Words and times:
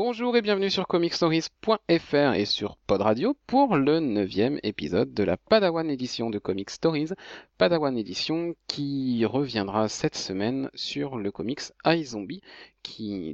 Bonjour 0.00 0.36
et 0.36 0.42
bienvenue 0.42 0.70
sur 0.70 0.86
comicstories.fr 0.86 2.34
et 2.36 2.44
sur 2.44 2.76
Pod 2.86 3.02
Radio 3.02 3.36
pour 3.48 3.74
le 3.74 3.98
neuvième 3.98 4.60
épisode 4.62 5.12
de 5.12 5.24
la 5.24 5.36
Padawan 5.36 5.90
édition 5.90 6.30
de 6.30 6.38
Comic 6.38 6.70
Stories. 6.70 7.08
Padawan 7.58 7.98
édition 7.98 8.54
qui 8.68 9.24
reviendra 9.24 9.88
cette 9.88 10.14
semaine 10.14 10.70
sur 10.72 11.16
le 11.16 11.32
comics 11.32 11.72
iZombie 11.84 12.42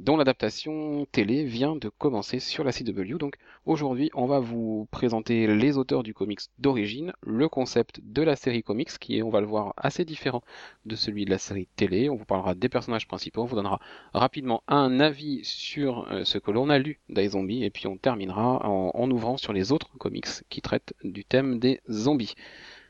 dont 0.01 0.17
l'adaptation 0.17 1.05
télé 1.11 1.43
vient 1.43 1.75
de 1.75 1.89
commencer 1.89 2.39
sur 2.39 2.63
la 2.63 2.71
CW. 2.71 3.17
Donc 3.17 3.35
aujourd'hui, 3.65 4.09
on 4.13 4.25
va 4.25 4.39
vous 4.39 4.87
présenter 4.91 5.47
les 5.47 5.77
auteurs 5.77 6.03
du 6.03 6.13
comics 6.13 6.41
d'origine, 6.59 7.13
le 7.21 7.49
concept 7.49 7.99
de 8.03 8.21
la 8.21 8.35
série 8.35 8.63
comics 8.63 8.97
qui 8.99 9.17
est, 9.17 9.21
on 9.21 9.29
va 9.29 9.41
le 9.41 9.47
voir, 9.47 9.73
assez 9.77 10.05
différent 10.05 10.43
de 10.85 10.95
celui 10.95 11.25
de 11.25 11.29
la 11.29 11.37
série 11.37 11.67
télé. 11.75 12.09
On 12.09 12.15
vous 12.15 12.25
parlera 12.25 12.55
des 12.55 12.69
personnages 12.69 13.07
principaux, 13.07 13.41
on 13.41 13.45
vous 13.45 13.55
donnera 13.55 13.79
rapidement 14.13 14.63
un 14.67 14.99
avis 14.99 15.41
sur 15.43 16.07
euh, 16.11 16.23
ce 16.23 16.37
que 16.37 16.51
l'on 16.51 16.69
a 16.69 16.77
lu 16.77 16.99
Zombie 17.27 17.63
et 17.63 17.69
puis 17.69 17.87
on 17.87 17.97
terminera 17.97 18.65
en, 18.67 18.91
en 18.93 19.11
ouvrant 19.11 19.37
sur 19.37 19.53
les 19.53 19.71
autres 19.71 19.89
comics 19.97 20.27
qui 20.49 20.61
traitent 20.61 20.93
du 21.03 21.23
thème 21.23 21.59
des 21.59 21.81
zombies. 21.89 22.35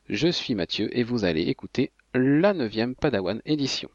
Je 0.10 0.27
suis 0.27 0.55
Mathieu 0.55 0.96
et 0.98 1.04
vous 1.04 1.26
allez 1.26 1.44
écouter 1.44 1.91
la 2.13 2.54
9 2.54 2.94
Padawan 3.00 3.41
édition. 3.46 3.90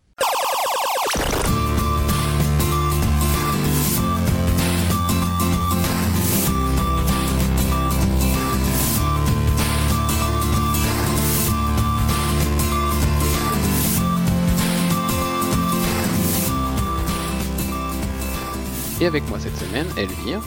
Et 19.00 19.06
avec 19.06 19.26
moi 19.30 19.38
cette 19.40 19.56
semaine, 19.56 19.86
Elvire. 19.96 20.42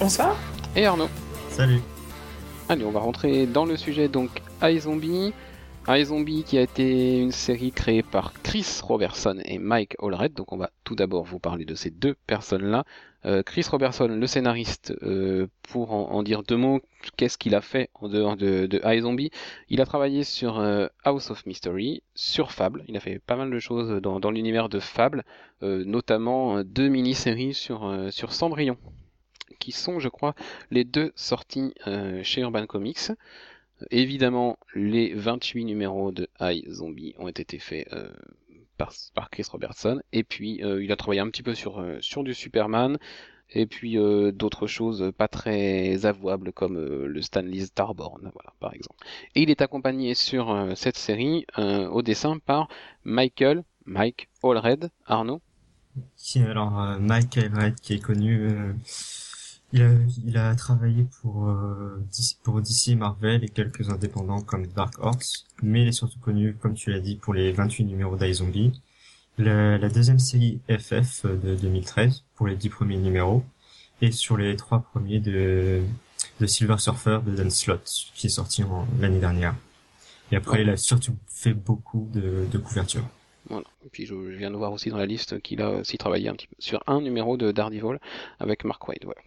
Bonsoir. 0.00 0.34
Et 0.74 0.86
Arnaud. 0.86 1.10
Salut. 1.50 1.82
Allez, 2.70 2.86
on 2.86 2.90
va 2.90 3.00
rentrer 3.00 3.44
dans 3.44 3.66
le 3.66 3.76
sujet. 3.76 4.08
Donc, 4.08 4.30
iZombie. 4.62 5.34
iZombie 5.88 6.42
qui 6.42 6.58
a 6.58 6.62
été 6.62 7.20
une 7.20 7.30
série 7.30 7.70
créée 7.70 8.02
par 8.02 8.32
Chris 8.42 8.80
Robertson 8.82 9.38
et 9.44 9.58
Mike 9.58 9.96
Allred. 10.02 10.34
Donc, 10.34 10.52
on 10.52 10.56
va 10.56 10.70
tout 10.84 10.96
d'abord 10.96 11.24
vous 11.24 11.38
parler 11.38 11.64
de 11.64 11.74
ces 11.74 11.90
deux 11.90 12.14
personnes-là. 12.26 12.84
Euh, 13.24 13.42
Chris 13.42 13.66
Robertson, 13.70 14.08
le 14.08 14.26
scénariste, 14.26 14.94
euh, 15.02 15.46
pour 15.62 15.92
en, 15.92 16.22
dire 16.22 16.42
deux 16.42 16.56
mots, 16.56 16.80
qu'est-ce 17.16 17.38
qu'il 17.38 17.54
a 17.54 17.60
fait 17.60 17.90
en 17.94 18.08
dehors 18.08 18.36
de, 18.36 18.66
de 18.66 18.80
iZombie 18.84 19.30
Il 19.68 19.80
a 19.80 19.86
travaillé 19.86 20.24
sur 20.24 20.58
euh, 20.58 20.86
House 21.04 21.30
of 21.30 21.46
Mystery, 21.46 22.02
sur 22.14 22.52
Fable. 22.52 22.84
Il 22.88 22.96
a 22.96 23.00
fait 23.00 23.18
pas 23.18 23.36
mal 23.36 23.50
de 23.50 23.58
choses 23.58 24.00
dans, 24.00 24.30
l'univers 24.30 24.68
de 24.68 24.80
Fable, 24.80 25.24
notamment 25.62 26.62
deux 26.62 26.88
mini-séries 26.88 27.54
sur, 27.54 28.08
sur 28.10 28.32
Cendrillon, 28.32 28.76
qui 29.58 29.72
sont, 29.72 29.98
je 29.98 30.08
crois, 30.08 30.34
les 30.70 30.84
deux 30.84 31.12
sorties 31.14 31.74
chez 32.22 32.42
Urban 32.42 32.66
Comics. 32.66 33.10
Évidemment, 33.90 34.58
les 34.74 35.12
28 35.14 35.64
numéros 35.64 36.12
de 36.12 36.28
iZombie 36.40 37.14
ont 37.18 37.28
été 37.28 37.58
faits 37.58 37.88
par, 38.76 39.30
Chris 39.30 39.46
Robertson. 39.50 40.00
Et 40.12 40.24
puis 40.24 40.62
euh, 40.62 40.82
il 40.82 40.92
a 40.92 40.96
travaillé 40.96 41.20
un 41.20 41.30
petit 41.30 41.42
peu 41.42 41.54
sur, 41.54 41.78
euh, 41.78 41.98
sur 42.00 42.24
du 42.24 42.34
Superman. 42.34 42.98
Et 43.50 43.66
puis 43.66 43.96
euh, 43.96 44.32
d'autres 44.32 44.66
choses 44.66 45.12
pas 45.16 45.28
très 45.28 46.04
avouables 46.04 46.52
comme 46.52 46.76
le 46.78 47.22
Stanley 47.22 47.64
Starborn, 47.64 48.32
par 48.58 48.74
exemple. 48.74 48.96
Et 49.34 49.42
il 49.42 49.50
est 49.50 49.62
accompagné 49.62 50.14
sur 50.14 50.72
cette 50.74 50.96
série 50.96 51.46
au 51.56 52.02
dessin 52.02 52.38
par 52.38 52.68
Michael, 53.04 53.62
Mike 53.84 54.28
Allred, 54.42 54.90
Arnaud? 55.06 55.40
alors 56.40 56.98
Mike 56.98 57.38
Allred 57.38 57.76
qui 57.80 57.94
est 57.94 58.00
connu 58.00 58.74
il 59.72 59.82
a, 59.82 59.90
il 60.24 60.36
a 60.36 60.54
travaillé 60.54 61.06
pour, 61.20 61.48
euh, 61.48 62.02
pour 62.42 62.60
DC 62.60 62.96
Marvel 62.96 63.44
et 63.44 63.48
quelques 63.48 63.90
indépendants 63.90 64.40
comme 64.40 64.66
Dark 64.66 64.94
Horse, 64.98 65.46
mais 65.62 65.82
il 65.82 65.88
est 65.88 65.92
surtout 65.92 66.18
connu, 66.20 66.54
comme 66.54 66.74
tu 66.74 66.90
l'as 66.90 67.00
dit, 67.00 67.16
pour 67.16 67.34
les 67.34 67.52
28 67.52 67.84
numéros 67.84 68.16
d'iZombie. 68.16 68.80
La, 69.38 69.76
la 69.76 69.88
deuxième 69.88 70.18
série 70.18 70.60
FF 70.70 71.26
de 71.26 71.56
2013 71.56 72.24
pour 72.36 72.46
les 72.46 72.56
10 72.56 72.70
premiers 72.70 72.96
numéros 72.96 73.44
et 74.00 74.10
sur 74.10 74.36
les 74.36 74.56
trois 74.56 74.80
premiers 74.80 75.20
de, 75.20 75.82
de 76.40 76.46
Silver 76.46 76.78
Surfer 76.78 77.20
de 77.24 77.34
Dan 77.34 77.50
Slott 77.50 77.90
qui 78.14 78.28
est 78.28 78.30
sorti 78.30 78.62
l'année 79.00 79.20
dernière. 79.20 79.54
Et 80.32 80.36
après, 80.36 80.62
il 80.62 80.70
a 80.70 80.76
surtout 80.76 81.16
fait 81.28 81.54
beaucoup 81.54 82.08
de, 82.12 82.46
de 82.50 82.58
couvertures. 82.58 83.06
Voilà. 83.48 83.66
Et 83.84 83.88
puis 83.88 84.06
je, 84.06 84.14
viens 84.14 84.50
de 84.50 84.56
voir 84.56 84.72
aussi 84.72 84.90
dans 84.90 84.96
la 84.96 85.06
liste 85.06 85.40
qu'il 85.40 85.62
a 85.62 85.70
aussi 85.70 85.98
travaillé 85.98 86.28
un 86.28 86.34
petit 86.34 86.48
peu 86.48 86.56
sur 86.58 86.82
un 86.86 87.00
numéro 87.00 87.36
de 87.36 87.52
Daredevil 87.52 87.98
avec 88.40 88.64
Mark 88.64 88.86
Wade. 88.88 89.04
Voilà. 89.04 89.20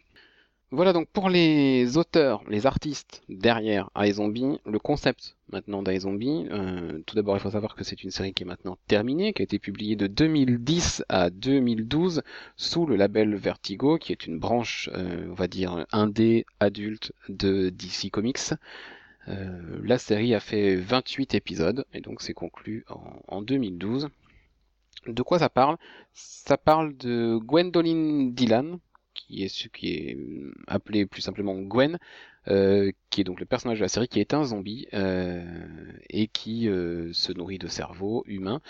Voilà 0.72 0.94
donc 0.94 1.07
pour 1.07 1.30
les 1.31 1.97
auteurs, 1.97 2.44
les 2.47 2.68
artistes 2.68 3.24
derrière 3.28 3.90
iZombie, 3.97 4.59
le 4.68 4.78
concept 4.78 5.35
maintenant 5.52 5.81
d'iZombie. 5.81 6.46
Euh, 6.52 7.02
tout 7.07 7.16
d'abord, 7.16 7.35
il 7.35 7.40
faut 7.40 7.50
savoir 7.50 7.74
que 7.74 7.84
c'est 7.84 8.03
une 8.03 8.12
série 8.12 8.34
qui 8.34 8.44
est 8.44 8.46
maintenant 8.46 8.78
terminée, 8.85 9.34
qui 9.34 9.41
a 9.41 9.46
été 9.46 9.57
publiée 9.57 9.96
de 9.96 10.06
2010 10.06 11.06
à 11.09 11.31
2012 11.31 12.22
sous 12.56 12.85
le 12.85 12.97
label 12.97 13.35
Vertigo, 13.35 13.97
qui 13.97 14.12
est 14.12 14.28
une 14.28 14.38
branche, 14.38 14.91
euh, 14.94 15.25
on 15.31 15.34
va 15.34 15.47
dire, 15.47 15.88
indé 15.91 16.46
adulte 16.59 17.13
de 17.30 17.69
DC 17.69 18.12
Comics. 18.12 18.53
Euh, 19.28 19.80
la 19.84 19.97
série 19.97 20.36
a 20.36 20.40
fait 20.40 20.75
28 20.75 21.34
épisodes 21.34 21.84
et 21.96 22.01
donc 22.01 22.22
c'est 22.22 22.34
conclu 22.34 22.86
en, 22.90 23.38
en 23.38 23.41
2012. 23.41 24.09
De 25.07 25.22
quoi 25.24 25.40
ça 25.40 25.50
parle? 25.50 25.78
Ça 26.13 26.57
parle 26.57 26.96
de 26.96 27.40
Gwendoline 27.41 28.36
Dylan, 28.36 28.78
qui 29.29 29.44
est 29.44 29.69
qui 29.72 29.94
est 29.94 30.16
euh, 30.16 30.51
appelé 30.67 31.06
plus 31.06 31.22
simplement 31.22 31.56
Gwen, 31.56 32.00
euh, 32.47 32.91
qui 33.09 33.22
est 33.22 33.23
donc 33.23 33.40
le 33.40 33.45
personnage 33.45 33.79
de 33.79 33.84
la 33.84 33.90
série, 33.90 34.07
qui 34.07 34.19
est 34.19 34.34
un 34.34 34.44
zombie 34.44 34.88
euh, 34.94 35.44
et 36.09 36.28
qui 36.28 36.66
se 36.66 37.31
nourrit 37.34 37.59
de 37.59 37.68
cerveau 37.68 38.23
humain. 38.25 38.62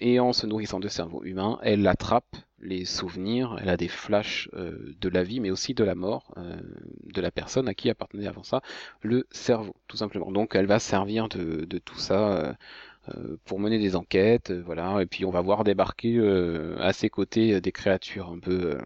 et 0.00 0.20
en 0.20 0.32
se 0.32 0.46
nourrissant 0.46 0.80
de 0.80 0.88
cerveau 0.88 1.22
humain, 1.24 1.58
elle 1.62 1.86
attrape 1.86 2.36
les 2.62 2.84
souvenirs, 2.84 3.58
elle 3.60 3.70
a 3.70 3.76
des 3.76 3.88
flashs 3.88 4.50
de 4.52 5.08
la 5.08 5.22
vie, 5.22 5.40
mais 5.40 5.50
aussi 5.50 5.74
de 5.74 5.84
la 5.84 5.94
mort 5.94 6.34
de 7.04 7.20
la 7.20 7.30
personne 7.30 7.68
à 7.68 7.74
qui 7.74 7.88
appartenait 7.90 8.26
avant 8.26 8.42
ça 8.42 8.60
le 9.02 9.26
cerveau, 9.30 9.74
tout 9.88 9.96
simplement. 9.96 10.30
Donc 10.30 10.54
elle 10.54 10.66
va 10.66 10.78
servir 10.78 11.28
de, 11.28 11.64
de 11.64 11.78
tout 11.78 11.98
ça 11.98 12.56
pour 13.44 13.58
mener 13.58 13.78
des 13.78 13.96
enquêtes, 13.96 14.52
voilà, 14.52 15.00
et 15.00 15.06
puis 15.06 15.24
on 15.24 15.30
va 15.30 15.40
voir 15.40 15.64
débarquer 15.64 16.20
à 16.78 16.92
ses 16.92 17.08
côtés 17.10 17.60
des 17.60 17.72
créatures 17.72 18.28
un 18.28 18.38
peu 18.38 18.78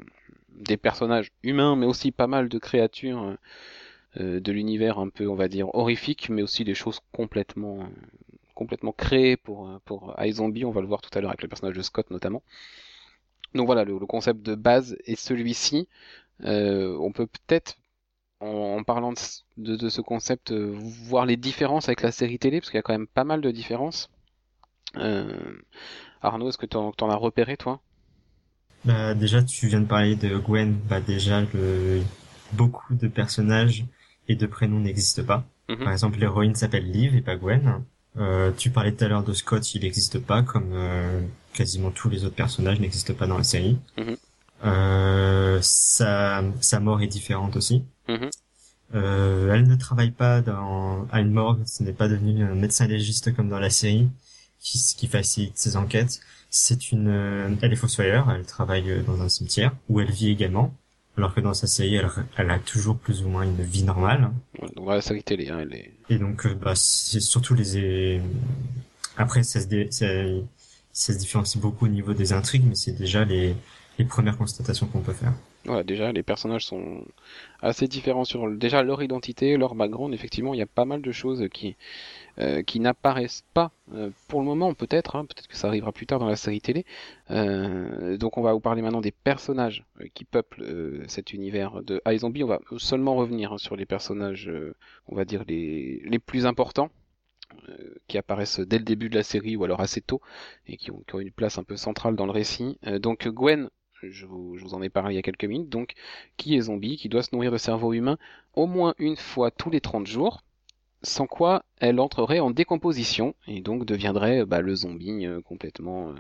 des 0.55 0.77
personnages 0.77 1.31
humains, 1.43 1.77
mais 1.77 1.87
aussi 1.87 2.13
pas 2.13 2.27
mal 2.27 2.49
de 2.49 2.59
créatures 2.59 3.23
euh, 3.23 3.37
euh, 4.21 4.41
de 4.41 4.53
l'univers 4.53 4.99
un 4.99 5.09
peu, 5.09 5.29
on 5.29 5.35
va 5.35 5.49
dire, 5.49 5.75
horrifique, 5.75 6.29
mais 6.31 6.43
aussi 6.43 6.65
des 6.65 6.75
choses 6.75 7.01
complètement, 7.13 7.81
euh, 7.81 7.87
complètement 8.55 8.93
créées 8.93 9.37
pour, 9.37 9.81
pour 9.85 10.15
iZombie. 10.19 10.65
On 10.65 10.71
va 10.71 10.81
le 10.81 10.87
voir 10.87 11.01
tout 11.03 11.17
à 11.17 11.21
l'heure 11.21 11.31
avec 11.31 11.43
le 11.43 11.49
personnage 11.49 11.77
de 11.77 11.83
Scott 11.83 12.11
notamment. 12.11 12.43
Donc 13.55 13.67
voilà, 13.67 13.85
le, 13.85 13.99
concept 14.01 14.43
de 14.43 14.55
base 14.55 14.97
est 15.07 15.17
celui-ci. 15.17 15.89
on 16.41 17.13
peut 17.13 17.27
peut-être, 17.27 17.77
en, 18.41 18.83
parlant 18.83 19.13
de, 19.57 19.77
de, 19.77 19.89
ce 19.89 20.01
concept, 20.01 20.53
voir 20.53 21.25
les 21.25 21.37
différences 21.37 21.89
avec 21.89 22.03
la 22.03 22.11
série 22.11 22.39
télé, 22.39 22.61
parce 22.61 22.71
qu'il 22.71 22.79
y 22.79 22.81
a 22.81 22.83
quand 22.83 22.93
même 22.93 23.07
pas 23.07 23.25
mal 23.25 23.41
de 23.41 23.51
différences. 23.53 24.11
Arnaud, 26.23 26.49
est-ce 26.49 26.59
que 26.59 26.67
tu 26.67 26.77
en, 26.77 26.91
as 26.91 27.17
repéré, 27.17 27.57
toi? 27.57 27.81
Bah, 28.85 29.15
déjà, 29.15 29.43
tu 29.43 29.67
viens 29.67 29.81
de 29.81 29.87
parler 29.87 30.17
de 30.17 30.37
Gwen. 30.37 30.77
Bah, 30.89 31.01
déjà, 31.01 31.43
le... 31.55 32.03
beaucoup 32.53 32.95
de 32.95 33.09
personnages 33.09 33.85
et 34.29 34.37
de 34.37 34.47
prénoms 34.47 34.81
n'existent 34.81 35.25
pas. 35.25 35.45
Mhm. 35.69 35.79
Par 35.79 35.93
exemple, 35.93 36.19
l'héroïne 36.19 36.55
s'appelle 36.55 36.91
Liv 36.91 37.15
et 37.17 37.23
pas 37.23 37.37
Gwen. 37.37 37.83
Euh, 38.17 38.53
tu 38.57 38.71
parlais 38.71 38.93
tout 38.93 39.05
à 39.05 39.09
l'heure 39.09 39.25
de 39.25 39.33
Scott, 39.33 39.75
il 39.75 39.83
n'existe 39.83 40.19
pas, 40.19 40.43
comme 40.43 40.71
euh, 40.73 41.21
quasiment 41.53 41.91
tous 41.91 42.09
les 42.09 42.25
autres 42.25 42.37
personnages 42.37 42.79
n'existent 42.79 43.15
pas 43.15 43.27
dans 43.27 43.39
la 43.39 43.45
série. 43.45 43.79
Mhm. 43.99 44.17
Euh, 44.65 45.59
sa, 45.63 46.43
sa 46.61 46.81
mort 46.81 47.03
est 47.03 47.09
différente 47.09 47.57
aussi. 47.57 47.83
Euh, 48.95 49.53
elle 49.53 49.67
ne 49.67 49.75
travaille 49.75 50.13
pas 50.13 50.41
dans, 50.41 51.07
à 51.11 51.21
une 51.21 51.33
morgue, 51.33 51.63
ce 51.67 51.83
n'est 51.83 51.93
pas 51.93 52.09
devenu 52.09 52.45
un 52.45 52.55
médecin 52.55 52.87
légiste 52.87 53.35
comme 53.35 53.49
dans 53.49 53.59
la 53.59 53.71
série, 53.71 54.09
qui, 54.61 54.79
qui 54.97 55.07
facilite 55.09 55.59
ses 55.59 55.77
enquêtes. 55.77 56.21
C'est 56.57 56.93
une, 56.93 57.09
euh, 57.09 57.53
elle 57.63 57.73
est 57.73 57.77
fossoyeur, 57.77 58.31
elle 58.31 58.47
travaille 58.47 58.89
euh, 58.89 59.03
dans 59.03 59.21
un 59.21 59.29
cimetière 59.29 59.75
où 59.89 59.99
elle 59.99 60.13
vit 60.13 60.31
également, 60.31 60.73
alors 61.17 61.35
que 61.35 61.41
dans 61.41 61.53
sa 61.53 61.67
série, 61.67 61.97
elle, 61.97 62.09
elle 62.37 62.49
a 62.49 62.61
toujours 62.61 62.97
plus 62.97 63.25
ou 63.25 63.29
moins 63.29 63.43
une 63.43 63.61
vie 63.61 63.83
normale. 63.83 64.31
dans 64.77 64.85
la 64.85 65.01
série 65.01 65.25
télé, 65.25 65.49
hein, 65.49 65.59
elle 65.63 65.75
est. 65.75 65.93
Et 66.11 66.19
donc, 66.19 66.47
euh, 66.47 66.55
bah, 66.55 66.75
c'est 66.77 67.19
surtout 67.19 67.55
les. 67.55 68.21
Après, 69.17 69.43
ça 69.43 69.61
se, 69.61 69.67
dé... 69.67 69.89
ça... 69.91 70.07
ça 70.93 71.13
se 71.13 71.19
différencie 71.19 71.61
beaucoup 71.61 71.87
au 71.87 71.89
niveau 71.89 72.15
des 72.15 72.33
intrigues, 72.33 72.67
mais 72.69 72.77
c'est 72.77 72.93
déjà 72.93 73.25
les 73.25 73.57
les 73.99 74.05
premières 74.05 74.37
constatations 74.39 74.87
qu'on 74.87 75.01
peut 75.01 75.13
faire. 75.13 75.33
Voilà, 75.67 75.83
déjà, 75.83 76.13
les 76.13 76.23
personnages 76.23 76.67
sont 76.67 77.05
assez 77.63 77.89
différents 77.89 78.25
sur 78.25 78.51
déjà 78.51 78.83
leur 78.83 79.03
identité, 79.03 79.57
leur 79.57 79.75
background. 79.75 80.13
Effectivement, 80.13 80.53
il 80.53 80.59
y 80.59 80.63
a 80.63 80.67
pas 80.67 80.85
mal 80.85 81.01
de 81.01 81.13
choses 81.13 81.49
qui 81.53 81.77
euh, 82.39 82.63
qui 82.63 82.81
n'apparaissent 82.81 83.45
pas 83.55 83.71
euh, 83.95 84.11
pour 84.29 84.41
le 84.41 84.47
moment, 84.47 84.75
peut-être. 84.75 85.17
Hein, 85.17 85.25
peut-être 85.25 85.47
que 85.47 85.57
ça 85.57 85.69
arrivera 85.69 85.93
plus 85.93 86.07
tard 86.07 86.19
dans 86.19 86.29
la 86.29 86.37
série 86.37 86.61
télé. 86.61 86.85
Euh, 87.31 88.17
donc, 88.17 88.37
on 88.39 88.43
va 88.43 88.53
vous 88.53 88.61
parler 88.61 88.83
maintenant 88.83 89.01
des 89.01 89.13
personnages 89.13 89.85
qui 90.15 90.25
peuplent 90.25 91.05
cet 91.09 91.33
univers 91.33 91.83
de 91.83 92.03
iZombie. 92.07 92.43
On 92.43 92.49
va 92.49 92.61
seulement 92.77 93.15
revenir 93.15 93.53
hein, 93.53 93.59
sur 93.59 93.77
les 93.77 93.87
personnages, 93.87 94.51
on 95.09 95.15
va 95.15 95.25
dire 95.25 95.45
les 95.47 96.03
les 96.05 96.19
plus 96.19 96.47
importants 96.47 96.91
qui 98.09 98.19
apparaissent 98.19 98.61
dès 98.61 98.79
le 98.79 98.85
début 98.85 99.09
de 99.09 99.15
la 99.15 99.23
série 99.23 99.57
ou 99.57 99.65
alors 99.65 99.81
assez 99.81 100.01
tôt 100.01 100.21
et 100.67 100.77
qui 100.77 100.91
ont, 100.91 101.03
qui 101.07 101.15
ont 101.15 101.21
une 101.21 101.31
place 101.31 101.57
un 101.59 101.63
peu 101.63 101.77
centrale 101.77 102.17
dans 102.17 102.27
le 102.27 102.33
récit. 102.33 102.79
donc 103.01 103.29
Gwen, 103.29 103.71
je 104.11 104.27
vous, 104.27 104.75
en 104.75 104.83
ai 104.83 104.89
parlé 104.89 105.15
il 105.15 105.17
y 105.17 105.19
a 105.19 105.23
quelques 105.23 105.45
minutes, 105.45 105.69
donc 105.69 105.95
qui 106.37 106.57
est 106.57 106.63
zombie, 106.63 106.97
qui 106.97 107.09
doit 107.09 107.23
se 107.23 107.31
nourrir 107.33 107.53
de 107.53 107.59
cerveau 107.59 107.93
humain 107.93 108.19
au 108.55 108.67
moins 108.67 108.95
une 108.99 109.17
fois 109.17 109.51
tous 109.51 109.71
les 109.71 109.81
30 109.81 110.07
jours, 110.07 110.43
sans 111.03 111.27
quoi 111.27 111.65
elle 111.79 112.01
entrerait 112.01 112.41
en 112.41 112.51
décomposition 112.51 113.35
et 113.47 113.61
donc 113.61 113.85
deviendrait 113.85 114.45
bah, 114.47 114.61
le 114.61 114.75
zombie 114.75 115.27
euh, 115.27 115.41
complètement 115.43 116.11
euh, 116.11 116.15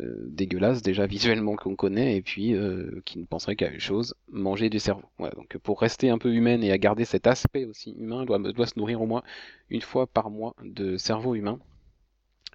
euh, 0.00 0.14
dégueulasse 0.28 0.82
déjà 0.82 1.06
visuellement 1.06 1.56
qu'on 1.56 1.74
connaît 1.74 2.16
et 2.16 2.22
puis 2.22 2.54
qui 3.04 3.18
ne 3.18 3.24
penserait 3.24 3.56
qu'à 3.56 3.70
une 3.70 3.80
chose, 3.80 4.14
manger 4.30 4.70
du 4.70 4.78
cerveau. 4.78 5.08
donc 5.18 5.56
pour 5.58 5.80
rester 5.80 6.10
un 6.10 6.18
peu 6.18 6.32
humaine 6.32 6.62
et 6.62 6.70
à 6.70 6.78
garder 6.78 7.04
cet 7.04 7.26
aspect 7.26 7.64
aussi 7.64 7.92
humain, 7.92 8.24
doit 8.24 8.66
se 8.66 8.78
nourrir 8.78 9.00
au 9.02 9.06
moins 9.06 9.22
une 9.70 9.82
fois 9.82 10.06
par 10.06 10.30
mois 10.30 10.54
de 10.62 10.96
cerveau 10.96 11.34
humain. 11.34 11.58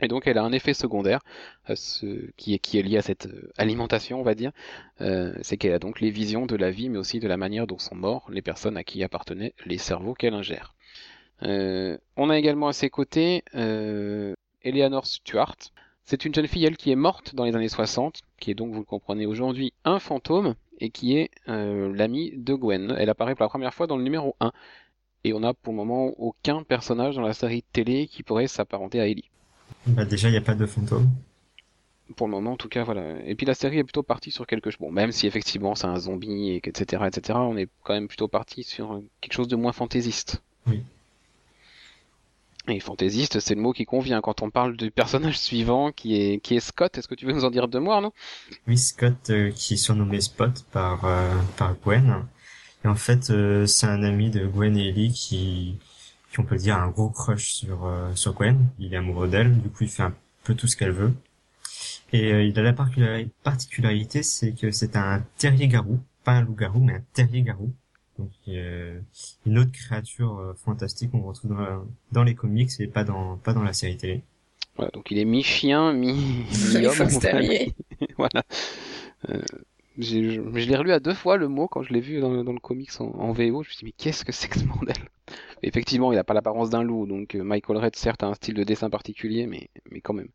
Et 0.01 0.07
donc 0.07 0.27
elle 0.27 0.37
a 0.37 0.43
un 0.43 0.51
effet 0.51 0.73
secondaire 0.73 1.21
euh, 1.69 1.75
ce, 1.75 2.31
qui, 2.35 2.53
est, 2.53 2.59
qui 2.59 2.79
est 2.79 2.81
lié 2.81 2.97
à 2.97 3.01
cette 3.01 3.27
euh, 3.27 3.51
alimentation, 3.57 4.19
on 4.19 4.23
va 4.23 4.35
dire, 4.35 4.51
euh, 5.01 5.33
c'est 5.41 5.57
qu'elle 5.57 5.73
a 5.73 5.79
donc 5.79 6.01
les 6.01 6.09
visions 6.09 6.45
de 6.45 6.55
la 6.55 6.71
vie, 6.71 6.89
mais 6.89 6.97
aussi 6.97 7.19
de 7.19 7.27
la 7.27 7.37
manière 7.37 7.67
dont 7.67 7.77
sont 7.77 7.95
morts 7.95 8.25
les 8.29 8.41
personnes 8.41 8.77
à 8.77 8.83
qui 8.83 9.03
appartenaient 9.03 9.53
les 9.65 9.77
cerveaux 9.77 10.13
qu'elle 10.13 10.33
ingère. 10.33 10.73
on 11.41 12.29
a 12.29 12.37
également 12.37 12.67
à 12.67 12.73
ses 12.73 12.89
côtés 12.89 13.43
Eleanor 14.63 15.05
Stuart. 15.05 15.57
C'est 16.05 16.25
une 16.25 16.33
jeune 16.33 16.47
fille, 16.47 16.65
elle, 16.65 16.75
qui 16.77 16.91
est 16.91 16.95
morte 16.95 17.33
dans 17.35 17.45
les 17.45 17.55
années 17.55 17.69
60, 17.69 18.21
qui 18.39 18.51
est 18.51 18.55
donc, 18.55 18.73
vous 18.73 18.79
le 18.79 18.85
comprenez 18.85 19.25
aujourd'hui, 19.25 19.73
un 19.85 19.99
fantôme, 19.99 20.55
et 20.79 20.89
qui 20.89 21.17
est 21.17 21.29
l'amie 21.47 22.31
de 22.35 22.53
Gwen. 22.53 22.95
Elle 22.97 23.09
apparaît 23.09 23.35
pour 23.35 23.43
la 23.43 23.49
première 23.49 23.73
fois 23.73 23.87
dans 23.87 23.97
le 23.97 24.03
numéro 24.03 24.35
1. 24.39 24.51
Et 25.23 25.33
on 25.33 25.39
n'a 25.41 25.53
pour 25.53 25.71
le 25.71 25.77
moment 25.77 26.11
aucun 26.17 26.63
personnage 26.63 27.15
dans 27.15 27.21
la 27.21 27.33
série 27.33 27.63
télé 27.71 28.07
qui 28.07 28.23
pourrait 28.23 28.47
s'apparenter 28.47 28.99
à 28.99 29.07
Ellie. 29.07 29.29
Bah 29.87 30.05
déjà, 30.05 30.29
il 30.29 30.31
n'y 30.31 30.37
a 30.37 30.41
pas 30.41 30.55
de 30.55 30.65
fantôme. 30.65 31.09
Pour 32.15 32.27
le 32.27 32.31
moment, 32.31 32.53
en 32.53 32.57
tout 32.57 32.69
cas, 32.69 32.83
voilà. 32.83 33.19
Et 33.25 33.35
puis 33.35 33.45
la 33.45 33.53
série 33.53 33.79
est 33.79 33.83
plutôt 33.83 34.03
partie 34.03 34.31
sur 34.31 34.45
quelque 34.45 34.69
chose. 34.69 34.79
Bon, 34.79 34.91
même 34.91 35.11
si 35.11 35.25
effectivement 35.25 35.73
c'est 35.75 35.87
un 35.87 35.97
zombie, 35.97 36.49
et 36.49 36.55
etc., 36.57 37.03
etc., 37.07 37.39
on 37.41 37.57
est 37.57 37.69
quand 37.83 37.93
même 37.93 38.07
plutôt 38.07 38.27
parti 38.27 38.63
sur 38.63 39.01
quelque 39.21 39.33
chose 39.33 39.47
de 39.47 39.55
moins 39.55 39.71
fantaisiste. 39.71 40.41
Oui. 40.67 40.83
Et 42.69 42.79
fantaisiste, 42.79 43.41
c'est 43.41 43.55
le 43.55 43.61
mot 43.61 43.73
qui 43.73 43.83
convient 43.83 44.21
quand 44.21 44.41
on 44.41 44.49
parle 44.49 44.77
du 44.77 44.89
personnage 44.89 45.37
suivant 45.39 45.91
qui 45.91 46.15
est, 46.15 46.39
qui 46.39 46.55
est 46.55 46.61
Scott. 46.61 46.97
Est-ce 46.97 47.07
que 47.07 47.15
tu 47.15 47.25
veux 47.25 47.33
nous 47.33 47.45
en 47.45 47.51
dire 47.51 47.67
deux 47.67 47.79
mots, 47.79 47.99
non 47.99 48.13
Oui, 48.67 48.77
Scott, 48.77 49.29
euh, 49.29 49.51
qui 49.51 49.73
est 49.73 49.77
surnommé 49.77 50.21
Spot 50.21 50.63
par, 50.71 51.03
euh, 51.03 51.29
par 51.57 51.75
Gwen. 51.75 52.25
Et 52.85 52.87
en 52.87 52.95
fait, 52.95 53.29
euh, 53.29 53.65
c'est 53.65 53.87
un 53.87 54.03
ami 54.03 54.29
de 54.29 54.45
Gwen 54.45 54.77
et 54.77 54.89
Ellie 54.89 55.11
qui, 55.11 55.77
qui 56.33 56.39
on 56.39 56.43
peut 56.43 56.57
dire 56.57 56.77
un 56.77 56.89
gros 56.89 57.09
crush 57.09 57.53
sur 57.53 57.85
euh, 57.85 58.13
sur 58.15 58.33
Gwen. 58.33 58.57
Il 58.79 58.93
est 58.93 58.97
amoureux 58.97 59.27
d'elle, 59.27 59.55
du 59.61 59.69
coup 59.69 59.83
il 59.83 59.89
fait 59.89 60.01
un 60.01 60.15
peu 60.43 60.55
tout 60.55 60.67
ce 60.67 60.75
qu'elle 60.75 60.91
veut. 60.91 61.13
Et 62.11 62.33
euh, 62.33 62.43
il 62.43 62.57
a 62.59 62.63
la 62.63 62.73
particularité, 62.73 64.23
c'est 64.23 64.53
que 64.53 64.71
c'est 64.71 64.95
un 64.95 65.23
terrier-garou, 65.37 65.99
pas 66.23 66.33
un 66.33 66.41
loup-garou, 66.41 66.79
mais 66.79 66.93
un 66.93 67.03
terrier-garou. 67.13 67.71
Donc 68.17 68.31
euh, 68.47 68.99
une 69.45 69.59
autre 69.59 69.71
créature 69.71 70.55
fantastique 70.57 71.11
qu'on 71.11 71.21
retrouve 71.21 71.55
dans, 71.55 71.85
dans, 72.11 72.23
les 72.23 72.35
comics 72.35 72.69
et 72.79 72.87
pas 72.87 73.03
dans 73.03 73.37
pas 73.37 73.53
dans 73.53 73.63
la 73.63 73.73
série 73.73 73.97
télé. 73.97 74.23
Voilà, 74.75 74.89
donc 74.91 75.11
il 75.11 75.19
est 75.19 75.25
mi-chien, 75.25 75.93
mi-homme. 75.93 76.13
voilà. 78.17 78.43
Je, 79.97 80.69
l'ai 80.69 80.75
relu 80.75 80.91
à 80.91 80.99
deux 80.99 81.13
fois 81.13 81.37
le 81.37 81.47
mot 81.47 81.67
quand 81.67 81.83
je 81.83 81.93
l'ai 81.93 82.01
vu 82.01 82.19
dans, 82.19 82.31
le 82.31 82.59
comics 82.59 82.89
en, 82.99 83.05
en 83.05 83.31
VO. 83.31 83.63
Je 83.63 83.69
me 83.69 83.73
suis 83.73 83.77
dit 83.77 83.85
mais 83.85 83.93
qu'est-ce 83.97 84.25
que 84.25 84.31
c'est 84.31 84.47
que 84.47 84.59
ce 84.59 84.65
bordel? 84.65 84.95
Effectivement, 85.63 86.11
il 86.11 86.15
n'a 86.15 86.25
pas 86.25 86.33
l'apparence 86.33 86.69
d'un 86.69 86.83
loup, 86.83 87.05
donc 87.05 87.35
euh, 87.35 87.43
Michael 87.43 87.77
Red 87.77 87.95
certes 87.95 88.21
a 88.23 88.27
un 88.27 88.33
style 88.33 88.53
de 88.53 88.63
dessin 88.63 88.89
particulier, 88.89 89.47
mais, 89.47 89.69
mais 89.89 90.01
quand 90.01 90.13
même. 90.13 90.29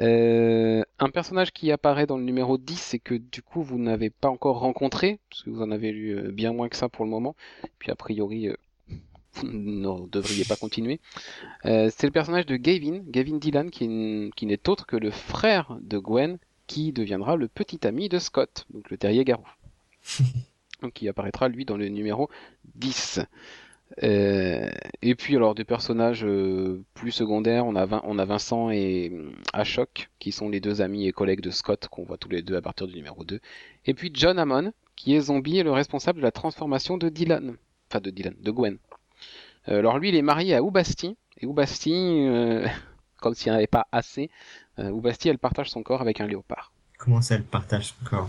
Euh, 0.00 0.82
un 0.98 1.10
personnage 1.10 1.52
qui 1.52 1.70
apparaît 1.70 2.06
dans 2.06 2.16
le 2.16 2.24
numéro 2.24 2.56
10 2.56 2.94
et 2.94 2.98
que 2.98 3.14
du 3.14 3.42
coup 3.42 3.62
vous 3.62 3.78
n'avez 3.78 4.10
pas 4.10 4.28
encore 4.28 4.60
rencontré, 4.60 5.18
parce 5.28 5.42
que 5.42 5.50
vous 5.50 5.60
en 5.60 5.70
avez 5.70 5.92
lu 5.92 6.16
euh, 6.16 6.30
bien 6.30 6.52
moins 6.52 6.68
que 6.68 6.76
ça 6.76 6.88
pour 6.88 7.04
le 7.04 7.10
moment, 7.10 7.36
puis 7.78 7.90
a 7.90 7.94
priori 7.94 8.48
vous 9.34 9.46
ne 9.46 10.08
devriez 10.08 10.44
pas 10.44 10.56
continuer. 10.56 11.00
c'est 11.62 12.04
le 12.04 12.10
personnage 12.10 12.46
de 12.46 12.56
Gavin, 12.56 13.02
Gavin 13.06 13.36
Dylan, 13.36 13.70
qui 13.70 13.86
n'est 13.88 14.68
autre 14.68 14.86
que 14.86 14.96
le 14.96 15.10
frère 15.10 15.76
de 15.82 15.98
Gwen, 15.98 16.38
qui 16.68 16.92
deviendra 16.92 17.34
le 17.34 17.48
petit 17.48 17.84
ami 17.84 18.08
de 18.08 18.20
Scott, 18.20 18.66
donc 18.70 18.88
le 18.90 18.96
terrier 18.96 19.24
garou. 19.24 19.48
donc 20.82 20.92
qui 20.92 21.08
apparaîtra 21.08 21.48
lui 21.48 21.64
dans 21.64 21.76
le 21.76 21.88
numéro 21.88 22.30
10. 22.76 23.20
Euh, 24.02 24.70
et 25.00 25.14
puis 25.14 25.34
alors 25.34 25.54
des 25.54 25.64
personnages 25.64 26.24
euh, 26.24 26.84
plus 26.94 27.10
secondaires, 27.10 27.66
on 27.66 27.74
a, 27.74 28.02
on 28.04 28.18
a 28.18 28.24
Vincent 28.24 28.70
et 28.70 29.10
euh, 29.12 29.32
Ashok 29.54 30.10
qui 30.18 30.30
sont 30.30 30.50
les 30.50 30.60
deux 30.60 30.82
amis 30.82 31.06
et 31.06 31.12
collègues 31.12 31.40
de 31.40 31.50
Scott 31.50 31.88
qu'on 31.88 32.04
voit 32.04 32.18
tous 32.18 32.28
les 32.28 32.42
deux 32.42 32.54
à 32.54 32.60
partir 32.60 32.86
du 32.86 32.94
numéro 32.94 33.24
2. 33.24 33.40
Et 33.86 33.94
puis 33.94 34.10
John 34.12 34.38
Hammond 34.38 34.72
qui 34.94 35.14
est 35.14 35.22
zombie 35.22 35.58
et 35.58 35.62
le 35.62 35.72
responsable 35.72 36.18
de 36.18 36.24
la 36.24 36.32
transformation 36.32 36.98
de 36.98 37.08
Dylan, 37.08 37.56
enfin 37.88 38.00
de 38.00 38.10
Dylan, 38.10 38.34
de 38.38 38.50
Gwen. 38.50 38.78
alors 39.66 39.98
lui 39.98 40.10
il 40.10 40.16
est 40.16 40.22
marié 40.22 40.54
à 40.54 40.62
Oubasti 40.62 41.16
et 41.40 41.46
Oubasti, 41.46 42.26
comme 43.20 43.34
s'il 43.34 43.50
n'y 43.50 43.54
en 43.54 43.58
avait 43.58 43.66
pas 43.68 43.86
assez, 43.90 44.28
Oubasti 44.78 45.28
elle 45.28 45.38
partage 45.38 45.70
son 45.70 45.82
corps 45.82 46.00
avec 46.00 46.20
un 46.20 46.26
léopard. 46.26 46.72
Comment 46.98 47.20
ça 47.20 47.36
elle 47.36 47.44
partage 47.44 47.86
son 47.86 48.04
corps? 48.04 48.28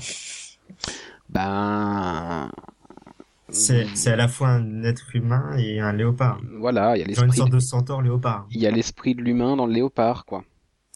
Ben 1.29 2.49
c'est, 3.51 3.87
c'est 3.95 4.11
à 4.11 4.15
la 4.15 4.27
fois 4.27 4.49
un 4.49 4.83
être 4.83 5.15
humain 5.15 5.57
et 5.57 5.79
un 5.79 5.93
léopard. 5.93 6.39
Voilà, 6.59 6.95
il 6.95 6.99
y 6.99 7.03
a 7.03 7.07
l'esprit. 7.07 7.27
une 7.27 7.33
sorte 7.33 7.51
de 7.51 7.59
centaure 7.59 8.01
léopard. 8.01 8.47
Il 8.51 8.59
y 8.59 8.67
a 8.67 8.71
l'esprit 8.71 9.15
de 9.15 9.21
l'humain 9.21 9.55
dans 9.55 9.65
le 9.65 9.73
léopard, 9.73 10.25
quoi. 10.25 10.43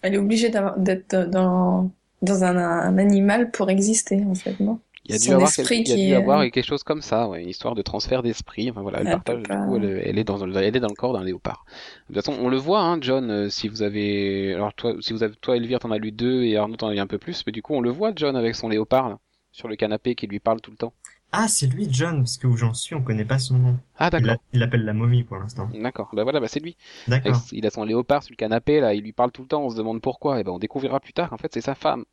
Elle 0.01 0.15
est 0.15 0.17
obligée 0.17 0.51
d'être 0.77 1.29
dans, 1.29 1.89
dans 2.21 2.43
un, 2.43 2.57
un, 2.57 2.97
animal 2.97 3.51
pour 3.51 3.69
exister, 3.69 4.23
en 4.25 4.35
fait, 4.35 4.59
non? 4.59 4.79
Il 5.05 5.11
y 5.11 5.15
a 5.15 5.19
dû, 5.19 5.31
avoir, 5.31 5.51
quelque, 5.51 5.73
il 5.73 5.99
y 5.99 6.13
a 6.13 6.17
dû 6.17 6.23
avoir 6.23 6.41
quelque 6.49 6.65
chose 6.65 6.83
comme 6.83 7.01
ça, 7.01 7.27
ouais, 7.27 7.43
une 7.43 7.49
histoire 7.49 7.75
de 7.75 7.81
transfert 7.81 8.23
d'esprit. 8.23 8.71
Enfin 8.71 8.81
voilà, 8.81 9.01
elle 9.01 9.09
partage. 9.09 9.43
Du 9.43 9.49
coup, 9.49 9.75
elle, 9.75 10.01
elle, 10.05 10.17
est 10.17 10.23
dans, 10.23 10.39
elle 10.47 10.75
est 10.75 10.79
dans 10.79 10.87
le 10.87 10.95
corps 10.95 11.11
d'un 11.11 11.23
léopard. 11.23 11.65
De 12.09 12.13
toute 12.13 12.23
façon, 12.23 12.39
on 12.41 12.47
le 12.47 12.55
voit, 12.55 12.81
hein, 12.81 12.99
John. 13.01 13.29
Euh, 13.29 13.49
si 13.49 13.67
vous 13.67 13.81
avez, 13.81 14.53
alors 14.53 14.73
toi, 14.73 14.95
si 15.01 15.11
vous 15.11 15.23
avez, 15.23 15.35
toi, 15.35 15.57
Elvire, 15.57 15.79
t'en 15.79 15.91
as 15.91 15.97
lu 15.97 16.13
deux 16.13 16.43
et 16.43 16.55
Arnaud 16.55 16.77
t'en 16.77 16.87
a 16.87 16.93
lu 16.93 16.99
un 16.99 17.07
peu 17.07 17.17
plus, 17.17 17.43
mais 17.45 17.51
du 17.51 17.61
coup, 17.61 17.73
on 17.73 17.81
le 17.81 17.89
voit, 17.89 18.13
John, 18.15 18.37
avec 18.37 18.55
son 18.55 18.69
léopard 18.69 19.09
là, 19.09 19.19
sur 19.51 19.67
le 19.67 19.75
canapé 19.75 20.15
qui 20.15 20.25
lui 20.25 20.39
parle 20.39 20.61
tout 20.61 20.71
le 20.71 20.77
temps. 20.77 20.93
Ah, 21.33 21.47
c'est 21.49 21.67
lui, 21.67 21.87
John, 21.89 22.19
parce 22.19 22.37
que 22.37 22.47
où 22.47 22.55
j'en 22.55 22.73
suis, 22.73 22.95
on 22.95 23.01
connaît 23.01 23.25
pas 23.25 23.39
son 23.39 23.57
nom. 23.57 23.77
Ah, 23.97 24.09
d'accord. 24.09 24.37
Il 24.53 24.59
l'appelle 24.59 24.85
la 24.85 24.93
momie 24.93 25.23
pour 25.23 25.37
l'instant. 25.37 25.67
D'accord. 25.73 26.11
Bah 26.13 26.23
voilà, 26.23 26.39
bah 26.39 26.47
c'est 26.47 26.59
lui. 26.59 26.77
D'accord. 27.09 27.41
Il 27.51 27.65
a 27.65 27.71
son 27.71 27.83
léopard 27.83 28.23
sur 28.23 28.31
le 28.31 28.37
canapé, 28.37 28.79
là, 28.79 28.93
il 28.93 29.01
lui 29.01 29.11
parle 29.11 29.31
tout 29.31 29.41
le 29.41 29.47
temps, 29.47 29.63
on 29.63 29.69
se 29.69 29.75
demande 29.75 29.99
pourquoi, 29.99 30.39
et 30.39 30.43
ben 30.43 30.51
on 30.51 30.59
découvrira 30.59 31.01
plus 31.01 31.11
tard, 31.11 31.33
en 31.33 31.37
fait, 31.37 31.51
c'est 31.53 31.61
sa 31.61 31.75
femme. 31.75 32.05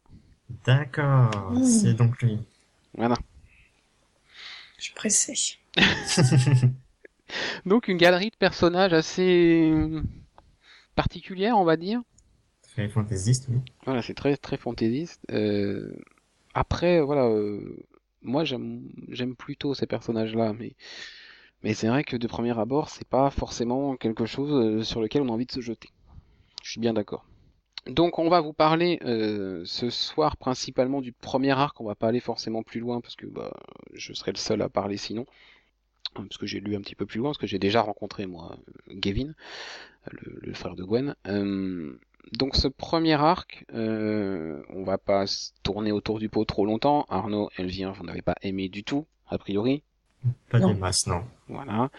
D'accord, 0.64 1.52
mmh. 1.52 1.62
c'est 1.62 1.94
donc 1.94 2.20
lui. 2.22 2.38
Voilà. 3.00 3.16
Je 4.76 4.84
suis 4.84 4.92
pressé. 4.92 5.32
donc 7.64 7.88
une 7.88 7.96
galerie 7.96 8.28
de 8.28 8.36
personnages 8.36 8.92
assez 8.92 9.72
particulière, 10.94 11.56
on 11.56 11.64
va 11.64 11.78
dire. 11.78 12.02
Très 12.60 12.90
fantaisiste, 12.90 13.46
oui. 13.48 13.60
Voilà, 13.86 14.02
c'est 14.02 14.12
très 14.12 14.36
très 14.36 14.58
fantaisiste. 14.58 15.22
Euh... 15.30 15.96
Après, 16.52 17.00
voilà, 17.00 17.24
euh 17.24 17.86
moi 18.20 18.44
j'aime 18.44 19.34
plutôt 19.38 19.72
ces 19.72 19.86
personnages-là, 19.86 20.52
mais 20.52 20.74
mais 21.62 21.72
c'est 21.72 21.88
vrai 21.88 22.04
que 22.04 22.18
de 22.18 22.26
premier 22.26 22.58
abord, 22.58 22.90
c'est 22.90 23.08
pas 23.08 23.30
forcément 23.30 23.96
quelque 23.96 24.26
chose 24.26 24.52
euh, 24.52 24.82
sur 24.82 25.00
lequel 25.00 25.22
on 25.22 25.28
a 25.28 25.32
envie 25.32 25.46
de 25.46 25.52
se 25.52 25.62
jeter. 25.62 25.88
Je 26.62 26.72
suis 26.72 26.80
bien 26.80 26.92
d'accord. 26.92 27.24
Donc 27.86 28.18
on 28.18 28.28
va 28.28 28.40
vous 28.40 28.52
parler 28.52 28.98
euh, 29.04 29.62
ce 29.64 29.90
soir 29.90 30.36
principalement 30.36 31.00
du 31.00 31.12
premier 31.12 31.52
arc, 31.52 31.80
on 31.80 31.84
va 31.84 31.94
pas 31.94 32.08
aller 32.08 32.20
forcément 32.20 32.62
plus 32.62 32.80
loin 32.80 33.00
parce 33.00 33.16
que 33.16 33.26
bah, 33.26 33.52
je 33.94 34.12
serais 34.12 34.32
le 34.32 34.38
seul 34.38 34.60
à 34.62 34.68
parler 34.68 34.98
sinon, 34.98 35.26
parce 36.14 36.36
que 36.36 36.46
j'ai 36.46 36.60
lu 36.60 36.76
un 36.76 36.80
petit 36.80 36.94
peu 36.94 37.06
plus 37.06 37.18
loin, 37.18 37.30
parce 37.30 37.38
que 37.38 37.46
j'ai 37.46 37.58
déjà 37.58 37.80
rencontré 37.80 38.26
moi 38.26 38.56
Gavin, 38.90 39.32
le, 40.10 40.40
le 40.42 40.54
frère 40.54 40.76
de 40.76 40.84
Gwen. 40.84 41.14
Euh, 41.26 41.98
donc 42.32 42.54
ce 42.54 42.68
premier 42.68 43.14
arc, 43.14 43.64
euh, 43.74 44.62
on 44.68 44.84
va 44.84 44.98
pas 44.98 45.24
tourner 45.62 45.90
autour 45.90 46.18
du 46.18 46.28
pot 46.28 46.44
trop 46.44 46.66
longtemps. 46.66 47.06
Arnaud, 47.08 47.48
Elvire, 47.56 47.92
vous 47.94 48.04
n'avez 48.04 48.22
pas 48.22 48.36
aimé 48.42 48.68
du 48.68 48.84
tout, 48.84 49.06
a 49.26 49.38
priori. 49.38 49.82
Pas 50.50 50.60
des 50.60 50.74
masses, 50.74 51.06
non. 51.06 51.24
Voilà. 51.48 51.90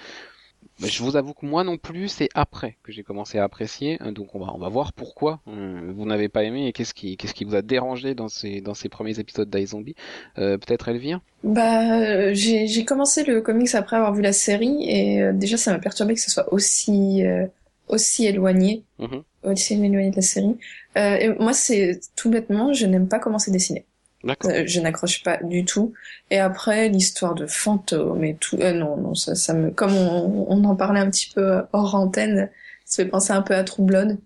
Je 0.79 1.03
vous 1.03 1.15
avoue 1.15 1.33
que 1.33 1.45
moi 1.45 1.63
non 1.63 1.77
plus, 1.77 2.07
c'est 2.07 2.29
après 2.33 2.77
que 2.83 2.91
j'ai 2.91 3.03
commencé 3.03 3.37
à 3.37 3.43
apprécier. 3.43 3.97
Hein, 3.99 4.11
donc 4.11 4.33
on 4.35 4.39
va 4.39 4.51
on 4.53 4.57
va 4.57 4.69
voir 4.69 4.93
pourquoi 4.93 5.41
euh, 5.47 5.91
vous 5.95 6.05
n'avez 6.05 6.29
pas 6.29 6.43
aimé 6.43 6.67
et 6.67 6.73
qu'est-ce 6.73 6.93
qui 6.93 7.17
qu'est-ce 7.17 7.33
qui 7.33 7.43
vous 7.43 7.55
a 7.55 7.61
dérangé 7.61 8.15
dans 8.15 8.29
ces 8.29 8.61
dans 8.61 8.73
ces 8.73 8.89
premiers 8.89 9.19
épisodes 9.19 9.49
d'iZombie. 9.49 9.95
Euh, 10.37 10.57
Peut-être 10.57 10.87
Elvire? 10.87 11.21
Bah 11.43 12.33
j'ai 12.33 12.67
j'ai 12.67 12.85
commencé 12.85 13.23
le 13.23 13.41
comics 13.41 13.73
après 13.75 13.97
avoir 13.97 14.13
vu 14.13 14.21
la 14.21 14.33
série 14.33 14.89
et 14.89 15.21
euh, 15.21 15.33
déjà 15.33 15.57
ça 15.57 15.71
m'a 15.71 15.79
perturbé 15.79 16.13
que 16.15 16.21
ce 16.21 16.31
soit 16.31 16.51
aussi 16.53 17.23
euh, 17.25 17.45
aussi 17.87 18.25
éloigné, 18.25 18.83
mm-hmm. 18.99 19.23
aussi 19.43 19.73
éloigné 19.73 20.11
de 20.11 20.15
la 20.15 20.21
série. 20.21 20.57
et 20.95 21.29
moi 21.39 21.53
c'est 21.53 21.99
tout 22.15 22.29
bêtement, 22.29 22.73
je 22.73 22.85
n'aime 22.85 23.07
pas 23.07 23.19
comment 23.19 23.37
c'est 23.37 23.51
dessiné. 23.51 23.85
Euh, 24.45 24.63
je 24.65 24.79
n'accroche 24.79 25.23
pas 25.23 25.37
du 25.37 25.65
tout. 25.65 25.93
Et 26.29 26.39
après, 26.39 26.89
l'histoire 26.89 27.35
de 27.35 27.45
fantômes 27.45 28.23
et 28.23 28.35
tout, 28.35 28.57
euh, 28.57 28.73
non, 28.73 28.97
non, 28.97 29.15
ça, 29.15 29.35
ça 29.35 29.53
me, 29.53 29.71
comme 29.71 29.93
on, 29.95 30.45
on, 30.47 30.63
en 30.63 30.75
parlait 30.75 30.99
un 30.99 31.09
petit 31.09 31.31
peu 31.33 31.61
hors 31.73 31.95
antenne, 31.95 32.49
ça 32.85 33.03
fait 33.03 33.09
penser 33.09 33.33
un 33.33 33.41
peu 33.41 33.55
à 33.55 33.63
True 33.63 33.83
Blood. 33.83 34.17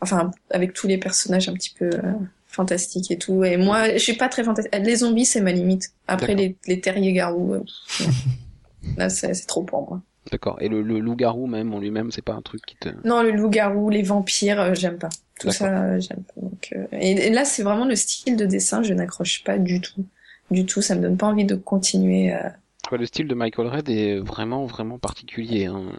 Enfin, 0.00 0.30
avec 0.50 0.72
tous 0.72 0.86
les 0.86 0.96
personnages 0.96 1.48
un 1.48 1.54
petit 1.54 1.74
peu 1.78 1.86
euh, 1.86 2.12
fantastiques 2.46 3.10
et 3.10 3.18
tout. 3.18 3.44
Et 3.44 3.56
moi, 3.56 3.92
je 3.92 3.98
suis 3.98 4.16
pas 4.16 4.28
très 4.28 4.44
fantastique. 4.44 4.74
Les 4.82 4.96
zombies, 4.96 5.26
c'est 5.26 5.40
ma 5.40 5.52
limite. 5.52 5.92
Après, 6.08 6.34
les, 6.34 6.56
les 6.66 6.80
terriers 6.80 7.12
garous, 7.12 7.54
euh, 7.54 7.64
là, 8.96 9.10
c'est 9.10 9.34
trop 9.46 9.62
pour 9.62 9.88
moi. 9.88 10.00
D'accord. 10.30 10.58
Et 10.60 10.68
le, 10.68 10.82
le 10.82 11.00
loup-garou 11.00 11.46
même 11.46 11.74
en 11.74 11.80
lui-même, 11.80 12.10
c'est 12.12 12.22
pas 12.22 12.34
un 12.34 12.42
truc 12.42 12.62
qui 12.64 12.76
te... 12.76 12.88
Non, 13.04 13.22
le 13.22 13.32
loup-garou, 13.32 13.90
les 13.90 14.02
vampires, 14.02 14.74
j'aime 14.74 14.98
pas 14.98 15.08
tout 15.40 15.50
ça 15.50 15.98
j'aime 15.98 16.22
donc 16.36 16.72
euh, 16.76 16.86
et, 16.92 17.30
là 17.30 17.44
c'est 17.44 17.62
vraiment 17.62 17.86
le 17.86 17.96
style 17.96 18.36
de 18.36 18.46
dessin 18.46 18.82
je 18.82 18.94
n'accroche 18.94 19.42
pas 19.42 19.58
du 19.58 19.80
tout 19.80 20.04
du 20.50 20.66
tout 20.66 20.82
ça 20.82 20.94
me 20.94 21.02
donne 21.02 21.16
pas 21.16 21.26
envie 21.26 21.44
de 21.44 21.56
continuer 21.56 22.32
euh... 22.32 22.48
le 22.96 23.06
style 23.06 23.26
de 23.26 23.34
Michael 23.34 23.66
Red 23.66 23.88
est 23.88 24.18
vraiment 24.18 24.66
vraiment 24.66 24.98
particulier 24.98 25.66
hein. 25.66 25.92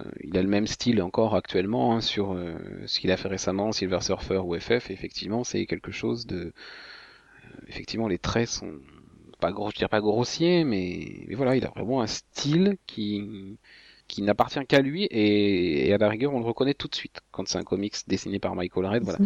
Euh, 0.00 0.04
il 0.24 0.38
a 0.38 0.42
le 0.42 0.48
même 0.48 0.66
style 0.66 1.02
encore 1.02 1.34
actuellement 1.34 1.94
hein, 1.94 2.00
sur 2.00 2.34
ce 2.86 2.98
qu'il 2.98 3.10
a 3.10 3.18
fait 3.18 3.28
récemment 3.28 3.72
Silver 3.72 4.00
Surfer 4.00 4.38
ou 4.38 4.58
FF 4.58 4.90
effectivement 4.90 5.44
c'est 5.44 5.66
quelque 5.66 5.92
chose 5.92 6.26
de 6.26 6.54
effectivement 7.68 8.08
les 8.08 8.16
traits 8.16 8.48
sont 8.48 8.72
pas 9.38 9.52
gros 9.52 9.70
je 9.70 9.76
dirais 9.76 9.90
pas 9.90 10.00
grossiers 10.00 10.64
mais, 10.64 11.26
mais 11.28 11.34
voilà 11.34 11.56
il 11.56 11.66
a 11.66 11.68
vraiment 11.68 12.00
un 12.00 12.06
style 12.06 12.78
qui 12.86 13.58
qui 14.12 14.20
n'appartient 14.20 14.64
qu'à 14.66 14.82
lui 14.82 15.08
et, 15.10 15.90
à 15.90 15.96
la 15.96 16.10
rigueur 16.10 16.34
on 16.34 16.38
le 16.38 16.44
reconnaît 16.44 16.74
tout 16.74 16.86
de 16.86 16.94
suite 16.94 17.22
quand 17.30 17.48
c'est 17.48 17.56
un 17.56 17.62
comics 17.62 17.94
dessiné 18.06 18.38
par 18.38 18.54
Michael 18.54 18.84
Red. 18.84 19.04
Voilà. 19.04 19.18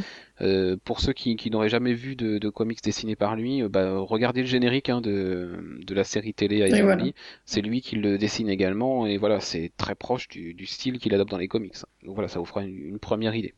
Euh, 0.42 0.76
pour 0.84 1.00
ceux 1.00 1.12
qui, 1.12 1.34
qui 1.34 1.50
n'auraient 1.50 1.68
jamais 1.68 1.92
vu 1.92 2.14
de, 2.14 2.38
de, 2.38 2.48
comics 2.48 2.80
dessinés 2.84 3.16
par 3.16 3.34
lui, 3.34 3.62
euh, 3.62 3.68
bah, 3.68 3.98
regardez 3.98 4.42
le 4.42 4.46
générique 4.46 4.88
hein, 4.88 5.00
de, 5.00 5.80
de 5.84 5.94
la 5.94 6.04
série 6.04 6.34
télé 6.34 6.62
à 6.62 6.98
C'est 7.44 7.62
lui 7.62 7.80
qui 7.80 7.96
le 7.96 8.16
dessine 8.16 8.48
également 8.48 9.06
et 9.06 9.16
voilà 9.16 9.40
c'est 9.40 9.72
très 9.76 9.96
proche 9.96 10.28
du, 10.28 10.54
du 10.54 10.66
style 10.66 11.00
qu'il 11.00 11.12
adopte 11.14 11.32
dans 11.32 11.38
les 11.38 11.48
comics. 11.48 11.74
Donc 12.04 12.14
voilà 12.14 12.28
ça 12.28 12.38
vous 12.38 12.46
fera 12.46 12.62
une, 12.62 13.00
première 13.00 13.34
idée. 13.34 13.54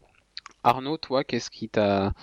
Arnaud, 0.64 0.96
toi, 0.96 1.24
qu'est-ce 1.24 1.50
qui 1.50 1.68
t'a 1.68 2.14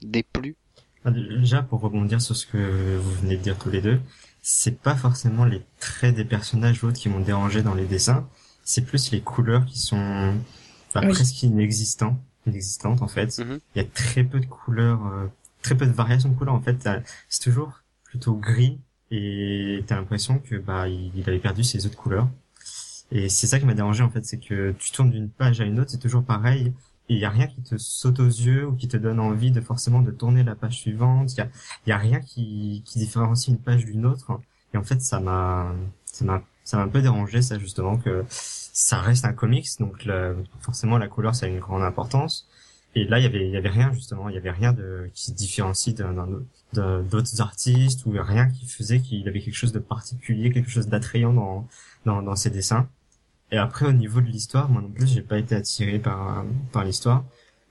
déplu? 0.00 0.56
Ah, 1.04 1.10
Déjà 1.10 1.62
pour 1.62 1.82
rebondir 1.82 2.22
sur 2.22 2.34
ce 2.34 2.46
que 2.46 2.96
vous 2.96 3.12
venez 3.20 3.36
de 3.36 3.42
dire 3.42 3.58
tous 3.58 3.70
les 3.70 3.82
deux, 3.82 4.00
c'est 4.40 4.80
pas 4.80 4.94
forcément 4.94 5.44
les 5.44 5.60
traits 5.78 6.14
des 6.14 6.24
personnages 6.24 6.82
ou 6.82 6.86
autres 6.86 6.98
qui 6.98 7.10
m'ont 7.10 7.20
dérangé 7.20 7.62
dans 7.62 7.74
les 7.74 7.84
dessins, 7.84 8.28
c'est 8.66 8.82
plus 8.82 9.12
les 9.12 9.20
couleurs 9.20 9.64
qui 9.64 9.78
sont 9.78 10.34
presque 10.90 11.42
inexistantes, 11.44 12.18
inexistantes 12.46 13.00
en 13.00 13.08
fait. 13.08 13.38
Mhm. 13.38 13.60
Il 13.74 13.82
y 13.82 13.84
a 13.84 13.88
très 13.88 14.24
peu 14.24 14.40
de 14.40 14.46
couleurs, 14.46 15.06
euh, 15.06 15.26
très 15.62 15.76
peu 15.76 15.86
de 15.86 15.92
variations 15.92 16.28
de 16.28 16.34
couleurs 16.34 16.54
en 16.54 16.60
fait. 16.60 16.76
C'est 17.28 17.42
toujours 17.42 17.80
plutôt 18.04 18.34
gris 18.34 18.78
et 19.10 19.84
t'as 19.86 19.96
l'impression 19.96 20.40
que 20.40 20.56
bah 20.56 20.88
il, 20.88 21.22
avait 21.26 21.38
perdu 21.38 21.62
ses 21.62 21.86
autres 21.86 21.96
couleurs. 21.96 22.28
Et 23.12 23.28
c'est 23.28 23.46
ça 23.46 23.60
qui 23.60 23.66
m'a 23.66 23.74
dérangé 23.74 24.02
en 24.02 24.10
fait, 24.10 24.24
c'est 24.24 24.38
que 24.38 24.74
tu 24.78 24.90
tournes 24.90 25.10
d'une 25.10 25.30
page 25.30 25.60
à 25.60 25.64
une 25.64 25.78
autre, 25.78 25.90
c'est 25.92 25.98
toujours 25.98 26.24
pareil. 26.24 26.72
Et 27.08 27.14
il 27.14 27.20
y 27.20 27.24
a 27.24 27.30
rien 27.30 27.46
qui 27.46 27.62
te 27.62 27.76
saute 27.78 28.18
aux 28.18 28.26
yeux 28.26 28.66
ou 28.66 28.72
qui 28.72 28.88
te 28.88 28.96
donne 28.96 29.20
envie 29.20 29.52
de 29.52 29.60
forcément 29.60 30.02
de 30.02 30.10
tourner 30.10 30.42
la 30.42 30.56
page 30.56 30.78
suivante. 30.78 31.34
Il 31.34 31.38
y 31.38 31.40
a, 31.40 31.48
y 31.86 31.92
a 31.92 31.98
rien 31.98 32.18
qui, 32.18 32.82
qui 32.84 32.98
différencie 32.98 33.46
une 33.46 33.62
page 33.62 33.84
d'une 33.84 34.06
autre. 34.06 34.40
Et 34.74 34.76
en 34.76 34.82
fait, 34.82 35.00
ça 35.00 35.20
m'a, 35.20 35.72
ça 36.04 36.24
m'a 36.24 36.42
ça 36.66 36.76
m'a 36.76 36.82
un 36.82 36.88
peu 36.88 37.00
dérangé 37.00 37.40
ça 37.42 37.58
justement 37.58 37.96
que 37.96 38.24
ça 38.28 39.00
reste 39.00 39.24
un 39.24 39.32
comics 39.32 39.68
donc 39.80 40.06
forcément 40.60 40.98
la 40.98 41.08
couleur 41.08 41.34
ça 41.34 41.46
a 41.46 41.48
une 41.48 41.60
grande 41.60 41.82
importance. 41.82 42.46
Et 42.94 43.04
là 43.04 43.18
il 43.18 43.22
y 43.22 43.26
avait 43.26 43.46
il 43.46 43.52
y 43.52 43.56
avait 43.56 43.70
rien 43.70 43.92
justement. 43.92 44.28
Il 44.28 44.34
y 44.34 44.38
avait 44.38 44.50
rien 44.50 44.72
de 44.72 45.08
qui 45.14 45.26
se 45.26 45.32
différencie 45.32 45.94
d'un 45.94 46.26
d'autres 46.74 47.40
artistes 47.40 48.04
ou 48.06 48.10
rien 48.12 48.48
qui 48.48 48.66
faisait 48.66 49.00
qu'il 49.00 49.26
avait 49.28 49.40
quelque 49.40 49.54
chose 49.54 49.72
de 49.72 49.78
particulier 49.78 50.50
quelque 50.50 50.70
chose 50.70 50.88
d'attrayant 50.88 51.32
dans, 51.32 51.68
dans 52.04 52.22
dans 52.22 52.36
ses 52.36 52.50
dessins. 52.50 52.88
Et 53.52 53.58
après 53.58 53.86
au 53.86 53.92
niveau 53.92 54.20
de 54.20 54.26
l'histoire 54.26 54.68
moi 54.68 54.82
non 54.82 54.90
plus 54.90 55.06
j'ai 55.06 55.22
pas 55.22 55.38
été 55.38 55.54
attiré 55.54 55.98
par 55.98 56.44
par 56.72 56.84
l'histoire. 56.84 57.24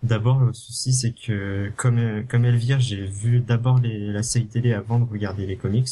D'abord, 0.03 0.39
le 0.41 0.53
souci, 0.53 0.93
c'est 0.93 1.13
que 1.13 1.71
comme 1.77 2.25
comme 2.27 2.45
Elvire, 2.45 2.79
j'ai 2.79 3.05
vu 3.07 3.39
d'abord 3.39 3.79
la 3.83 4.23
série 4.23 4.45
télé 4.47 4.73
avant 4.73 4.99
de 4.99 5.05
regarder 5.09 5.47
les 5.47 5.55
comics. 5.57 5.87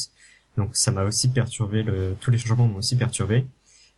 Donc 0.56 0.76
ça 0.76 0.92
m'a 0.92 1.04
aussi 1.04 1.28
perturbé, 1.28 1.82
le, 1.82 2.16
tous 2.20 2.30
les 2.30 2.38
changements 2.38 2.66
m'ont 2.66 2.78
aussi 2.78 2.96
perturbé. 2.96 3.46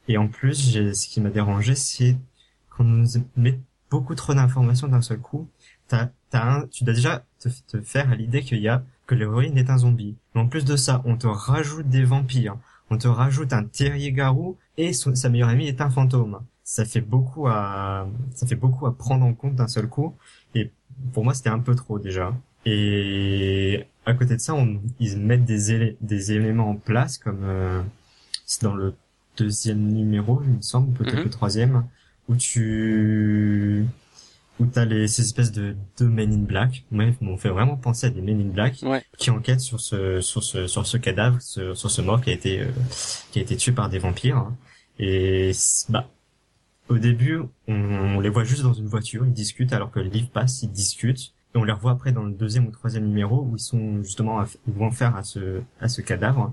Et 0.09 0.17
en 0.19 0.29
plus, 0.29 0.73
ce 0.73 1.09
qui 1.09 1.21
m'a 1.21 1.31
dérangé, 1.31 1.75
c'est 1.75 2.17
qu'on 2.71 2.85
nous 2.85 3.07
met 3.37 3.59
beaucoup 3.91 4.15
trop 4.15 4.35
d'informations 4.35 4.89
d'un 4.89 5.03
seul 5.03 5.19
coup. 5.19 5.49
T'as, 5.89 6.09
t'as 6.31 6.45
un, 6.45 6.67
tu 6.69 6.85
dois 6.85 6.95
déjà 6.95 7.25
te, 7.39 7.49
te 7.69 7.81
faire 7.81 8.11
à 8.11 8.15
l'idée 8.15 8.43
qu'il 8.43 8.59
y 8.61 8.69
a 8.69 8.85
que 9.07 9.15
l'héroïne 9.15 9.57
est 9.59 9.71
un 9.71 9.79
zombie. 9.79 10.17
Mais 10.35 10.41
en 10.41 10.49
plus 10.49 10.65
de 10.65 10.77
ça, 10.77 11.03
on 11.05 11.17
te 11.17 11.27
rajoute 11.27 11.89
des 11.89 12.05
vampires, 12.05 12.57
on 12.91 12.99
te 12.99 13.09
rajoute 13.09 13.53
un 13.53 13.65
terrier 13.65 14.13
garou 14.13 14.57
et 14.77 14.93
sa 14.93 15.29
meilleure 15.29 15.49
amie 15.49 15.69
est 15.69 15.81
un 15.81 15.91
fantôme. 15.91 16.41
Ça 16.65 16.85
fait 16.85 17.01
beaucoup 17.01 17.47
à, 17.47 18.09
ça 18.35 18.47
fait 18.47 18.57
beaucoup 18.57 18.87
à 18.87 18.97
prendre 18.97 19.25
en 19.25 19.35
compte 19.35 19.55
d'un 19.55 19.69
seul 19.69 19.89
coup. 19.89 20.15
Et 20.55 20.71
pour 21.13 21.25
moi, 21.25 21.35
c'était 21.35 21.51
un 21.51 21.61
peu 21.61 21.75
trop 21.75 21.99
déjà. 21.99 22.35
Et 22.65 23.87
à 24.07 24.15
côté 24.15 24.37
de 24.37 24.41
ça, 24.41 24.55
on, 24.55 24.81
ils 25.01 25.19
mettent 25.19 25.45
des, 25.45 25.97
des 26.01 26.33
éléments 26.33 26.71
en 26.71 26.77
place, 26.77 27.19
comme 27.19 27.43
euh, 27.43 27.83
c'est 28.47 28.63
dans 28.63 28.75
le 28.75 28.95
deuxième 29.37 29.81
numéro, 29.81 30.41
il 30.45 30.51
me 30.51 30.63
semble, 30.63 30.93
peut-être 30.93 31.19
mhm. 31.19 31.25
le 31.25 31.31
troisième, 31.31 31.85
où 32.29 32.37
tu 32.37 33.85
où 34.59 34.65
t'as 34.65 34.87
les 34.87 35.07
ces 35.07 35.23
espèces 35.23 35.53
de, 35.53 35.77
de 35.99 36.07
Men 36.07 36.33
in 36.33 36.39
Black, 36.39 36.85
ouais, 36.93 37.15
m'ont 37.21 37.37
fait 37.37 37.51
vraiment 37.51 37.77
penser 37.77 38.07
à 38.07 38.11
des 38.11 38.23
Men 38.23 38.41
in 38.41 38.53
Black 38.53 38.83
qui 39.19 39.31
enquêtent 39.31 39.61
sur 39.61 39.81
ce 39.81 40.21
sur 40.23 40.43
ce 40.43 40.67
sur 40.67 40.87
ce 40.87 40.97
cadavre, 40.97 41.43
sur 41.43 41.77
ce 41.77 42.01
mort 42.01 42.23
qui 42.23 42.31
a 42.31 42.33
été 42.33 42.61
euh, 42.61 42.71
qui 43.33 43.39
a 43.39 43.43
été 43.43 43.57
tué 43.57 43.73
par 43.73 43.91
des 43.91 43.99
vampires. 43.99 44.51
Et 44.99 45.53
bah 45.91 46.09
au 46.89 46.99
début, 46.99 47.41
on, 47.67 47.75
on, 47.75 48.21
les 48.21 48.29
voit 48.29 48.45
juste 48.45 48.63
dans 48.63 48.73
une 48.73 48.87
voiture, 48.87 49.27
ils 49.27 49.33
discutent 49.33 49.73
alors 49.73 49.91
que 49.91 49.99
le 49.99 50.09
livre 50.09 50.31
passe, 50.31 50.63
ils 50.63 50.71
discutent 50.71 51.35
on 51.55 51.65
les 51.65 51.73
revoit 51.73 51.93
après 51.93 52.13
dans 52.13 52.25
le 52.25 52.33
deuxième 52.33 52.67
ou 52.67 52.71
troisième 52.71 53.07
numéro 53.07 53.43
où 53.43 53.57
ils 53.57 53.61
sont 53.61 54.03
justement 54.03 54.45
ils 54.67 54.75
vont 54.75 54.91
faire 54.91 55.17
à 55.17 55.23
ce 55.23 55.63
à 55.81 55.89
ce 55.89 56.03
cadavre. 56.03 56.53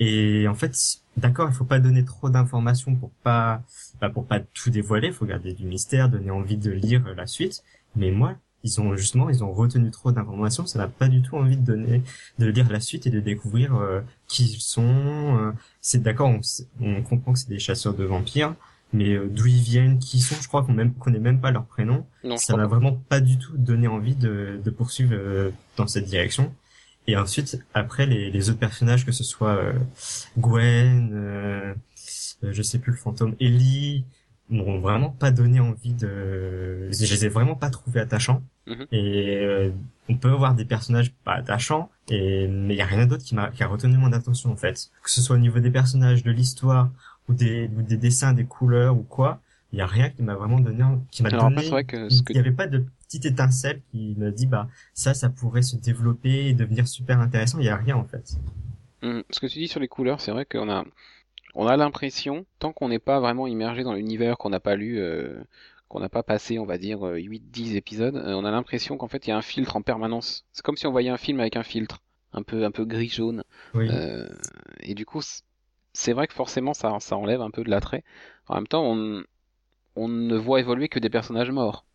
Et 0.00 0.48
en 0.48 0.54
fait, 0.54 0.74
d'accord, 1.16 1.48
il 1.48 1.54
faut 1.54 1.64
pas 1.64 1.78
donner 1.78 2.04
trop 2.04 2.30
d'informations 2.30 2.96
pour 2.96 3.10
pas 3.22 3.62
bah, 4.00 4.10
pour 4.10 4.26
pas 4.26 4.40
tout 4.40 4.70
dévoiler, 4.70 5.08
il 5.08 5.12
faut 5.14 5.26
garder 5.26 5.52
du 5.52 5.64
mystère, 5.66 6.08
donner 6.08 6.30
envie 6.30 6.56
de 6.56 6.70
lire 6.70 7.04
la 7.14 7.26
suite. 7.26 7.62
Mais 7.94 8.10
moi, 8.10 8.36
ils 8.64 8.80
ont 8.80 8.96
justement 8.96 9.28
ils 9.30 9.44
ont 9.44 9.52
retenu 9.52 9.90
trop 9.90 10.12
d'informations, 10.12 10.66
ça 10.66 10.78
n'a 10.78 10.88
pas 10.88 11.08
du 11.08 11.22
tout 11.22 11.36
envie 11.36 11.56
de 11.56 11.64
donner 11.64 12.02
de 12.38 12.46
lire 12.46 12.70
la 12.70 12.80
suite 12.80 13.06
et 13.06 13.10
de 13.10 13.20
découvrir 13.20 13.74
euh, 13.76 14.00
qui 14.28 14.44
ils 14.44 14.60
sont. 14.60 14.82
Euh, 15.38 15.52
c'est 15.80 16.02
d'accord, 16.02 16.30
on, 16.30 16.40
on 16.80 17.02
comprend 17.02 17.32
que 17.32 17.38
c'est 17.38 17.48
des 17.48 17.58
chasseurs 17.58 17.94
de 17.94 18.04
vampires, 18.04 18.54
mais 18.92 19.14
euh, 19.14 19.28
d'où 19.28 19.46
ils 19.46 19.60
viennent, 19.60 19.98
qui 19.98 20.20
sont, 20.20 20.36
je 20.40 20.48
crois 20.48 20.62
qu'on 20.62 20.72
même 20.72 20.94
connaît 20.94 21.18
même 21.18 21.40
pas 21.40 21.50
leur 21.50 21.64
prénom. 21.64 22.06
ça 22.36 22.56
m'a 22.56 22.66
vraiment 22.66 22.92
pas 22.92 23.20
du 23.20 23.38
tout 23.38 23.56
donné 23.56 23.88
envie 23.88 24.14
de, 24.14 24.60
de 24.62 24.70
poursuivre 24.70 25.14
euh, 25.14 25.50
dans 25.76 25.86
cette 25.86 26.04
direction. 26.04 26.52
Et 27.06 27.16
ensuite, 27.16 27.58
après 27.74 28.06
les, 28.06 28.30
les 28.30 28.50
autres 28.50 28.60
personnages, 28.60 29.04
que 29.04 29.12
ce 29.12 29.24
soit 29.24 29.56
euh, 29.56 29.72
Gwen, 30.38 31.74
je 32.42 32.62
sais 32.62 32.78
plus 32.78 32.92
le 32.92 32.98
fantôme, 32.98 33.34
Ellie, 33.40 34.04
m'ont 34.50 34.78
vraiment 34.78 35.10
pas 35.10 35.30
donné 35.30 35.60
envie 35.60 35.94
de. 35.94 36.88
Je 36.92 37.14
les 37.14 37.24
ai 37.24 37.28
vraiment 37.28 37.56
pas 37.56 37.70
trouvés 37.70 38.00
attachants. 38.00 38.42
Mhm. 38.66 38.86
Et 38.92 39.72
on 40.08 40.16
peut 40.16 40.30
avoir 40.30 40.54
des 40.54 40.64
personnages 40.64 41.12
pas 41.24 41.32
attachants, 41.32 41.90
et 42.08 42.46
mais 42.46 42.74
il 42.74 42.76
y 42.76 42.82
a 42.82 42.86
rien 42.86 43.06
d'autre 43.06 43.24
qui 43.24 43.34
m'a 43.34 43.50
qui 43.50 43.62
a 43.62 43.66
retenu 43.66 43.96
mon 43.96 44.12
attention 44.12 44.52
en 44.52 44.56
fait. 44.56 44.90
Que 45.02 45.10
ce 45.10 45.20
soit 45.20 45.36
au 45.36 45.40
niveau 45.40 45.58
des 45.58 45.70
personnages, 45.70 46.22
de 46.22 46.30
l'histoire 46.30 46.90
ou 47.28 47.34
des, 47.34 47.68
des 47.68 47.96
dessins, 47.96 48.32
des 48.32 48.44
couleurs 48.44 48.96
ou 48.96 49.02
quoi, 49.02 49.40
il 49.72 49.78
y 49.78 49.82
a 49.82 49.86
rien 49.86 50.10
qui 50.10 50.22
m'a 50.22 50.34
vraiment 50.34 50.60
donné, 50.60 50.84
qui 51.10 51.22
m'a 51.22 51.30
donné. 51.30 51.64
Il 51.64 52.32
n'y 52.32 52.38
avait 52.38 52.52
pas 52.52 52.66
de 52.66 52.84
petite 53.06 53.24
étincelle 53.24 53.80
qui 53.90 54.14
me 54.18 54.30
dit 54.30 54.46
bah 54.46 54.68
ça, 54.92 55.14
ça 55.14 55.30
pourrait 55.30 55.62
se 55.62 55.76
développer 55.76 56.48
et 56.48 56.54
devenir 56.54 56.86
super 56.86 57.20
intéressant. 57.20 57.58
Il 57.58 57.64
y 57.64 57.70
a 57.70 57.76
rien 57.76 57.96
en 57.96 58.04
fait. 58.04 58.36
Hum, 59.02 59.22
ce 59.30 59.40
que 59.40 59.46
tu 59.46 59.58
dis 59.58 59.68
sur 59.68 59.80
les 59.80 59.88
couleurs, 59.88 60.20
c'est 60.20 60.30
vrai 60.30 60.44
qu'on 60.44 60.70
a, 60.70 60.84
on 61.54 61.66
a 61.66 61.76
l'impression, 61.76 62.46
tant 62.58 62.72
qu'on 62.72 62.88
n'est 62.88 62.98
pas 62.98 63.18
vraiment 63.18 63.46
immergé 63.46 63.82
dans 63.82 63.94
l'univers, 63.94 64.36
qu'on 64.36 64.50
n'a 64.50 64.60
pas 64.60 64.76
lu, 64.76 65.00
euh, 65.00 65.42
qu'on 65.88 66.00
n'a 66.00 66.08
pas 66.08 66.22
passé, 66.22 66.58
on 66.58 66.66
va 66.66 66.78
dire, 66.78 67.00
8-10 67.00 67.72
euh, 67.72 67.76
épisodes, 67.76 68.16
euh, 68.16 68.34
on 68.34 68.44
a 68.44 68.50
l'impression 68.50 68.96
qu'en 68.96 69.08
fait 69.08 69.26
il 69.26 69.30
y 69.30 69.32
a 69.32 69.36
un 69.36 69.42
filtre 69.42 69.76
en 69.76 69.82
permanence. 69.82 70.44
C'est 70.52 70.62
comme 70.62 70.76
si 70.76 70.86
on 70.86 70.92
voyait 70.92 71.10
un 71.10 71.16
film 71.16 71.40
avec 71.40 71.56
un 71.56 71.62
filtre, 71.62 72.02
un 72.32 72.42
peu, 72.42 72.64
un 72.64 72.70
peu 72.70 72.84
gris-jaune. 72.84 73.42
Oui. 73.74 73.88
et 74.80 74.94
du 74.94 75.06
coup, 75.06 75.22
c'est 75.92 76.12
vrai 76.12 76.26
que 76.26 76.34
forcément 76.34 76.74
ça, 76.74 76.98
ça 77.00 77.16
enlève 77.16 77.42
un 77.42 77.50
peu 77.50 77.64
de 77.64 77.70
l'attrait. 77.70 78.04
En 78.48 78.56
même 78.56 78.66
temps, 78.68 78.84
on, 78.84 79.22
on 79.96 80.08
ne 80.08 80.36
voit 80.36 80.60
évoluer 80.60 80.88
que 80.88 80.98
des 80.98 81.10
personnages 81.10 81.50
morts. 81.50 81.86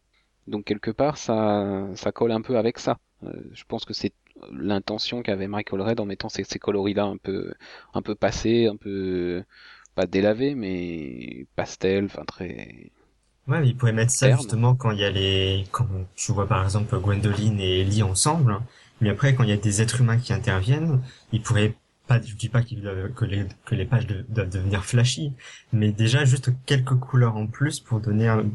Donc 0.47 0.65
quelque 0.65 0.91
part, 0.91 1.17
ça, 1.17 1.87
ça 1.95 2.11
colle 2.11 2.31
un 2.31 2.41
peu 2.41 2.57
avec 2.57 2.79
ça. 2.79 2.99
Euh, 3.23 3.31
je 3.53 3.63
pense 3.65 3.85
que 3.85 3.93
c'est 3.93 4.13
l'intention 4.51 5.23
qu'avait 5.23 5.47
Michael 5.47 5.81
Red 5.81 5.99
en 5.99 6.05
mettant 6.05 6.29
ces, 6.29 6.43
ces 6.43 6.59
coloris-là 6.59 7.05
un 7.05 7.17
peu, 7.17 7.53
un 7.93 8.01
peu 8.01 8.15
passés, 8.15 8.67
un 8.67 8.77
peu 8.77 9.43
pas 9.95 10.07
délavés, 10.07 10.55
mais 10.55 11.47
pastel, 11.55 12.05
enfin 12.05 12.23
très. 12.25 12.91
Ouais, 13.47 13.65
il 13.65 13.77
pourrait 13.77 13.93
mettre 13.93 14.11
ça 14.11 14.29
justement 14.31 14.75
quand 14.75 14.91
il 14.91 14.99
y 14.99 15.05
a 15.05 15.09
les, 15.09 15.65
quand 15.71 15.87
tu 16.15 16.33
vois 16.33 16.47
par 16.47 16.63
exemple 16.63 16.99
Gwendoline 16.99 17.59
et 17.61 17.79
Ellie 17.81 18.03
ensemble. 18.03 18.59
Mais 18.99 19.09
après, 19.09 19.35
quand 19.35 19.43
il 19.43 19.49
y 19.49 19.53
a 19.53 19.57
des 19.57 19.81
êtres 19.81 20.01
humains 20.01 20.17
qui 20.17 20.33
interviennent, 20.33 21.01
il 21.31 21.41
pourrait 21.41 21.75
pas, 22.07 22.21
je 22.21 22.33
dis 22.35 22.49
pas 22.49 22.61
qu'il 22.61 22.81
que 23.15 23.25
les, 23.25 23.45
que 23.65 23.75
les 23.75 23.85
pages 23.85 24.07
doivent 24.29 24.49
devenir 24.49 24.85
flashy, 24.85 25.33
mais 25.73 25.91
déjà 25.91 26.25
juste 26.25 26.49
quelques 26.65 26.95
couleurs 26.95 27.35
en 27.35 27.47
plus 27.47 27.79
pour 27.79 27.99
donner 27.99 28.27
un, 28.27 28.45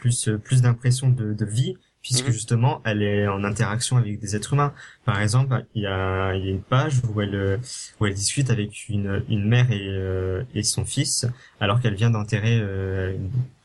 plus, 0.00 0.30
plus 0.42 0.62
d'impression 0.62 1.10
de, 1.10 1.32
de 1.32 1.44
vie, 1.44 1.76
puisque 2.02 2.26
mhm. 2.26 2.32
justement 2.32 2.82
elle 2.84 3.02
est 3.02 3.26
en 3.26 3.42
interaction 3.44 3.96
avec 3.96 4.20
des 4.20 4.36
êtres 4.36 4.52
humains. 4.52 4.72
Par 5.04 5.20
exemple, 5.20 5.64
il 5.74 5.82
y 5.82 5.86
a, 5.86 6.34
il 6.34 6.44
y 6.44 6.48
a 6.48 6.50
une 6.52 6.62
page 6.62 7.00
où 7.04 7.20
elle, 7.20 7.60
où 8.00 8.06
elle 8.06 8.14
discute 8.14 8.50
avec 8.50 8.88
une, 8.88 9.24
une 9.28 9.44
mère 9.44 9.70
et, 9.72 9.88
euh, 9.88 10.42
et 10.54 10.62
son 10.62 10.84
fils, 10.84 11.26
alors 11.60 11.80
qu'elle 11.80 11.94
vient 11.94 12.10
d'enterrer, 12.10 12.60
euh, 12.60 13.16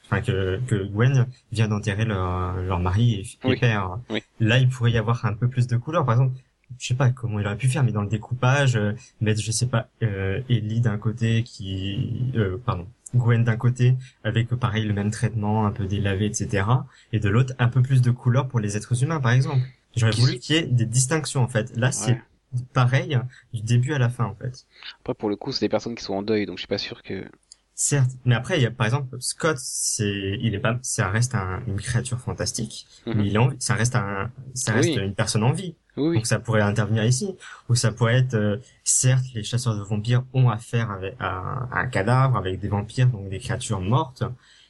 enfin 0.06 0.22
que, 0.22 0.60
que 0.68 0.76
Gwen 0.76 1.28
vient 1.52 1.68
d'enterrer 1.68 2.06
leur, 2.06 2.56
leur 2.58 2.80
mari 2.80 3.38
et, 3.44 3.56
père. 3.58 4.00
Là, 4.40 4.58
il 4.58 4.70
pourrait 4.70 4.92
y 4.92 4.98
avoir 4.98 5.24
un 5.26 5.34
peu 5.34 5.48
plus 5.48 5.68
de 5.68 5.78
couleurs. 5.78 6.06
Par 6.06 6.16
exemple, 6.16 6.36
je 6.80 6.88
sais 6.88 6.96
pas 6.96 7.10
comment 7.10 7.40
il 7.40 7.46
aurait 7.46 7.58
pu 7.58 7.68
faire, 7.68 7.84
mais 7.84 7.92
dans 7.92 8.02
le 8.02 8.10
découpage, 8.10 8.76
euh, 8.76 8.94
mettre, 9.20 9.42
je 9.42 9.52
sais 9.52 9.68
pas, 9.68 9.88
euh, 10.04 10.42
Ellie 10.50 10.82
d'un 10.82 10.98
côté 10.98 11.44
qui, 11.44 12.32
euh, 12.36 12.58
pardon, 12.66 12.88
Gwen 13.16 13.44
d'un 13.44 13.58
côté 13.58 13.96
avec 14.24 14.48
pareil 14.50 14.86
le 14.86 14.94
même 14.94 15.12
traitement, 15.12 15.66
un 15.66 15.72
peu 15.72 15.86
délavé, 15.86 16.26
etc. 16.26 16.66
Et 17.12 17.20
de 17.20 17.30
l'autre, 17.30 17.54
un 17.60 17.68
peu 17.68 17.82
plus 17.82 18.02
de 18.02 18.12
couleur 18.12 18.48
pour 18.48 18.60
les 18.60 18.78
êtres 18.78 19.04
humains, 19.04 19.20
par 19.20 19.32
exemple. 19.32 19.62
J'aurais 19.96 20.14
voulu 20.14 20.40
qu'il 20.40 20.56
y 20.56 20.60
ait 20.60 20.64
des 20.64 20.86
distinctions 20.86 21.44
en 21.44 21.50
fait. 21.50 21.76
Là, 21.76 21.92
c'est 21.92 22.18
pareil 22.74 23.20
du 23.54 23.62
début 23.62 23.94
à 23.94 24.00
la 24.00 24.10
fin 24.10 24.26
en 24.26 24.36
fait. 24.36 24.66
Après, 25.02 25.14
pour 25.14 25.30
le 25.30 25.36
coup, 25.36 25.52
c'est 25.52 25.66
des 25.66 25.70
personnes 25.70 25.96
qui 25.96 26.04
sont 26.04 26.14
en 26.14 26.24
deuil, 26.24 26.46
donc 26.46 26.58
je 26.58 26.62
suis 26.62 26.68
pas 26.68 26.78
sûr 26.78 27.04
que 27.04 27.26
Certes, 27.84 28.12
mais 28.26 28.36
après 28.36 28.60
il 28.60 28.62
y 28.62 28.68
a 28.68 28.70
par 28.70 28.86
exemple 28.86 29.18
Scott, 29.20 29.58
c'est 29.58 30.38
il 30.40 30.54
est 30.54 30.60
pas 30.60 30.78
ça 30.84 31.10
reste 31.10 31.34
un, 31.34 31.64
une 31.66 31.82
créature 31.82 32.20
fantastique, 32.20 32.86
mhm. 33.08 33.14
mais 33.16 33.26
il 33.26 33.36
est 33.36 33.40
ça 33.58 33.74
reste 33.74 33.96
un 33.96 34.30
ça 34.54 34.74
reste 34.74 34.96
une 34.96 35.16
personne 35.16 35.42
en 35.42 35.52
vie. 35.52 35.74
Oui, 35.98 36.18
Donc 36.18 36.28
ça 36.28 36.38
pourrait 36.38 36.62
intervenir 36.62 37.04
ici, 37.04 37.36
ou 37.70 37.74
ça 37.74 37.92
pourrait 37.92 38.20
être 38.20 38.36
euh, 38.36 38.58
certes 38.84 39.26
les 39.34 39.42
chasseurs 39.42 39.76
de 39.76 39.82
vampires 39.82 40.24
ont 40.34 40.50
affaire 40.50 40.92
avec 40.92 41.16
à, 41.20 41.70
un 41.72 41.88
cadavre 41.88 42.38
avec 42.38 42.60
des 42.60 42.68
vampires 42.68 43.08
donc 43.08 43.30
des 43.30 43.40
créatures 43.40 43.82
mortes, 43.82 44.24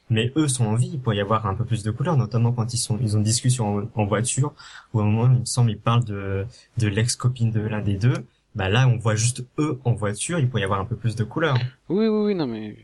mais 0.08 0.32
eux 0.36 0.48
sont 0.48 0.64
en 0.64 0.74
vie. 0.74 0.92
Il 0.94 1.00
pourrait 1.00 1.16
y 1.16 1.20
avoir 1.20 1.44
un 1.44 1.54
peu 1.54 1.66
plus 1.66 1.82
de 1.82 1.90
couleurs, 1.90 2.16
notamment 2.16 2.52
quand 2.52 2.72
ils 2.72 2.78
sont 2.78 2.98
ils 3.02 3.14
ont 3.14 3.18
une 3.18 3.24
discussion 3.24 3.90
en, 3.94 4.06
voiture 4.06 4.54
où 4.94 5.00
à 5.00 5.02
un 5.02 5.06
moment 5.06 5.30
il 5.30 5.40
me 5.40 5.44
semble 5.44 5.70
ils 5.70 5.78
parlent 5.78 6.04
de 6.04 6.46
de 6.78 6.88
l'ex 6.88 7.14
copine 7.14 7.50
de 7.50 7.60
l'un 7.60 7.82
des 7.82 7.98
deux. 7.98 8.24
Bah 8.54 8.70
là 8.70 8.88
on 8.88 8.96
voit 8.96 9.16
juste 9.16 9.44
eux 9.58 9.78
en 9.84 9.92
voiture, 9.92 10.38
il 10.38 10.48
pourrait 10.48 10.62
y 10.62 10.64
avoir 10.64 10.80
un 10.80 10.86
peu 10.86 10.96
plus 10.96 11.14
de 11.14 11.24
couleurs. 11.24 11.58
Oui 11.90 12.08
oui 12.08 12.24
oui 12.24 12.34
non 12.34 12.46
mais 12.46 12.74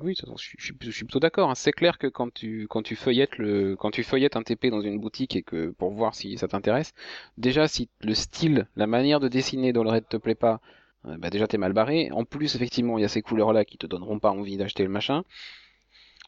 oui, 0.00 0.14
je, 0.16 0.26
suis, 0.36 0.76
je 0.80 0.90
suis 0.90 1.04
plutôt 1.04 1.20
d'accord. 1.20 1.50
Hein. 1.50 1.54
C'est 1.54 1.72
clair 1.72 1.98
que 1.98 2.06
quand 2.06 2.32
tu 2.32 2.66
quand 2.68 2.82
tu 2.82 2.96
feuillettes 2.96 3.38
le 3.38 3.76
quand 3.76 3.90
tu 3.90 4.02
feuillettes 4.02 4.36
un 4.36 4.42
TP 4.42 4.66
dans 4.70 4.80
une 4.80 4.98
boutique 4.98 5.36
et 5.36 5.42
que 5.42 5.70
pour 5.70 5.90
voir 5.92 6.14
si 6.14 6.38
ça 6.38 6.48
t'intéresse, 6.48 6.94
déjà 7.36 7.68
si 7.68 7.88
le 8.00 8.14
style, 8.14 8.68
la 8.76 8.86
manière 8.86 9.20
de 9.20 9.28
dessiner 9.28 9.72
dans 9.72 9.84
le 9.84 9.90
raid 9.90 10.08
te 10.08 10.16
plaît 10.16 10.34
pas, 10.34 10.60
euh, 11.06 11.16
bah 11.18 11.30
déjà 11.30 11.46
t'es 11.46 11.58
mal 11.58 11.72
barré. 11.72 12.10
En 12.12 12.24
plus, 12.24 12.54
effectivement, 12.54 12.98
il 12.98 13.02
y 13.02 13.04
a 13.04 13.08
ces 13.08 13.22
couleurs 13.22 13.52
là 13.52 13.64
qui 13.64 13.78
te 13.78 13.86
donneront 13.86 14.18
pas 14.18 14.30
envie 14.30 14.56
d'acheter 14.56 14.82
le 14.84 14.90
machin. 14.90 15.24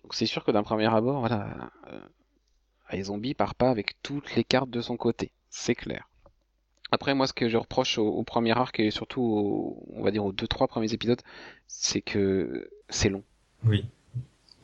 Donc 0.02 0.14
c'est 0.14 0.26
sûr 0.26 0.44
que 0.44 0.50
d'un 0.50 0.62
premier 0.62 0.92
abord, 0.92 1.20
voilà, 1.20 1.70
euh, 1.92 3.02
Zombie 3.02 3.34
part 3.34 3.54
pas 3.54 3.70
avec 3.70 4.00
toutes 4.02 4.34
les 4.34 4.44
cartes 4.44 4.70
de 4.70 4.80
son 4.80 4.96
côté. 4.96 5.32
C'est 5.50 5.74
clair. 5.74 6.08
Après, 6.92 7.14
moi, 7.14 7.26
ce 7.26 7.32
que 7.32 7.48
je 7.48 7.56
reproche 7.56 7.98
au, 7.98 8.22
premier 8.24 8.52
arc 8.52 8.80
et 8.80 8.90
surtout, 8.90 9.80
on 9.92 10.02
va 10.02 10.10
dire 10.10 10.24
aux 10.24 10.32
deux 10.32 10.48
trois 10.48 10.66
premiers 10.66 10.92
épisodes, 10.92 11.20
c'est 11.68 12.00
que 12.00 12.68
c'est 12.88 13.08
long. 13.08 13.22
Oui. 13.64 13.84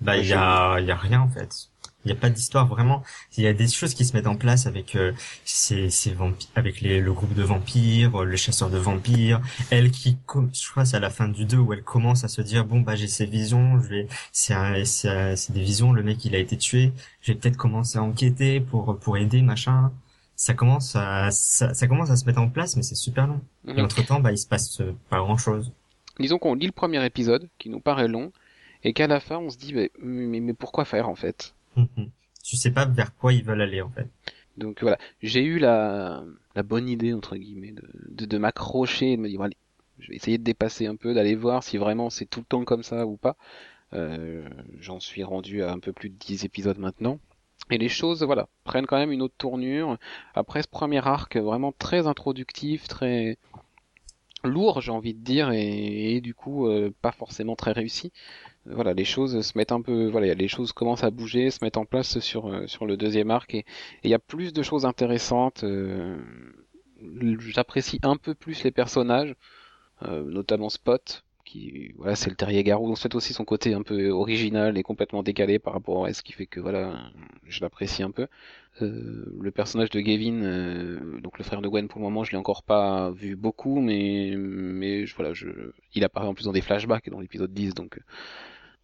Bah 0.00 0.16
il 0.16 0.26
y 0.26 0.34
a 0.34 0.78
y 0.80 0.90
a 0.90 0.96
rien 0.96 1.20
en 1.20 1.28
fait. 1.28 1.68
Il 2.06 2.12
n'y 2.12 2.12
a 2.12 2.20
pas 2.20 2.30
d'histoire 2.30 2.68
vraiment. 2.68 3.02
Il 3.36 3.42
y 3.42 3.48
a 3.48 3.52
des 3.52 3.66
choses 3.66 3.92
qui 3.92 4.04
se 4.04 4.16
mettent 4.16 4.28
en 4.28 4.36
place 4.36 4.66
avec 4.66 4.94
euh, 4.94 5.10
ces, 5.44 5.90
ces 5.90 6.12
vampires, 6.12 6.48
avec 6.54 6.80
les, 6.80 7.00
le 7.00 7.12
groupe 7.12 7.34
de 7.34 7.42
vampires, 7.42 8.22
le 8.22 8.36
chasseur 8.36 8.70
de 8.70 8.78
vampires. 8.78 9.40
Elle 9.70 9.90
qui, 9.90 10.16
je 10.52 10.70
crois, 10.70 10.84
c'est 10.84 10.96
à 10.96 11.00
la 11.00 11.10
fin 11.10 11.26
du 11.26 11.46
2 11.46 11.56
où 11.56 11.72
elle 11.72 11.82
commence 11.82 12.22
à 12.22 12.28
se 12.28 12.42
dire 12.42 12.64
bon 12.64 12.78
bah 12.80 12.94
j'ai 12.94 13.08
ces 13.08 13.26
visions, 13.26 13.80
je 13.80 13.88
vais, 13.88 14.08
c'est 14.30 14.84
c'est 14.84 15.50
des 15.50 15.62
visions. 15.62 15.92
Le 15.92 16.04
mec 16.04 16.24
il 16.24 16.36
a 16.36 16.38
été 16.38 16.56
tué. 16.56 16.92
Je 17.22 17.32
vais 17.32 17.38
peut-être 17.38 17.56
commencer 17.56 17.98
à 17.98 18.04
enquêter 18.04 18.60
pour 18.60 18.96
pour 19.00 19.16
aider 19.16 19.42
machin. 19.42 19.90
Ça 20.36 20.54
commence 20.54 20.94
à 20.94 21.32
ça, 21.32 21.74
ça 21.74 21.88
commence 21.88 22.10
à 22.10 22.16
se 22.16 22.24
mettre 22.26 22.40
en 22.40 22.48
place, 22.48 22.76
mais 22.76 22.84
c'est 22.84 22.94
super 22.94 23.26
long. 23.26 23.40
Et 23.66 23.72
mhm. 23.72 23.84
entre 23.84 24.06
temps 24.06 24.20
bah 24.20 24.30
il 24.30 24.38
se 24.38 24.46
passe 24.46 24.80
euh, 24.80 24.94
pas 25.10 25.18
grand 25.18 25.38
chose. 25.38 25.72
Disons 26.20 26.38
qu'on 26.38 26.54
lit 26.54 26.66
le 26.66 26.72
premier 26.72 27.04
épisode 27.04 27.48
qui 27.58 27.68
nous 27.68 27.80
paraît 27.80 28.06
long 28.06 28.30
et 28.84 28.92
qu'à 28.92 29.06
la 29.06 29.20
fin 29.20 29.38
on 29.38 29.50
se 29.50 29.58
dit 29.58 29.74
mais, 29.74 29.90
mais, 30.00 30.54
pourquoi 30.54 30.84
faire 30.84 31.08
en 31.08 31.14
fait? 31.14 31.54
Tu 32.44 32.56
sais 32.56 32.70
pas 32.70 32.84
vers 32.84 33.14
quoi 33.14 33.32
ils 33.32 33.44
veulent 33.44 33.62
aller 33.62 33.82
en 33.82 33.90
fait. 33.90 34.08
Donc 34.56 34.80
voilà, 34.80 34.98
j'ai 35.22 35.44
eu 35.44 35.58
la, 35.58 36.24
la 36.54 36.62
bonne 36.62 36.88
idée 36.88 37.12
entre 37.12 37.36
guillemets 37.36 37.72
de, 37.72 38.24
de, 38.24 38.38
m'accrocher 38.38 39.12
et 39.12 39.16
de 39.16 39.22
me 39.22 39.28
dire 39.28 39.42
allez, 39.42 39.56
je 39.98 40.08
vais 40.08 40.16
essayer 40.16 40.38
de 40.38 40.44
dépasser 40.44 40.86
un 40.86 40.96
peu, 40.96 41.14
d'aller 41.14 41.34
voir 41.34 41.62
si 41.62 41.76
vraiment 41.76 42.10
c'est 42.10 42.26
tout 42.26 42.40
le 42.40 42.46
temps 42.46 42.64
comme 42.64 42.82
ça 42.82 43.06
ou 43.06 43.16
pas. 43.16 43.36
Euh, 43.92 44.48
J'en 44.80 45.00
suis 45.00 45.22
rendu 45.22 45.62
à 45.62 45.72
un 45.72 45.78
peu 45.78 45.92
plus 45.92 46.08
de 46.08 46.14
10 46.14 46.44
épisodes 46.44 46.78
maintenant. 46.78 47.18
Et 47.70 47.78
les 47.78 47.88
choses, 47.88 48.22
voilà, 48.22 48.48
prennent 48.64 48.86
quand 48.86 48.98
même 48.98 49.12
une 49.12 49.22
autre 49.22 49.34
tournure. 49.36 49.98
Après 50.34 50.62
ce 50.62 50.68
premier 50.68 51.06
arc 51.06 51.36
vraiment 51.36 51.72
très 51.72 52.06
introductif, 52.06 52.86
très 52.88 53.38
lourd, 54.44 54.80
j'ai 54.80 54.92
envie 54.92 55.14
de 55.14 55.22
dire, 55.22 55.50
et, 55.52 56.20
du 56.20 56.34
coup 56.34 56.68
euh, 56.68 56.94
pas 57.02 57.12
forcément 57.12 57.56
très 57.56 57.72
réussi 57.72 58.12
voilà, 58.70 58.94
les 58.94 59.04
choses 59.04 59.40
se 59.40 59.56
mettent 59.56 59.72
un 59.72 59.80
peu, 59.80 60.08
voilà, 60.08 60.34
les 60.34 60.48
choses 60.48 60.72
commencent 60.72 61.04
à 61.04 61.10
bouger, 61.10 61.50
se 61.50 61.64
mettent 61.64 61.76
en 61.76 61.84
place 61.84 62.18
sur 62.20 62.46
euh, 62.46 62.66
sur 62.66 62.86
le 62.86 62.96
deuxième 62.96 63.30
arc 63.30 63.54
et 63.54 63.64
il 64.04 64.10
y 64.10 64.14
a 64.14 64.18
plus 64.18 64.52
de 64.52 64.62
choses 64.62 64.84
intéressantes. 64.86 65.64
Euh, 65.64 66.16
j'apprécie 67.38 68.00
un 68.02 68.16
peu 68.16 68.34
plus 68.34 68.64
les 68.64 68.70
personnages, 68.70 69.34
euh, 70.02 70.24
notamment 70.24 70.70
Spot, 70.70 71.24
qui 71.44 71.92
voilà, 71.96 72.16
c'est 72.16 72.30
le 72.30 72.36
terrier 72.36 72.64
garou. 72.64 72.90
On 72.90 72.96
fait 72.96 73.14
aussi 73.14 73.32
son 73.32 73.44
côté 73.44 73.74
un 73.74 73.82
peu 73.82 74.10
original 74.10 74.76
et 74.78 74.82
complètement 74.82 75.22
décalé 75.22 75.58
par 75.58 75.74
rapport 75.74 76.06
à 76.06 76.12
ce 76.12 76.22
qui 76.22 76.32
fait 76.32 76.46
que 76.46 76.60
voilà, 76.60 77.10
je 77.46 77.60
l'apprécie 77.60 78.02
un 78.02 78.10
peu. 78.10 78.26
le 78.80 79.50
personnage 79.50 79.90
de 79.90 80.00
Gavin, 80.00 81.20
donc 81.22 81.38
le 81.38 81.44
frère 81.44 81.62
de 81.62 81.68
Gwen, 81.68 81.88
pour 81.88 82.00
le 82.00 82.04
moment, 82.04 82.24
je 82.24 82.32
l'ai 82.32 82.38
encore 82.38 82.62
pas 82.62 83.10
vu 83.10 83.36
beaucoup, 83.36 83.80
mais 83.80 84.34
mais 84.36 85.04
voilà, 85.16 85.32
je, 85.34 85.48
il 85.94 86.04
apparaît 86.04 86.26
en 86.26 86.34
plus 86.34 86.44
dans 86.44 86.52
des 86.52 86.62
flashbacks 86.62 87.08
dans 87.10 87.20
l'épisode 87.20 87.52
10, 87.52 87.74
donc 87.74 88.00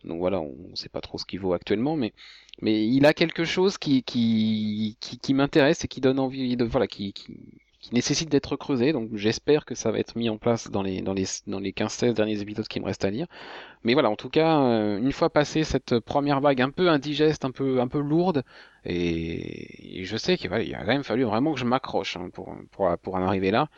donc 0.04 0.18
voilà, 0.18 0.40
on 0.40 0.54
ne 0.70 0.76
sait 0.76 0.88
pas 0.88 1.00
trop 1.00 1.18
ce 1.18 1.24
qu'il 1.24 1.40
vaut 1.40 1.52
actuellement, 1.52 1.96
mais 1.96 2.12
mais 2.60 2.86
il 2.86 3.06
a 3.06 3.14
quelque 3.14 3.44
chose 3.44 3.78
qui 3.78 4.02
qui 4.02 4.96
qui, 5.00 5.34
m'intéresse 5.34 5.84
et 5.84 5.88
qui 5.88 6.00
donne 6.00 6.18
envie 6.18 6.56
de 6.56 6.64
voilà 6.64 6.86
qui 6.86 7.12
qui, 7.12 7.38
nécessite 7.92 8.28
d'être 8.28 8.56
creusé. 8.56 8.92
Donc 8.92 9.10
j'espère 9.14 9.64
que 9.64 9.74
ça 9.74 9.90
va 9.90 9.98
être 9.98 10.16
mis 10.16 10.28
en 10.28 10.38
place 10.38 10.70
dans 10.70 10.82
les 10.82 11.02
dans 11.02 11.14
les 11.14 11.26
dans 11.46 11.58
les 11.60 11.72
15-16 11.72 12.14
derniers 12.14 12.40
épisodes 12.40 12.66
qui 12.68 12.80
me 12.80 12.86
restent 12.86 13.04
à 13.04 13.10
lire. 13.10 13.26
Mais 13.84 13.94
voilà, 13.94 14.10
en 14.10 14.16
tout 14.16 14.30
cas, 14.30 14.60
euh, 14.62 14.98
une 14.98 15.12
fois 15.12 15.30
passé 15.30 15.64
cette 15.64 15.98
première 16.00 16.40
vague 16.40 16.62
un 16.62 16.70
peu 16.70 16.88
indigeste, 16.90 17.44
un 17.44 17.50
peu 17.50 17.80
un 17.80 17.88
peu 17.88 18.00
lourde, 18.00 18.44
et, 18.84 20.02
je 20.04 20.16
sais 20.16 20.36
qu'il 20.36 20.52
a 20.52 20.60
quand 20.64 20.86
même 20.86 21.04
fallu 21.04 21.24
vraiment 21.24 21.54
que 21.54 21.60
je 21.60 21.64
m'accroche 21.64 22.16
hein, 22.16 22.30
pour 22.32 22.54
pour 22.70 22.96
pour 22.98 23.14
en 23.16 23.22
arriver 23.22 23.50
là 23.50 23.68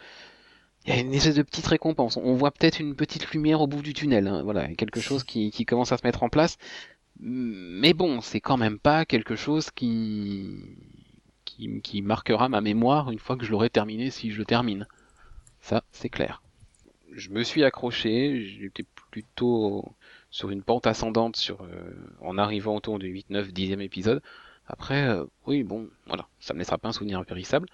il 0.84 0.94
y 0.94 0.96
a 0.96 1.00
une 1.00 1.14
espèce 1.14 1.34
de 1.34 1.42
petite 1.42 1.66
récompense. 1.66 2.16
On 2.16 2.34
voit 2.34 2.50
peut-être 2.50 2.78
une 2.78 2.94
petite 2.94 3.30
lumière 3.32 3.60
au 3.60 3.66
bout 3.66 3.82
du 3.82 3.94
tunnel. 3.94 4.28
Hein. 4.28 4.42
Voilà, 4.42 4.68
quelque 4.74 5.00
chose 5.00 5.24
qui, 5.24 5.50
qui 5.50 5.64
commence 5.64 5.92
à 5.92 5.96
se 5.96 6.06
mettre 6.06 6.22
en 6.22 6.28
place. 6.28 6.58
Mais 7.20 7.94
bon, 7.94 8.20
c'est 8.20 8.40
quand 8.40 8.56
même 8.56 8.78
pas 8.78 9.04
quelque 9.04 9.36
chose 9.36 9.70
qui, 9.70 10.60
qui, 11.44 11.80
qui 11.80 12.02
marquera 12.02 12.48
ma 12.48 12.60
mémoire 12.60 13.10
une 13.10 13.18
fois 13.18 13.36
que 13.36 13.44
je 13.44 13.50
l'aurai 13.50 13.70
terminé, 13.70 14.10
si 14.10 14.30
je 14.30 14.38
le 14.38 14.44
termine. 14.44 14.86
Ça, 15.60 15.84
c'est 15.92 16.10
clair. 16.10 16.42
Je 17.12 17.30
me 17.30 17.44
suis 17.44 17.64
accroché, 17.64 18.44
j'étais 18.44 18.84
plutôt 19.10 19.94
sur 20.30 20.50
une 20.50 20.62
pente 20.62 20.86
ascendante 20.86 21.36
sur 21.36 21.62
euh, 21.62 21.92
en 22.20 22.36
arrivant 22.38 22.74
autour 22.74 22.98
du 22.98 23.06
8, 23.06 23.30
9, 23.30 23.48
10e 23.52 23.80
épisode. 23.80 24.20
Après, 24.66 25.06
euh, 25.06 25.24
oui, 25.46 25.62
bon, 25.62 25.88
voilà, 26.06 26.26
ça 26.40 26.52
me 26.52 26.58
laissera 26.58 26.76
pas 26.76 26.88
un 26.88 26.92
souvenir 26.92 27.18
impérissable. 27.18 27.68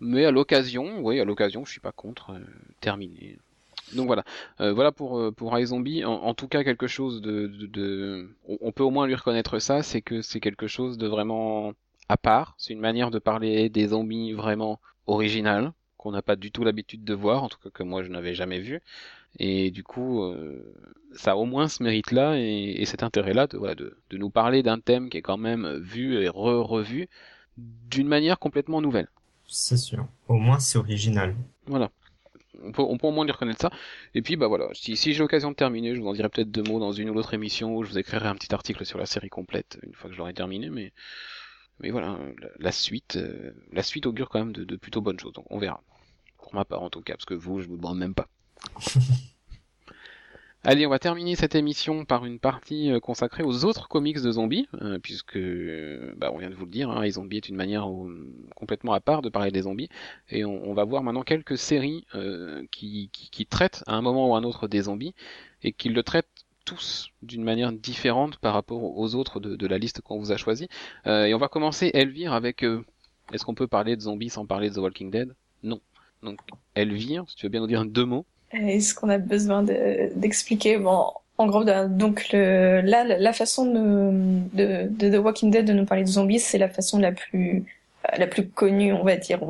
Mais 0.00 0.24
à 0.24 0.30
l'occasion, 0.30 1.00
oui, 1.00 1.20
à 1.20 1.24
l'occasion, 1.24 1.64
je 1.64 1.70
suis 1.70 1.80
pas 1.80 1.92
contre 1.92 2.30
euh, 2.30 2.40
terminer. 2.80 3.38
Donc 3.94 4.06
voilà, 4.06 4.24
euh, 4.60 4.72
voilà 4.72 4.92
pour 4.92 5.18
euh, 5.18 5.30
pour 5.30 5.58
iZombie. 5.58 6.04
En, 6.04 6.12
en, 6.12 6.34
tout 6.34 6.48
cas, 6.48 6.64
quelque 6.64 6.86
chose 6.86 7.22
de, 7.22 7.46
de, 7.46 8.28
on, 8.60 8.72
peut 8.72 8.82
au 8.82 8.90
moins 8.90 9.06
lui 9.06 9.14
reconnaître 9.14 9.58
ça, 9.58 9.82
c'est 9.82 10.02
que 10.02 10.22
c'est 10.22 10.40
quelque 10.40 10.66
chose 10.66 10.98
de 10.98 11.06
vraiment 11.06 11.72
à 12.08 12.16
part. 12.16 12.54
C'est 12.58 12.72
une 12.72 12.80
manière 12.80 13.10
de 13.10 13.18
parler 13.18 13.68
des 13.68 13.88
zombies 13.88 14.32
vraiment 14.32 14.80
originale. 15.06 15.72
qu'on 15.98 16.12
n'a 16.12 16.22
pas 16.22 16.36
du 16.36 16.50
tout 16.52 16.64
l'habitude 16.64 17.04
de 17.04 17.14
voir, 17.14 17.44
en 17.44 17.48
tout 17.48 17.58
cas 17.62 17.70
que 17.70 17.82
moi 17.82 18.02
je 18.02 18.08
n'avais 18.08 18.34
jamais 18.34 18.60
vu. 18.60 18.82
Et 19.38 19.70
du 19.70 19.84
coup, 19.84 20.34
ça 21.14 21.32
a 21.32 21.36
au 21.36 21.44
moins 21.44 21.68
ce 21.68 21.82
mérite-là 21.82 22.36
et, 22.38 22.84
cet 22.86 23.02
intérêt-là 23.02 23.46
de, 23.46 23.58
de, 24.10 24.16
nous 24.18 24.30
parler 24.30 24.62
d'un 24.62 24.80
thème 24.80 25.10
qui 25.10 25.18
est 25.18 25.22
quand 25.22 25.36
même 25.36 25.78
vu 25.78 26.22
et 26.22 26.28
re-revu 26.28 27.08
d'une 27.56 28.08
manière 28.08 28.38
complètement 28.38 28.80
nouvelle. 28.80 29.08
C'est 29.46 29.76
sûr. 29.76 30.06
Au 30.28 30.34
moins 30.34 30.58
c'est 30.58 30.78
original. 30.78 31.36
Voilà. 31.66 31.90
On 32.62 32.72
peut, 32.72 32.82
on 32.82 32.96
peut, 32.96 33.06
au 33.06 33.10
moins 33.10 33.24
lui 33.24 33.32
reconnaître 33.32 33.60
ça. 33.60 33.70
Et 34.14 34.22
puis 34.22 34.36
bah 34.36 34.48
voilà, 34.48 34.68
si, 34.72 34.96
si 34.96 35.12
j'ai 35.12 35.18
l'occasion 35.18 35.50
de 35.50 35.56
terminer, 35.56 35.94
je 35.94 36.00
vous 36.00 36.08
en 36.08 36.14
dirai 36.14 36.28
peut-être 36.30 36.50
deux 36.50 36.62
mots 36.62 36.80
dans 36.80 36.92
une 36.92 37.10
ou 37.10 37.14
l'autre 37.14 37.34
émission 37.34 37.76
où 37.76 37.84
je 37.84 37.90
vous 37.90 37.98
écrirai 37.98 38.26
un 38.28 38.34
petit 38.34 38.54
article 38.54 38.86
sur 38.86 38.98
la 38.98 39.06
série 39.06 39.28
complète 39.28 39.78
une 39.82 39.92
fois 39.92 40.08
que 40.08 40.14
je 40.14 40.18
l'aurai 40.18 40.32
terminé. 40.32 40.70
Mais 40.70 40.92
mais 41.80 41.90
voilà, 41.90 42.18
la, 42.58 42.72
suite, 42.72 43.16
euh, 43.16 43.52
la 43.70 43.82
suite 43.82 44.06
augure 44.06 44.30
quand 44.30 44.38
même 44.38 44.52
de, 44.52 44.64
de, 44.64 44.76
plutôt 44.76 45.02
bonnes 45.02 45.20
choses. 45.20 45.34
Donc 45.34 45.44
on 45.50 45.58
verra. 45.58 45.82
Pour 46.38 46.54
ma 46.54 46.64
part 46.64 46.82
en 46.82 46.90
tout 46.90 47.02
cas, 47.02 47.14
parce 47.14 47.26
que 47.26 47.34
vous, 47.34 47.60
je 47.60 47.68
vous 47.68 47.76
demande 47.76 47.98
même 47.98 48.14
pas. 48.14 48.28
Allez, 50.66 50.84
on 50.86 50.90
va 50.90 50.98
terminer 50.98 51.36
cette 51.36 51.54
émission 51.54 52.04
par 52.04 52.26
une 52.26 52.38
partie 52.38 52.90
euh, 52.90 53.00
consacrée 53.00 53.42
aux 53.42 53.64
autres 53.64 53.88
comics 53.88 54.20
de 54.20 54.30
zombies, 54.32 54.68
euh, 54.82 54.98
puisque, 54.98 55.38
bah, 56.16 56.30
on 56.32 56.38
vient 56.38 56.50
de 56.50 56.54
vous 56.54 56.64
le 56.64 56.70
dire, 56.70 56.90
hein, 56.90 57.02
les 57.02 57.12
zombies 57.12 57.38
est 57.38 57.48
une 57.48 57.56
manière 57.56 57.88
complètement 58.54 58.92
à 58.92 59.00
part 59.00 59.22
de 59.22 59.28
parler 59.28 59.50
des 59.50 59.62
zombies, 59.62 59.88
et 60.28 60.44
on, 60.44 60.74
va 60.74 60.84
voir 60.84 61.02
maintenant 61.02 61.22
quelques 61.22 61.56
séries 61.56 62.04
qui, 62.70 63.10
traitent 63.48 63.84
à 63.86 63.94
un 63.94 64.02
moment 64.02 64.28
ou 64.28 64.34
à 64.34 64.38
un 64.38 64.44
autre 64.44 64.68
des 64.68 64.82
zombies, 64.82 65.14
et 65.62 65.72
qui 65.72 65.88
le 65.88 66.02
traitent 66.02 66.46
tous 66.66 67.10
d'une 67.22 67.44
manière 67.44 67.72
différente 67.72 68.36
par 68.36 68.52
rapport 68.52 68.82
aux 68.82 69.14
autres 69.14 69.40
de, 69.40 69.66
la 69.66 69.78
liste 69.78 70.02
qu'on 70.02 70.18
vous 70.18 70.32
a 70.32 70.36
choisi. 70.36 70.68
Euh, 71.06 71.24
et 71.24 71.32
on 71.32 71.38
va 71.38 71.48
commencer 71.48 71.90
Elvire 71.94 72.34
avec. 72.34 72.62
Euh, 72.62 72.84
est-ce 73.32 73.44
qu'on 73.44 73.54
peut 73.54 73.66
parler 73.66 73.96
de 73.96 74.02
zombies 74.02 74.28
sans 74.28 74.44
parler 74.44 74.68
de 74.68 74.74
The 74.74 74.78
Walking 74.78 75.10
Dead? 75.10 75.34
Non. 75.62 75.80
Donc 76.22 76.40
Elvire, 76.74 77.24
si 77.28 77.36
tu 77.36 77.46
veux 77.46 77.50
bien 77.50 77.60
nous 77.60 77.66
dire 77.66 77.86
deux 77.86 78.04
mots. 78.04 78.26
Est-ce 78.52 78.94
qu'on 78.94 79.08
a 79.08 79.18
besoin 79.18 79.62
d'expliquer 79.62 80.78
Bon, 80.78 81.06
en 81.38 81.46
gros, 81.46 81.64
donc 81.88 82.28
le, 82.32 82.80
là, 82.80 83.04
la 83.04 83.32
façon 83.32 83.66
de, 83.66 84.88
de, 84.88 85.10
The 85.10 85.22
Walking 85.22 85.50
Dead 85.50 85.66
de 85.66 85.72
nous 85.72 85.84
parler 85.84 86.04
de 86.04 86.08
zombies, 86.08 86.40
c'est 86.40 86.58
la 86.58 86.68
façon 86.68 86.98
la 86.98 87.12
plus 87.12 87.64
la 88.16 88.28
plus 88.28 88.48
connue, 88.48 88.92
on 88.92 89.02
va 89.02 89.16
dire. 89.16 89.40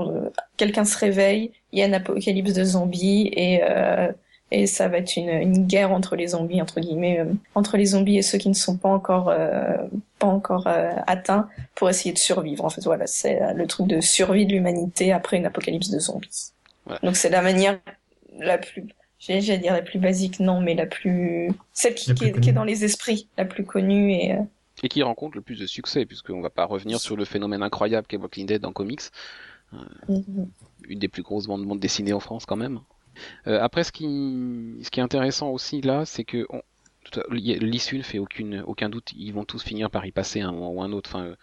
Quelqu'un 0.56 0.87
se 0.87 0.96
réveille, 0.98 1.52
il 1.72 1.78
y 1.78 1.82
a 1.82 1.87
un 1.87 1.92
apocalypse 1.92 2.54
de 2.54 2.64
zombies 2.64 3.30
et 3.35 3.61
euh, 3.62 4.11
et 4.50 4.66
ça 4.66 4.88
va 4.88 4.98
être 4.98 5.16
une, 5.16 5.28
une, 5.28 5.66
guerre 5.66 5.90
entre 5.90 6.14
les 6.14 6.28
zombies 6.28 6.62
entre 6.62 6.80
guillemets 6.80 7.18
euh, 7.20 7.32
entre 7.54 7.76
les 7.76 7.87
zombies 7.87 8.18
et 8.18 8.22
ceux 8.22 8.38
qui 8.38 8.48
ne 8.48 8.54
sont 8.54 8.76
pas 8.76 8.88
encore 8.88 9.28
euh, 9.28 9.76
pas 10.18 10.28
encore 10.28 10.68
euh, 10.68 10.92
atteints 11.06 11.48
pour 11.74 11.90
essayer 11.90 12.12
de 12.12 12.18
survivre. 12.18 12.64
En 12.64 12.70
fait 12.70 12.85
voilà 12.85 13.06
c'est 13.06 13.40
le 13.54 13.66
truc 13.66 13.88
de 13.88 14.00
survie 14.00 14.46
de 14.46 14.52
l'humanité 14.52 15.12
après 15.12 15.37
une 15.37 15.46
apocalypse 15.46 15.90
de 15.90 15.98
zombies. 15.98 16.52
Donc 17.02 17.16
c'est 17.16 17.30
la 17.30 17.42
manière 17.42 17.78
la 18.38 18.59
plus 18.59 18.87
j'allais 19.18 19.59
dire 19.59 19.72
la 19.72 19.83
plus 19.83 19.99
basique 19.99 20.40
non 20.40 20.61
mais 20.61 20.75
la 20.75 20.87
plus 20.87 21.51
celle 21.72 21.94
qui, 21.94 22.14
qui, 22.14 22.25
est, 22.25 22.53
dans 22.53 22.64
les 22.64 22.85
esprits 22.85 23.29
la 23.38 23.44
plus 23.44 23.64
connue 23.64 24.12
et 24.12 24.37
et 24.83 24.88
qui 24.88 25.03
rencontre 25.03 25.37
le 25.37 25.42
plus 25.42 25.59
de 25.59 25.66
succès 25.66 26.05
puisqu'on 26.05 26.42
va 26.42 26.51
pas 26.51 26.66
revenir 26.66 27.01
sur 27.01 27.16
le 27.16 27.25
phénomène 27.25 27.62
incroyable 27.62 28.07
qu'est 28.07 28.18
Walking 28.18 28.46
Dead 28.46 28.61
dans 28.61 28.72
comics 28.72 29.01
mm-hmm. 29.72 30.46
une 30.88 30.99
des 30.99 31.09
plus 31.09 31.22
grosses 31.22 31.46
bandes 31.46 31.64
monde 31.64 31.81
dessinées 31.81 32.12
en 32.12 32.20
France 32.20 32.44
quand 32.44 32.57
même 32.57 32.81
euh, 33.46 33.61
après, 33.61 33.85
ce 33.85 33.92
qui, 33.92 34.05
ce 34.83 34.90
qui 34.90 35.01
est 35.01 35.03
intéressant 35.03 35.51
aussi 35.51 35.81
là, 35.81 36.05
c'est 36.05 36.25
que 36.25 36.46
l'issue 37.31 37.99
ne 37.99 38.03
fait 38.03 38.18
aucune, 38.18 38.62
aucun 38.66 38.88
doute. 38.88 39.12
Ils 39.16 39.33
vont 39.33 39.44
tous 39.44 39.62
finir 39.62 39.90
par 39.90 40.07
y 40.07 40.12
passer 40.12 40.40
un 40.40 40.53
moment 40.53 40.72
ou 40.72 40.83
un 40.83 40.92
autre. 40.92 41.11
Enfin, 41.11 41.25
euh, 41.27 41.37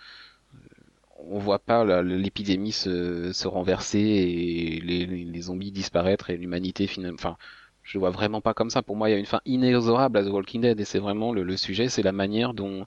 on 1.30 1.40
voit 1.40 1.60
pas 1.60 2.02
l'épidémie 2.04 2.72
se, 2.72 3.32
se, 3.34 3.48
renverser 3.48 4.00
et 4.00 4.82
les, 4.82 5.06
les, 5.06 5.42
zombies 5.42 5.72
disparaître 5.72 6.30
et 6.30 6.38
l'humanité 6.38 6.88
finalement. 6.88 7.16
Enfin, 7.16 7.38
je 7.84 7.98
vois 7.98 8.12
vraiment 8.12 8.42
pas 8.42 8.54
comme 8.54 8.70
ça. 8.70 8.82
Pour 8.82 8.96
moi, 8.96 9.10
il 9.10 9.14
y 9.14 9.16
a 9.16 9.20
une 9.20 9.26
fin 9.26 9.42
inexorable 9.46 10.18
à 10.18 10.24
The 10.24 10.30
Walking 10.30 10.62
Dead 10.62 10.80
et 10.80 10.86
c'est 10.86 11.00
vraiment 11.00 11.34
le, 11.34 11.44
le 11.44 11.58
sujet, 11.58 11.90
c'est 11.90 12.04
la 12.04 12.12
manière 12.12 12.54
dont 12.54 12.86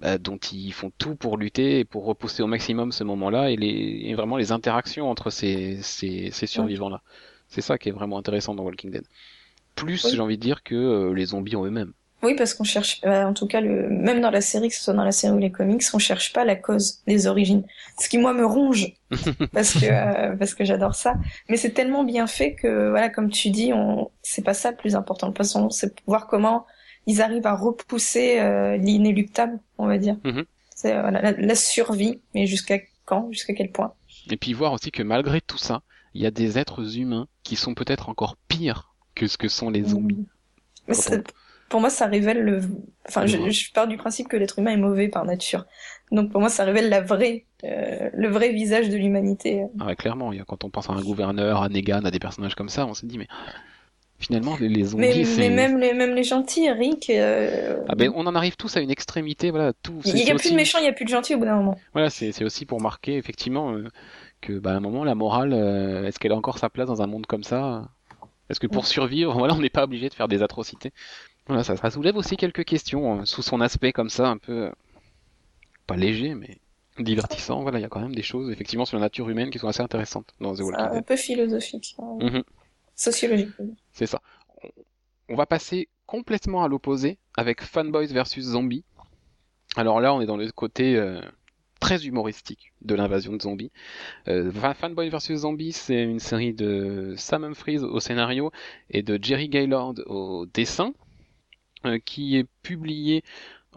bah, 0.00 0.18
dont 0.18 0.38
ils 0.38 0.72
font 0.72 0.90
tout 0.98 1.14
pour 1.14 1.36
lutter 1.36 1.78
et 1.80 1.84
pour 1.84 2.04
repousser 2.04 2.42
au 2.42 2.48
maximum 2.48 2.90
ce 2.90 3.04
moment-là 3.04 3.50
et, 3.50 3.56
les, 3.56 4.02
et 4.06 4.14
vraiment 4.14 4.36
les 4.36 4.50
interactions 4.50 5.08
entre 5.08 5.30
ces, 5.30 5.80
ces, 5.82 6.30
ces 6.32 6.46
survivants-là. 6.46 7.00
C'est 7.48 7.60
ça 7.60 7.78
qui 7.78 7.90
est 7.90 7.92
vraiment 7.92 8.18
intéressant 8.18 8.54
dans 8.54 8.64
Walking 8.64 8.90
Dead. 8.90 9.04
Plus, 9.76 10.08
j'ai 10.10 10.20
envie 10.20 10.36
de 10.36 10.42
dire, 10.42 10.62
que 10.62 10.74
euh, 10.74 11.14
les 11.14 11.26
zombies 11.26 11.56
en 11.56 11.64
eux-mêmes. 11.64 11.92
Oui, 12.24 12.34
parce 12.34 12.54
qu'on 12.54 12.64
cherche, 12.64 13.00
euh, 13.04 13.24
en 13.24 13.34
tout 13.34 13.46
cas, 13.46 13.60
le, 13.60 13.88
même 13.88 14.20
dans 14.20 14.30
la 14.30 14.40
série, 14.40 14.68
que 14.68 14.74
ce 14.74 14.82
soit 14.82 14.94
dans 14.94 15.04
la 15.04 15.12
série 15.12 15.34
ou 15.34 15.38
les 15.38 15.52
comics, 15.52 15.82
on 15.92 15.98
cherche 15.98 16.32
pas 16.32 16.44
la 16.44 16.56
cause 16.56 17.02
des 17.06 17.26
origines. 17.26 17.64
Ce 18.00 18.08
qui 18.08 18.18
moi 18.18 18.32
me 18.32 18.46
ronge, 18.46 18.94
parce 19.52 19.74
que 19.74 19.84
euh, 19.84 20.36
parce 20.36 20.54
que 20.54 20.64
j'adore 20.64 20.94
ça. 20.94 21.14
Mais 21.48 21.56
c'est 21.56 21.70
tellement 21.70 22.02
bien 22.02 22.26
fait 22.26 22.54
que 22.54 22.90
voilà, 22.90 23.10
comme 23.10 23.30
tu 23.30 23.50
dis, 23.50 23.72
on, 23.72 24.10
c'est 24.22 24.42
pas 24.42 24.54
ça 24.54 24.70
le 24.70 24.76
plus 24.76 24.96
important. 24.96 25.28
Le 25.28 25.34
façon, 25.34 25.68
c'est 25.68 25.94
voir 26.06 26.26
comment 26.26 26.66
ils 27.06 27.20
arrivent 27.20 27.46
à 27.46 27.54
repousser 27.54 28.40
l'inéluctable, 28.78 29.58
on 29.76 29.86
va 29.86 29.98
dire. 29.98 30.16
Mhm. 30.24 30.44
C'est 30.74 30.94
la, 30.94 31.32
la, 31.32 31.54
survie, 31.54 32.20
mais 32.34 32.46
jusqu'à 32.46 32.78
quand, 33.04 33.30
jusqu'à 33.30 33.52
quel 33.52 33.70
point? 33.70 33.92
Et 34.30 34.36
puis 34.38 34.54
voir 34.54 34.72
aussi 34.72 34.90
que 34.90 35.02
malgré 35.02 35.42
tout 35.42 35.58
ça, 35.58 35.82
il 36.14 36.22
y 36.22 36.26
a 36.26 36.30
des 36.30 36.58
êtres 36.58 36.98
humains 36.98 37.28
qui 37.42 37.56
sont 37.56 37.74
peut-être 37.74 38.08
encore 38.08 38.36
pires 38.48 38.94
que 39.14 39.26
ce 39.26 39.36
que 39.36 39.48
sont 39.48 39.68
les 39.68 39.84
zombies. 39.84 40.26
Pour 41.74 41.80
moi, 41.80 41.90
ça 41.90 42.06
révèle 42.06 42.38
le. 42.38 42.60
Enfin, 43.08 43.26
je, 43.26 43.50
je, 43.50 43.72
pars 43.72 43.88
du 43.88 43.96
principe 43.96 44.28
que 44.28 44.36
l'être 44.36 44.60
humain 44.60 44.70
est 44.70 44.76
mauvais 44.76 45.08
par 45.08 45.24
nature. 45.24 45.66
Donc 46.12 46.30
pour 46.30 46.40
moi, 46.40 46.48
ça 46.48 46.62
révèle 46.62 46.88
la 46.88 47.00
vraie, 47.00 47.46
euh, 47.64 48.10
le 48.12 48.28
vrai 48.28 48.50
visage 48.52 48.90
de 48.90 48.96
l'humanité. 48.96 49.64
Ah 49.80 49.86
ouais, 49.86 49.96
clairement. 49.96 50.30
Quand 50.46 50.62
on 50.62 50.70
pense 50.70 50.88
à 50.88 50.92
un 50.92 51.02
gouverneur, 51.02 51.64
à 51.64 51.68
Negan, 51.68 52.04
à 52.04 52.12
des 52.12 52.20
personnages 52.20 52.54
comme 52.54 52.68
ça, 52.68 52.86
on 52.86 52.94
se 52.94 53.06
dit 53.06 53.18
mais 53.18 53.26
finalement 54.20 54.56
les, 54.60 54.84
zombies 54.84 55.08
mais, 55.08 55.24
mais 55.36 55.50
même 55.50 55.78
les 55.78 55.94
même 55.94 56.14
les 56.14 56.22
gentils 56.22 56.70
Rick 56.70 57.10
euh... 57.10 57.82
ah 57.88 57.96
ben 57.96 58.12
on 58.14 58.28
en 58.28 58.36
arrive 58.36 58.54
tous 58.54 58.76
à 58.76 58.80
une 58.80 58.92
extrémité 58.92 59.50
voilà 59.50 59.72
tout 59.82 60.00
il 60.04 60.16
y 60.16 60.30
a 60.30 60.36
plus 60.36 60.52
de 60.52 60.56
méchants 60.56 60.78
il 60.78 60.84
y 60.84 60.88
a 60.88 60.92
plus 60.92 61.04
de 61.04 61.10
gentils 61.10 61.34
au 61.34 61.38
bout 61.38 61.44
d'un 61.44 61.56
moment 61.56 61.76
voilà 61.92 62.10
c'est 62.10 62.44
aussi 62.44 62.64
pour 62.64 62.80
marquer 62.80 63.16
effectivement 63.16 63.72
euh, 63.72 63.88
que 64.40 64.52
bah, 64.52 64.70
à 64.70 64.74
un 64.74 64.80
moment 64.80 65.02
la 65.02 65.16
morale, 65.16 65.52
est-ce 66.06 66.20
qu'elle 66.20 66.30
a 66.30 66.36
encore 66.36 66.58
sa 66.58 66.70
place 66.70 66.86
dans 66.86 67.02
un 67.02 67.08
monde 67.08 67.26
comme 67.26 67.42
ça? 67.42 67.88
Est-ce 68.50 68.60
que 68.60 68.66
pour 68.66 68.86
survivre, 68.86 69.32
voilà, 69.38 69.54
on 69.54 69.60
n'est 69.60 69.70
pas 69.70 69.84
obligé 69.84 70.08
de 70.08 70.14
faire 70.14 70.28
des 70.28 70.42
atrocités? 70.42 70.92
Voilà, 71.46 71.62
ça, 71.62 71.76
ça, 71.76 71.90
soulève 71.90 72.16
aussi 72.16 72.36
quelques 72.36 72.64
questions 72.64 73.20
hein, 73.20 73.26
sous 73.26 73.42
son 73.42 73.60
aspect 73.60 73.92
comme 73.92 74.08
ça, 74.08 74.28
un 74.28 74.38
peu 74.38 74.70
pas 75.86 75.96
léger, 75.96 76.34
mais 76.34 76.58
divertissant. 76.98 77.62
Voilà, 77.62 77.78
il 77.78 77.82
y 77.82 77.84
a 77.84 77.88
quand 77.88 78.00
même 78.00 78.14
des 78.14 78.22
choses 78.22 78.50
effectivement 78.50 78.84
sur 78.84 78.96
la 78.96 79.02
nature 79.02 79.28
humaine 79.28 79.50
qui 79.50 79.58
sont 79.58 79.68
assez 79.68 79.82
intéressantes 79.82 80.32
dans 80.40 80.54
The 80.54 80.60
Walking 80.60 80.86
Dead. 80.86 80.96
Un 80.96 81.02
peu 81.02 81.16
philosophique, 81.16 81.96
hein. 81.98 82.18
mhm. 82.20 82.42
sociologique. 82.94 83.50
C'est 83.92 84.06
ça. 84.06 84.20
On 85.28 85.34
va 85.34 85.46
passer 85.46 85.88
complètement 86.06 86.64
à 86.64 86.68
l'opposé 86.68 87.18
avec 87.36 87.62
Fanboys 87.62 88.06
versus 88.06 88.44
Zombies. 88.44 88.84
Alors 89.76 90.00
là, 90.00 90.14
on 90.14 90.20
est 90.20 90.26
dans 90.26 90.36
le 90.36 90.50
côté 90.52 90.96
euh, 90.96 91.20
très 91.80 92.06
humoristique 92.06 92.72
de 92.82 92.94
l'invasion 92.94 93.32
de 93.32 93.42
zombies. 93.42 93.72
Euh, 94.28 94.50
Fanboy 94.52 95.08
vs 95.08 95.34
Zombies, 95.36 95.72
c'est 95.72 96.02
une 96.02 96.20
série 96.20 96.54
de 96.54 97.14
Sam 97.16 97.44
Humphries 97.44 97.78
au 97.78 98.00
scénario 98.00 98.52
et 98.90 99.02
de 99.02 99.18
Jerry 99.20 99.48
Gaylord 99.48 99.94
au 100.06 100.46
dessin, 100.46 100.88
euh, 100.88 101.03
qui 102.04 102.36
est 102.36 102.46
publié 102.62 103.22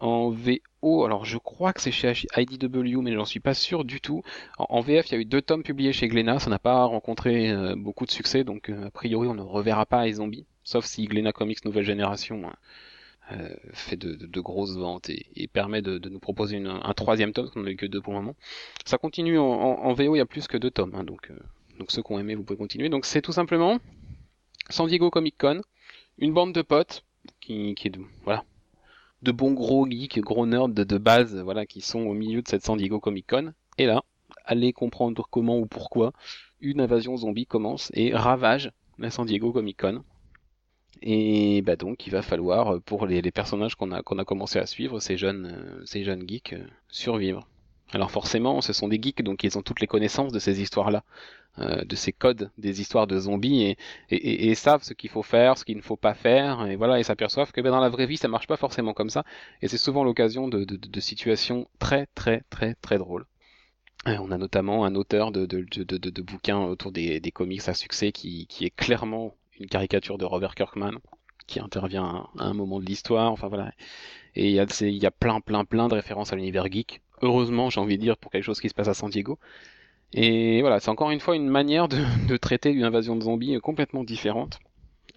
en 0.00 0.30
VO. 0.30 1.04
Alors 1.04 1.24
je 1.24 1.38
crois 1.38 1.72
que 1.72 1.80
c'est 1.80 1.92
chez 1.92 2.12
IDW, 2.36 3.00
mais 3.02 3.14
j'en 3.14 3.24
suis 3.24 3.40
pas 3.40 3.54
sûr 3.54 3.84
du 3.84 4.00
tout. 4.00 4.22
En, 4.58 4.80
VF, 4.80 5.08
il 5.08 5.14
y 5.14 5.16
a 5.16 5.20
eu 5.20 5.24
deux 5.24 5.42
tomes 5.42 5.62
publiés 5.62 5.92
chez 5.92 6.08
Glénat, 6.08 6.38
ça 6.38 6.50
n'a 6.50 6.58
pas 6.58 6.84
rencontré 6.84 7.50
euh, 7.50 7.74
beaucoup 7.76 8.06
de 8.06 8.10
succès, 8.10 8.44
donc 8.44 8.70
a 8.70 8.90
priori 8.90 9.28
on 9.28 9.34
ne 9.34 9.42
reverra 9.42 9.86
pas 9.86 10.06
les 10.06 10.14
zombies, 10.14 10.46
sauf 10.64 10.84
si 10.84 11.06
Glénat 11.06 11.32
Comics 11.32 11.64
Nouvelle 11.64 11.84
Génération 11.84 12.42
hein, 12.46 12.54
euh, 13.32 13.54
fait 13.72 13.96
de, 13.96 14.14
de, 14.14 14.40
grosses 14.40 14.76
ventes 14.76 15.10
et, 15.10 15.26
et 15.36 15.48
permet 15.48 15.82
de, 15.82 15.98
de, 15.98 16.08
nous 16.08 16.18
proposer 16.18 16.56
un 16.56 16.94
troisième 16.94 17.32
tome, 17.32 17.44
parce 17.44 17.54
qu'on 17.54 17.62
n'a 17.62 17.70
eu 17.70 17.76
que 17.76 17.86
deux 17.86 18.00
pour 18.00 18.14
le 18.14 18.20
moment. 18.20 18.36
Ça 18.86 18.96
continue 18.96 19.38
en, 19.38 19.44
en, 19.44 19.92
VO, 19.92 20.14
il 20.14 20.18
y 20.18 20.22
a 20.22 20.26
plus 20.26 20.46
que 20.46 20.56
deux 20.56 20.70
tomes, 20.70 20.94
hein, 20.94 21.04
donc, 21.04 21.30
euh, 21.30 21.38
donc 21.78 21.90
ceux 21.90 22.02
qui 22.02 22.12
ont 22.12 22.18
aimé, 22.18 22.34
vous 22.34 22.42
pouvez 22.42 22.56
continuer. 22.56 22.88
Donc 22.88 23.04
c'est 23.04 23.20
tout 23.20 23.32
simplement 23.32 23.80
San 24.70 24.86
Diego 24.86 25.10
Comic 25.10 25.36
Con, 25.36 25.60
une 26.16 26.32
bande 26.32 26.54
de 26.54 26.62
potes 26.62 27.04
qui, 27.40 27.74
de, 27.74 28.00
voilà, 28.24 28.44
de 29.22 29.32
bons 29.32 29.52
gros 29.52 29.88
geeks, 29.88 30.20
gros 30.20 30.46
nerds 30.46 30.68
de, 30.68 30.98
base, 30.98 31.36
voilà, 31.36 31.66
qui 31.66 31.80
sont 31.80 32.00
au 32.00 32.14
milieu 32.14 32.42
de 32.42 32.48
cette 32.48 32.64
San 32.64 32.76
Diego 32.76 33.00
Comic 33.00 33.26
Con. 33.26 33.52
Et 33.78 33.86
là, 33.86 34.02
allez 34.44 34.72
comprendre 34.72 35.26
comment 35.30 35.58
ou 35.58 35.66
pourquoi 35.66 36.12
une 36.60 36.80
invasion 36.80 37.16
zombie 37.16 37.46
commence 37.46 37.90
et 37.94 38.14
ravage 38.14 38.72
la 38.98 39.10
San 39.10 39.26
Diego 39.26 39.52
Comic 39.52 39.80
Con. 39.80 40.02
Et 41.00 41.62
bah 41.62 41.76
donc 41.76 42.06
il 42.06 42.10
va 42.10 42.22
falloir 42.22 42.74
euh, 42.74 42.80
pour 42.80 43.06
les, 43.06 43.22
les 43.22 43.30
personnages 43.30 43.76
qu'on 43.76 43.92
a 43.92 44.02
qu'on 44.02 44.18
a 44.18 44.24
commencé 44.24 44.58
à 44.58 44.66
suivre, 44.66 44.98
ces 44.98 45.16
jeunes 45.16 45.46
euh, 45.46 45.84
ces 45.84 46.02
jeunes 46.02 46.28
geeks, 46.28 46.54
euh, 46.54 46.66
survivre. 46.88 47.46
Alors 47.92 48.10
forcément, 48.10 48.60
ce 48.60 48.72
sont 48.72 48.88
des 48.88 49.00
geeks, 49.00 49.22
donc 49.22 49.44
ils 49.44 49.56
ont 49.56 49.62
toutes 49.62 49.80
les 49.80 49.86
connaissances 49.86 50.32
de 50.32 50.38
ces 50.38 50.60
histoires-là, 50.60 51.04
euh, 51.58 51.84
de 51.84 51.96
ces 51.96 52.12
codes 52.12 52.50
des 52.58 52.82
histoires 52.82 53.06
de 53.06 53.18
zombies, 53.18 53.76
et, 54.10 54.48
et, 54.50 54.54
savent 54.54 54.82
ce 54.82 54.92
qu'il 54.92 55.08
faut 55.08 55.22
faire, 55.22 55.56
ce 55.56 55.64
qu'il 55.64 55.76
ne 55.76 55.82
faut 55.82 55.96
pas 55.96 56.14
faire, 56.14 56.66
et 56.66 56.76
voilà, 56.76 57.00
et 57.00 57.02
s'aperçoivent 57.02 57.50
que 57.50 57.62
ben, 57.62 57.70
dans 57.70 57.80
la 57.80 57.88
vraie 57.88 58.06
vie, 58.06 58.18
ça 58.18 58.28
marche 58.28 58.46
pas 58.46 58.58
forcément 58.58 58.92
comme 58.92 59.08
ça, 59.08 59.24
et 59.62 59.68
c'est 59.68 59.78
souvent 59.78 60.04
l'occasion 60.04 60.48
de, 60.48 60.64
de, 60.64 61.00
situations 61.00 61.66
très 61.78 62.06
très 62.14 62.42
très 62.50 62.74
très 62.74 62.98
drôles. 62.98 63.24
On 64.06 64.30
a 64.30 64.38
notamment 64.38 64.84
un 64.84 64.94
auteur 64.94 65.32
de, 65.32 65.46
bouquins 66.22 66.58
autour 66.58 66.92
des, 66.92 67.20
comics 67.32 67.68
à 67.68 67.74
succès 67.74 68.12
qui, 68.12 68.46
est 68.60 68.76
clairement 68.76 69.34
une 69.58 69.66
caricature 69.66 70.18
de 70.18 70.24
Robert 70.24 70.54
Kirkman, 70.54 70.92
qui 71.46 71.58
intervient 71.60 72.28
à 72.38 72.44
un 72.44 72.54
moment 72.54 72.80
de 72.80 72.86
l'histoire. 72.86 73.32
Enfin 73.32 73.48
voilà. 73.48 73.72
Et 74.34 74.50
il 74.50 74.54
y, 74.54 74.84
il 74.84 75.02
y 75.02 75.06
a 75.06 75.10
plein, 75.10 75.40
plein, 75.40 75.64
plein 75.64 75.88
de 75.88 75.94
références 75.94 76.32
à 76.32 76.36
l'univers 76.36 76.70
geek. 76.70 77.00
Heureusement, 77.22 77.70
j'ai 77.70 77.80
envie 77.80 77.96
de 77.96 78.02
dire, 78.02 78.16
pour 78.16 78.30
quelque 78.30 78.44
chose 78.44 78.60
qui 78.60 78.68
se 78.68 78.74
passe 78.74 78.88
à 78.88 78.94
San 78.94 79.10
Diego. 79.10 79.38
Et 80.12 80.60
voilà, 80.62 80.80
c'est 80.80 80.88
encore 80.88 81.10
une 81.10 81.20
fois 81.20 81.36
une 81.36 81.48
manière 81.48 81.88
de, 81.88 82.36
traiter 82.36 82.70
une 82.70 82.84
invasion 82.84 83.16
de 83.16 83.22
zombies 83.22 83.58
complètement 83.60 84.04
différente. 84.04 84.58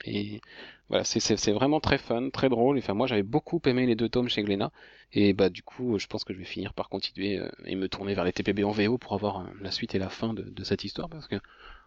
Et 0.06 0.42
voilà, 0.90 1.04
c'est 1.06 1.52
vraiment 1.52 1.80
très 1.80 1.98
fun, 1.98 2.30
très 2.30 2.50
drôle. 2.50 2.78
Enfin, 2.78 2.94
moi, 2.94 3.08
j'avais 3.08 3.24
beaucoup 3.24 3.62
aimé 3.66 3.86
les 3.86 3.96
deux 3.96 4.10
tomes 4.10 4.28
chez 4.28 4.44
Glénat. 4.44 4.72
Et 5.14 5.34
bah, 5.34 5.50
du 5.50 5.64
coup, 5.64 5.98
je 6.00 6.08
pense 6.08 6.24
que 6.24 6.34
je 6.34 6.40
vais 6.40 6.46
finir 6.46 6.74
par 6.74 6.90
continuer 6.90 7.38
euh, 7.38 7.50
et 7.66 7.76
me 7.76 7.88
tourner 7.88 8.14
vers 8.14 8.24
les 8.24 8.34
TPB 8.34 8.64
en 8.64 8.72
VO 8.72 8.98
pour 8.98 9.14
avoir 9.14 9.42
euh, 9.42 9.44
la 9.62 9.72
suite 9.72 9.94
et 9.96 10.00
la 10.00 10.10
fin 10.10 10.34
de, 10.34 10.42
de, 10.44 10.64
cette 10.64 10.84
histoire. 10.84 11.10
Parce 11.10 11.28
que, 11.28 11.36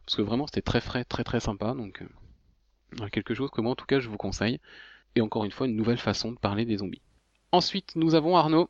parce 0.04 0.16
que 0.16 0.22
vraiment, 0.22 0.46
c'était 0.46 0.62
très 0.62 0.80
frais, 0.80 1.04
très 1.04 1.24
très 1.24 1.40
sympa. 1.40 1.74
Donc, 1.74 2.02
euh, 2.02 3.08
quelque 3.08 3.34
chose 3.34 3.50
que 3.50 3.60
moi, 3.60 3.72
en 3.72 3.76
tout 3.76 3.86
cas, 3.86 4.00
je 4.00 4.08
vous 4.08 4.16
conseille. 4.16 4.60
Et 5.16 5.20
encore 5.20 5.44
une 5.44 5.50
fois, 5.50 5.66
une 5.66 5.76
nouvelle 5.76 5.98
façon 5.98 6.32
de 6.32 6.38
parler 6.38 6.64
des 6.64 6.78
zombies. 6.78 7.02
Ensuite, 7.52 7.94
nous 7.96 8.14
avons 8.14 8.36
Arnaud. 8.36 8.68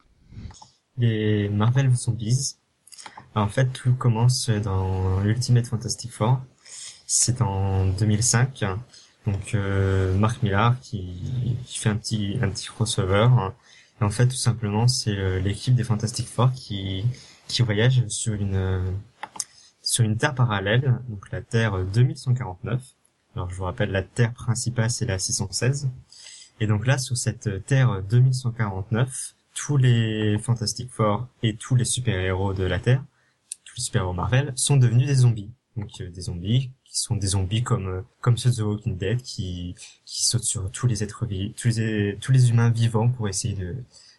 Les 0.96 1.48
Marvel 1.48 1.94
Zombies. 1.94 2.57
En 3.35 3.48
fait, 3.48 3.66
tout 3.72 3.94
commence 3.94 4.48
dans 4.48 5.22
Ultimate 5.24 5.66
Fantastic 5.66 6.12
Four. 6.12 6.40
C'est 7.07 7.42
en 7.42 7.87
2005. 7.87 8.64
Donc 9.26 9.54
euh, 9.54 10.16
Marc 10.16 10.42
Millar 10.42 10.78
qui, 10.80 11.57
qui, 11.64 11.78
fait 11.78 11.88
un 11.88 11.96
petit 11.96 12.38
un 12.42 12.50
petit 12.50 12.66
crossover. 12.66 13.28
Et 14.00 14.04
en 14.04 14.11
fait, 14.11 14.28
tout 14.28 14.37
simplement, 14.37 14.87
c'est 14.87 15.16
euh, 15.16 15.40
l'équipe 15.40 15.74
des 15.74 15.85
Fantastic 15.85 16.28
Four 16.28 16.52
qui 16.52 17.04
qui 17.48 17.62
voyage 17.62 18.07
sur 18.09 18.35
une 18.35 18.94
sur 19.83 20.04
une 20.04 20.16
terre 20.16 20.35
parallèle, 20.35 21.00
donc 21.09 21.30
la 21.30 21.42
Terre 21.42 21.85
2149. 21.85 22.83
Alors 23.37 23.50
je 23.50 23.57
vous 23.57 23.64
rappelle, 23.64 23.90
la 23.90 24.02
Terre 24.02 24.33
principale 24.33 24.90
c'est 24.90 25.07
la 25.07 25.18
616. 25.18 25.90
Et 26.61 26.66
donc 26.66 26.87
là, 26.87 26.98
sur 26.98 27.16
cette 27.16 27.64
Terre 27.66 28.02
2149, 28.02 29.34
tous 29.54 29.76
les 29.76 30.38
Fantastic 30.38 30.90
Four 30.90 31.28
et 31.42 31.56
tous 31.56 31.76
les 31.76 31.84
super-héros 31.84 32.52
de 32.52 32.64
la 32.64 32.78
Terre, 32.78 33.02
tous 33.64 33.76
les 33.76 33.82
super-héros 33.82 34.12
Marvel, 34.12 34.52
sont 34.56 34.76
devenus 34.76 35.06
des 35.06 35.14
zombies. 35.14 35.50
Donc 35.76 35.90
euh, 36.00 36.10
des 36.10 36.22
zombies 36.22 36.70
qui 36.84 37.00
sont 37.00 37.16
des 37.16 37.28
zombies 37.28 37.62
comme 37.62 37.88
euh, 37.88 38.02
comme 38.20 38.36
ceux 38.36 38.50
de 38.50 38.56
The 38.56 38.60
Walking 38.60 38.96
Dead 38.96 39.22
qui 39.22 39.74
qui 40.04 40.24
sautent 40.24 40.44
sur 40.44 40.70
tous 40.70 40.86
les 40.86 41.02
êtres 41.02 41.26
vivants, 41.26 41.52
tous 41.56 41.68
les 41.78 42.18
tous 42.20 42.32
les 42.32 42.50
humains 42.50 42.70
vivants 42.70 43.08
pour 43.08 43.28
essayer 43.28 43.54
de 43.54 43.76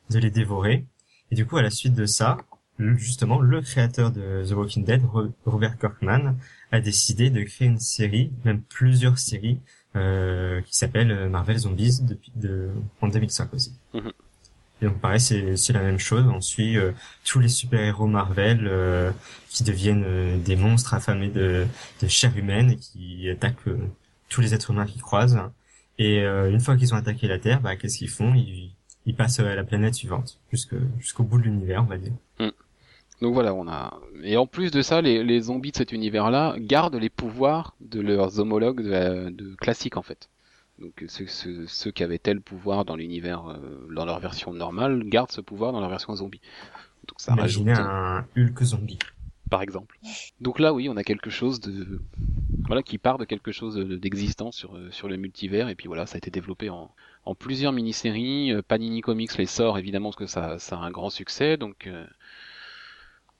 de 0.09 0.19
les 0.19 0.31
dévorer. 0.31 0.85
Et 1.31 1.35
du 1.35 1.45
coup, 1.45 1.57
à 1.57 1.61
la 1.61 1.69
suite 1.69 1.93
de 1.93 2.05
ça, 2.05 2.37
justement, 2.77 3.39
le 3.39 3.61
créateur 3.61 4.11
de 4.11 4.43
The 4.47 4.51
Walking 4.51 4.83
Dead, 4.85 5.01
Robert 5.45 5.77
Kirkman, 5.79 6.35
a 6.71 6.81
décidé 6.81 7.29
de 7.29 7.41
créer 7.43 7.67
une 7.67 7.79
série, 7.79 8.31
même 8.43 8.61
plusieurs 8.61 9.17
séries, 9.17 9.59
euh, 9.95 10.61
qui 10.61 10.77
s'appelle 10.77 11.29
Marvel 11.29 11.57
Zombies 11.57 12.01
depuis 12.01 12.31
de 12.35 12.69
en 13.01 13.07
2005 13.07 13.53
aussi. 13.53 13.73
Mhm. 13.93 14.11
Et 14.81 14.85
donc 14.85 14.99
pareil, 14.99 15.19
c'est 15.19 15.73
la 15.73 15.81
même 15.81 15.99
chose. 15.99 16.25
On 16.27 16.41
suit 16.41 16.77
euh, 16.77 16.91
tous 17.23 17.39
les 17.39 17.47
super-héros 17.47 18.07
Marvel 18.07 18.67
euh, 18.67 19.11
qui 19.49 19.63
deviennent 19.63 20.03
euh, 20.05 20.37
des 20.37 20.55
monstres 20.55 20.93
affamés 20.93 21.29
de, 21.29 21.65
de 22.01 22.07
chair 22.07 22.35
humaine 22.37 22.71
et 22.71 22.75
qui 22.75 23.29
attaquent 23.29 23.69
tous 24.29 24.41
les 24.41 24.53
êtres 24.53 24.71
humains 24.71 24.85
qu'ils 24.85 25.01
croisent. 25.01 25.39
Et 25.97 26.19
une 26.25 26.59
fois 26.59 26.75
qu'ils 26.75 26.93
ont 26.93 26.97
attaqué 26.97 27.25
la 27.27 27.39
Terre, 27.39 27.61
bah, 27.61 27.77
qu'est-ce 27.77 27.99
qu'ils 27.99 28.09
font? 28.09 28.33
Ils, 28.33 28.73
ils 29.05 29.15
passent 29.15 29.39
à 29.39 29.55
la 29.55 29.63
planète 29.63 29.93
suivante, 29.93 30.39
jusque 30.51 30.75
jusqu'au 30.99 31.23
bout 31.23 31.37
de 31.37 31.43
l'univers, 31.43 31.83
on 31.83 31.85
va 31.85 31.97
dire. 31.97 32.11
Mm. 32.39 32.49
Donc 33.21 33.33
voilà, 33.33 33.53
on 33.53 33.65
a. 33.69 33.97
Et 34.23 34.35
en 34.35 34.45
plus 34.45 34.71
de 34.71 34.81
ça, 34.81 35.01
les, 35.01 35.23
les 35.23 35.39
zombies 35.39 35.71
de 35.71 35.77
cet 35.77 35.93
univers-là 35.93 36.55
gardent 36.59 36.95
les 36.95 37.09
pouvoirs 37.09 37.75
de 37.79 38.01
leurs 38.01 38.39
homologues 38.39 38.81
de, 38.81 39.29
de 39.29 39.55
classiques 39.55 39.95
en 39.95 40.01
fait. 40.01 40.27
Donc 40.79 41.05
ceux, 41.07 41.27
ceux, 41.27 41.65
ceux, 41.67 41.91
qui 41.91 42.03
avaient 42.03 42.19
tel 42.19 42.41
pouvoir 42.41 42.83
dans 42.83 42.95
l'univers, 42.95 43.47
euh, 43.47 43.87
dans 43.93 44.05
leur 44.05 44.19
version 44.19 44.53
normale, 44.53 45.03
gardent 45.05 45.31
ce 45.31 45.41
pouvoir 45.41 45.71
dans 45.71 45.79
leur 45.79 45.89
version 45.89 46.13
zombie. 46.15 46.41
Donc 47.07 47.19
ça 47.19 47.33
Imaginez 47.33 47.73
un 47.73 48.25
Hulk 48.35 48.61
zombie. 48.63 48.99
Par 49.49 49.61
exemple. 49.61 49.97
Donc 50.41 50.59
là, 50.59 50.73
oui, 50.73 50.89
on 50.89 50.97
a 50.97 51.03
quelque 51.03 51.29
chose 51.29 51.59
de, 51.59 52.01
voilà, 52.65 52.81
qui 52.81 52.97
part 52.97 53.19
de 53.19 53.25
quelque 53.25 53.51
chose 53.51 53.77
d'existant 53.77 54.51
sur 54.51 54.75
euh, 54.75 54.89
sur 54.91 55.07
le 55.07 55.17
multivers, 55.17 55.69
et 55.69 55.75
puis 55.75 55.87
voilà, 55.87 56.07
ça 56.07 56.15
a 56.15 56.17
été 56.17 56.31
développé 56.31 56.69
en, 56.69 56.91
en 57.25 57.35
plusieurs 57.35 57.71
mini-séries. 57.71 58.51
Euh, 58.51 58.61
Panini 58.61 59.01
Comics 59.01 59.37
les 59.37 59.45
sort 59.45 59.77
évidemment 59.77 60.09
parce 60.09 60.17
que 60.17 60.25
ça, 60.25 60.59
ça 60.59 60.77
a 60.77 60.79
un 60.79 60.91
grand 60.91 61.09
succès, 61.09 61.57
donc. 61.57 61.89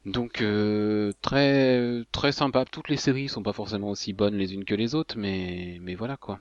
Donc 0.05 0.43
très 1.23 2.03
très 2.11 2.31
sympa. 2.31 2.63
Toutes 2.65 2.89
les 2.89 2.97
séries 2.97 3.27
sont 3.27 3.41
pas 3.41 3.53
forcément 3.53 3.89
aussi 3.89 4.13
bonnes 4.13 4.35
les 4.35 4.53
unes 4.53 4.63
que 4.63 4.75
les 4.75 4.93
autres, 4.93 5.17
mais 5.17 5.79
mais 5.81 5.95
voilà 5.95 6.15
quoi. 6.15 6.39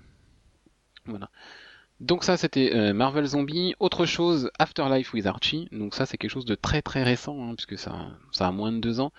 Donc 2.00 2.24
ça 2.24 2.36
c'était 2.36 2.74
euh, 2.74 2.92
Marvel 2.92 3.24
Zombie. 3.24 3.74
Autre 3.78 4.04
chose, 4.04 4.50
Afterlife 4.58 5.12
with 5.14 5.26
Archie. 5.26 5.68
Donc 5.72 5.94
ça 5.94 6.06
c'est 6.06 6.18
quelque 6.18 6.30
chose 6.30 6.44
de 6.44 6.54
très 6.54 6.82
très 6.82 7.02
récent 7.02 7.40
hein, 7.40 7.54
puisque 7.54 7.78
ça, 7.78 8.08
ça 8.32 8.48
a 8.48 8.52
moins 8.52 8.72
de 8.72 8.78
deux 8.78 9.00
ans. 9.00 9.12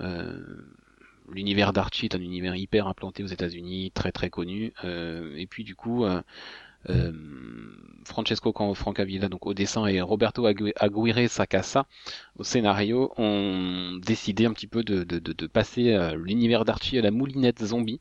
Euh, 0.00 0.42
l'univers 1.30 1.72
d'Archie 1.72 2.06
est 2.06 2.14
un 2.14 2.20
univers 2.20 2.56
hyper 2.56 2.86
implanté 2.86 3.22
aux 3.22 3.28
États-Unis, 3.28 3.90
très 3.92 4.10
très 4.10 4.30
connu. 4.30 4.72
Euh, 4.84 5.34
et 5.36 5.46
puis 5.46 5.64
du 5.64 5.74
coup, 5.74 6.04
Francesco 8.04 8.52
Francavilla 8.74 9.28
donc 9.28 9.46
au 9.46 9.54
dessin 9.54 9.86
et 9.86 10.00
Roberto 10.00 10.46
Aguirre 10.46 11.30
Sacasa 11.30 11.86
au 12.38 12.44
scénario 12.44 13.12
ont 13.16 13.98
décidé 14.02 14.46
un 14.46 14.52
petit 14.52 14.66
peu 14.66 14.82
de, 14.82 15.04
de 15.04 15.46
passer 15.46 15.96
l'univers 16.16 16.64
d'Archie 16.64 16.98
à 16.98 17.02
la 17.02 17.10
moulinette 17.10 17.64
zombie. 17.64 18.00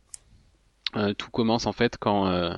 Euh, 0.95 1.13
tout 1.13 1.31
commence 1.31 1.65
en 1.65 1.71
fait 1.71 1.97
quand 1.97 2.27
euh, 2.27 2.53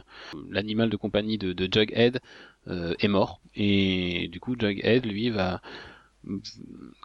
l'animal 0.49 0.89
de 0.89 0.97
compagnie 0.97 1.37
de, 1.37 1.53
de 1.53 1.69
Jughead 1.71 2.19
euh, 2.67 2.93
est 2.99 3.07
mort 3.07 3.39
et 3.55 4.27
du 4.29 4.41
coup 4.41 4.55
Jughead 4.59 5.05
lui 5.05 5.29
va 5.29 5.61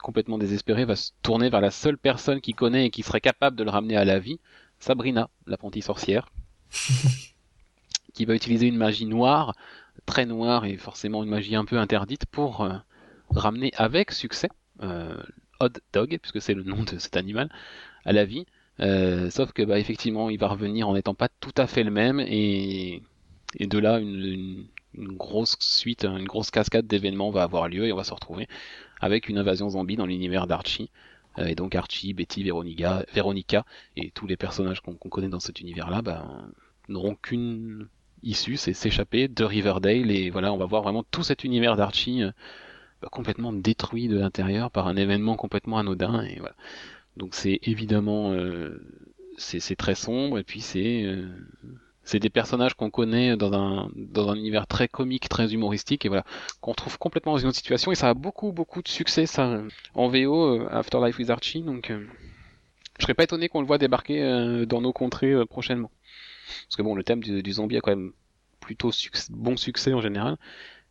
complètement 0.03 0.39
désespéré 0.39 0.85
va 0.85 0.97
se 0.97 1.13
tourner 1.23 1.51
vers 1.51 1.61
la 1.61 1.71
seule 1.71 1.99
personne 1.99 2.41
qu'il 2.41 2.55
connaît 2.55 2.87
et 2.87 2.91
qui 2.91 3.03
serait 3.03 3.21
capable 3.21 3.57
de 3.57 3.65
le 3.65 3.71
ramener 3.71 3.97
à 3.97 4.05
la 4.05 4.19
vie, 4.19 4.41
Sabrina, 4.79 5.29
l'apprentie 5.47 5.83
sorcière, 5.83 6.31
qui 8.15 8.25
va 8.25 8.35
utiliser 8.35 8.67
une 8.67 8.79
magie 8.79 9.05
noire, 9.05 9.55
très 10.07 10.25
noire 10.25 10.65
et 10.65 10.79
forcément 10.79 11.23
une 11.23 11.29
magie 11.29 11.55
un 11.55 11.67
peu 11.67 11.79
interdite 11.79 12.25
pour 12.25 12.67
ramener 13.29 13.73
avec 13.77 14.11
succès 14.11 14.49
Odd 15.61 15.81
Dog, 15.93 16.19
puisque 16.23 16.41
c'est 16.41 16.55
le 16.55 16.63
nom 16.63 16.83
de 16.83 16.99
cet 16.99 17.17
animal, 17.17 17.51
à 18.07 18.13
la 18.13 18.25
vie. 18.25 18.47
Euh, 18.81 19.31
sauf 19.31 19.53
que 19.53 19.63
bah, 19.63 19.79
effectivement, 19.79 20.31
il 20.31 20.39
va 20.39 20.49
revenir 20.49 20.89
en 20.89 20.95
n'étant 20.95 21.15
pas 21.15 21.29
tout 21.29 21.55
à 21.57 21.67
fait 21.67 21.85
le 21.85 21.91
même 21.91 22.21
et, 22.21 23.03
de 23.59 23.79
là 23.79 23.99
une, 23.99 24.67
grosse 24.95 25.57
suite, 25.61 26.05
une 26.05 26.27
grosse 26.27 26.51
cascade 26.51 26.87
d'événements 26.87 27.31
va 27.31 27.43
avoir 27.43 27.69
lieu 27.69 27.87
et 27.87 27.93
on 27.93 27.97
va 27.97 28.05
se 28.05 28.15
retrouver 28.15 28.49
avec 29.01 29.29
une 29.29 29.39
invasion 29.39 29.71
zombie 29.71 29.97
dans 29.97 30.07
l'univers 30.07 30.47
d'Archie. 30.47 30.91
Euh, 31.39 31.47
et 31.47 31.55
donc 31.55 31.75
Archie, 31.75 32.13
Betty, 32.13 32.43
Veronica, 32.43 33.65
et 33.97 34.11
tous 34.11 34.27
les 34.27 34.37
personnages 34.37 34.81
qu'on 34.81 34.95
connaît 34.95 35.29
dans 35.29 35.41
cet 35.41 35.61
univers-là 35.61 36.03
bah, 36.03 36.27
n'auront 36.89 37.15
qu'une 37.15 37.89
issue, 38.23 38.57
c'est 38.57 38.73
s'échapper 38.73 39.29
de 39.29 39.45
Riverdale 39.45 40.11
et 40.11 40.31
voilà, 40.31 40.53
on 40.53 40.59
va 40.59 40.67
voir 40.67 40.83
vraiment 40.83 41.05
tout 41.11 41.23
cet 41.23 41.45
univers 41.45 41.77
d'Archie 41.77 42.23
euh, 42.23 42.31
complètement 43.11 43.53
détruit 43.53 44.09
de 44.09 44.19
l'intérieur 44.19 44.71
par 44.71 44.87
un 44.87 44.97
événement 44.97 45.37
complètement 45.37 45.79
anodin 45.79 46.23
et 46.23 46.39
voilà. 46.39 46.55
Donc 47.21 47.35
c'est 47.35 47.61
évidemment 47.65 48.33
euh, 48.33 48.83
c'est 49.37 49.77
très 49.77 49.95
sombre 49.95 50.39
et 50.39 50.43
puis 50.43 50.63
c'est 50.63 51.03
euh, 51.05 51.29
c'est 52.03 52.19
des 52.19 52.31
personnages 52.31 52.73
qu'on 52.73 52.89
connaît 52.89 53.37
dans 53.37 53.53
un 53.53 53.91
dans 53.95 54.31
un 54.31 54.37
univers 54.37 54.67
très 54.67 54.89
comique, 54.89 55.29
très 55.29 55.53
humoristique 55.53 56.07
et 56.07 56.09
voilà 56.09 56.25
qu'on 56.63 56.73
trouve 56.73 56.99
complètement 56.99 57.33
dans 57.33 57.39
une 57.39 57.49
autre 57.49 57.59
situation 57.59 57.93
et 57.93 57.95
ça 57.95 58.09
a 58.09 58.15
beaucoup 58.15 58.53
beaucoup 58.53 58.81
de 58.81 58.89
succès 58.89 59.27
ça 59.27 59.63
en 59.95 60.09
VO 60.09 60.63
euh, 60.63 60.69
Afterlife 60.71 61.19
with 61.19 61.29
Archie. 61.29 61.61
Donc 61.61 61.93
je 62.99 63.03
serais 63.03 63.15
pas 63.15 63.25
étonné 63.25 63.51
qu'on 63.51 63.61
le 63.61 63.67
voit 63.67 63.79
débarquer 63.79 64.65
dans 64.67 64.81
nos 64.81 64.95
contrées 64.95 65.35
prochainement. 65.45 65.91
Parce 66.65 66.77
que 66.77 66.83
bon 66.83 66.95
le 66.95 67.05
thème 67.05 67.23
du, 67.23 67.53
zombie 67.53 67.77
a 67.77 67.81
quand 67.83 67.95
même 67.95 68.13
plutôt 68.61 68.93
bon 69.29 69.59
succès 69.59 69.93
en 69.93 70.01
général. 70.01 70.39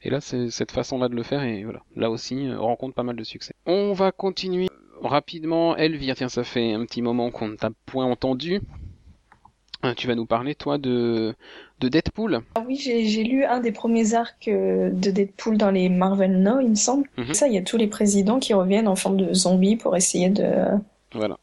Et 0.04 0.12
là 0.12 0.22
c'est 0.22 0.52
cette 0.52 0.72
façon 0.72 1.00
là 1.00 1.10
de 1.10 1.16
le 1.16 1.24
faire 1.24 1.42
et 1.42 1.64
voilà. 1.64 1.82
Là 1.96 2.12
aussi 2.12 2.54
rencontre 2.54 2.94
pas 2.94 3.04
mal 3.04 3.16
de 3.16 3.24
succès. 3.24 3.56
On 3.66 3.94
va 3.94 4.12
continuer 4.12 4.70
rapidement, 5.02 5.76
Elvire, 5.76 6.16
tiens, 6.16 6.30
ça 6.30 6.44
fait 6.44 6.74
un 6.74 6.86
petit 6.86 7.02
moment 7.02 7.32
qu'on 7.32 7.50
ne 7.50 7.56
t'a 7.56 7.70
point 7.86 8.06
entendu. 8.06 8.62
Euh, 9.86 9.94
tu 9.94 10.08
vas 10.08 10.16
nous 10.16 10.26
parler, 10.26 10.56
toi, 10.56 10.78
de, 10.78 11.34
de 11.80 11.88
Deadpool. 11.88 12.42
Ah 12.56 12.64
oui, 12.68 12.76
j'ai 12.76 13.24
lu 13.24 13.46
un 13.46 13.62
des 13.62 13.72
premiers 13.72 14.14
arcs 14.14 14.50
euh, 14.50 14.90
de 14.92 15.10
Deadpool 15.10 15.58
dans 15.58 15.72
les 15.72 15.88
Marvel 15.88 16.42
Now, 16.42 16.60
il 16.60 16.70
me 16.70 16.76
semble. 16.76 17.08
Mhm. 17.18 17.34
Ça, 17.34 17.48
il 17.48 17.54
y 17.54 17.58
a 17.58 17.62
tous 17.62 17.78
les 17.78 17.88
présidents 17.88 18.40
qui 18.40 18.54
reviennent 18.54 18.90
en 18.90 18.96
forme 18.96 19.18
de 19.18 19.34
zombies 19.34 19.78
pour 19.78 19.96
essayer 19.96 20.30
de... 20.30 20.66
Voilà. 21.14 21.38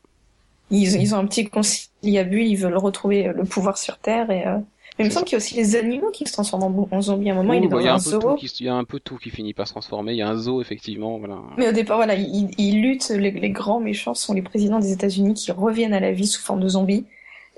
Ils, 0.70 1.00
ils 1.00 1.14
ont 1.14 1.18
un 1.18 1.26
petit 1.26 1.46
conciliabule, 1.46 2.46
ils 2.46 2.56
veulent 2.56 2.76
retrouver 2.76 3.32
le 3.34 3.44
pouvoir 3.44 3.78
sur 3.78 3.98
Terre 3.98 4.30
et... 4.30 4.46
Euh, 4.46 4.58
Mais 4.98 5.04
il 5.04 5.08
me 5.08 5.12
semble 5.12 5.26
qu'il 5.26 5.34
y 5.34 5.36
a 5.36 5.44
aussi 5.44 5.54
les 5.56 5.76
animaux 5.76 6.10
qui 6.10 6.24
se 6.26 6.32
transforment 6.32 6.86
en, 6.90 7.02
zombies. 7.02 7.28
À 7.28 7.34
un 7.34 7.36
moment, 7.36 7.52
il 7.52 7.64
est 7.64 7.68
dans 7.68 7.76
bah, 7.76 7.82
y 7.82 7.88
a 7.88 7.94
un, 7.94 7.98
zoo. 7.98 8.36
il 8.40 8.66
y 8.66 8.68
a 8.68 8.74
un 8.74 8.84
peu 8.84 8.98
tout 8.98 9.18
qui 9.18 9.28
finit 9.28 9.52
par 9.52 9.66
se 9.66 9.72
transformer. 9.72 10.12
Il 10.12 10.18
y 10.18 10.22
a 10.22 10.28
un 10.28 10.36
zoo, 10.36 10.62
effectivement. 10.62 11.18
Voilà. 11.18 11.36
Mais 11.58 11.68
au 11.68 11.72
départ, 11.72 11.98
voilà, 11.98 12.14
ils, 12.14 12.50
ils 12.56 12.80
luttent. 12.80 13.10
Les, 13.10 13.30
les, 13.30 13.50
grands 13.50 13.78
méchants 13.78 14.14
sont 14.14 14.32
les 14.32 14.40
présidents 14.40 14.78
des 14.78 14.92
États-Unis 14.92 15.34
qui 15.34 15.52
reviennent 15.52 15.92
à 15.92 16.00
la 16.00 16.12
vie 16.12 16.26
sous 16.26 16.40
forme 16.40 16.60
de 16.60 16.68
zombies. 16.68 17.04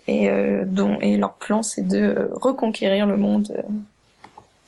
Et, 0.09 0.29
euh, 0.31 0.65
dont, 0.67 0.99
et 1.01 1.17
leur 1.17 1.35
plan, 1.35 1.63
c'est 1.63 1.87
de 1.87 1.99
euh, 1.99 2.29
reconquérir 2.33 3.07
le 3.07 3.17
monde 3.19 3.55
euh, 3.57 3.63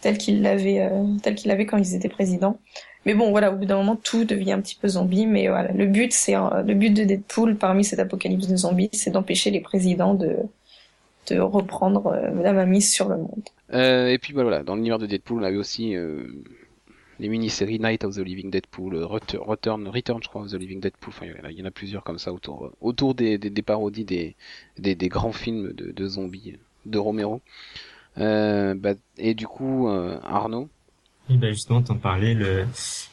tel 0.03 0.19
qu'ils 0.19 0.43
l'avaient, 0.43 0.81
euh, 0.81 1.05
tel 1.23 1.37
quand 1.67 1.79
ils 1.79 1.95
étaient 1.95 2.09
présidents. 2.11 2.59
Mais 3.05 3.15
bon, 3.15 3.31
voilà, 3.31 3.51
au 3.51 3.57
bout 3.57 3.65
d'un 3.65 3.79
moment, 3.79 3.97
tout 3.97 4.25
devient 4.25 4.53
un 4.53 4.61
petit 4.61 4.77
peu 4.81 4.87
zombie. 4.87 5.27
Mais 5.27 5.49
voilà, 5.49 5.73
le 5.73 5.87
but, 5.87 6.13
c'est 6.13 6.35
le 6.35 6.75
but 6.75 6.91
de 6.91 7.03
Deadpool 7.03 7.57
parmi 7.57 7.83
cet 7.83 7.99
apocalypse 7.99 8.47
de 8.47 8.57
zombies, 8.57 8.91
c'est 8.93 9.11
d'empêcher 9.11 9.51
les 9.51 9.61
présidents 9.61 10.15
de 10.15 10.37
de 11.29 11.39
reprendre 11.39 12.07
euh, 12.09 12.43
la 12.43 12.67
mise 12.67 12.91
sur 12.91 13.09
le 13.09 13.17
monde. 13.17 13.43
Euh, 13.73 14.09
et 14.09 14.19
puis 14.19 14.33
bah, 14.33 14.43
voilà, 14.43 14.63
dans 14.63 14.75
l'univers 14.75 14.99
de 14.99 15.07
Deadpool, 15.07 15.41
on 15.41 15.45
avait 15.45 15.57
aussi 15.57 15.95
euh, 15.95 16.27
les 17.19 17.29
mini-séries 17.29 17.79
Night 17.79 18.05
of 18.05 18.17
the 18.17 18.19
Living 18.19 18.51
Deadpool, 18.51 18.97
Return, 19.05 19.89
Return, 19.89 20.23
je 20.23 20.29
crois, 20.29 20.43
of 20.43 20.51
the 20.51 20.55
Living 20.55 20.81
Deadpool. 20.81 21.13
Enfin, 21.17 21.27
il 21.51 21.59
y 21.59 21.63
en 21.63 21.67
a 21.67 21.71
plusieurs 21.71 22.03
comme 22.03 22.19
ça 22.19 22.33
autour, 22.33 22.73
autour 22.81 23.15
des, 23.15 23.39
des, 23.39 23.63
parodies 23.63 24.05
des, 24.05 24.37
des, 24.79 24.95
des, 24.95 25.09
grands 25.09 25.33
films 25.33 25.73
de, 25.73 25.93
de 25.93 26.09
zombies 26.09 26.57
de 26.87 26.99
Romero. 26.99 27.41
Bah, 28.17 28.95
et 29.19 29.35
du 29.35 29.47
coup, 29.47 29.89
Arnaud? 29.89 30.69
Oui, 31.29 31.37
bah 31.37 31.51
justement, 31.51 31.81
t'en 31.81 31.97
parlais, 31.97 32.35
le, 32.35 32.67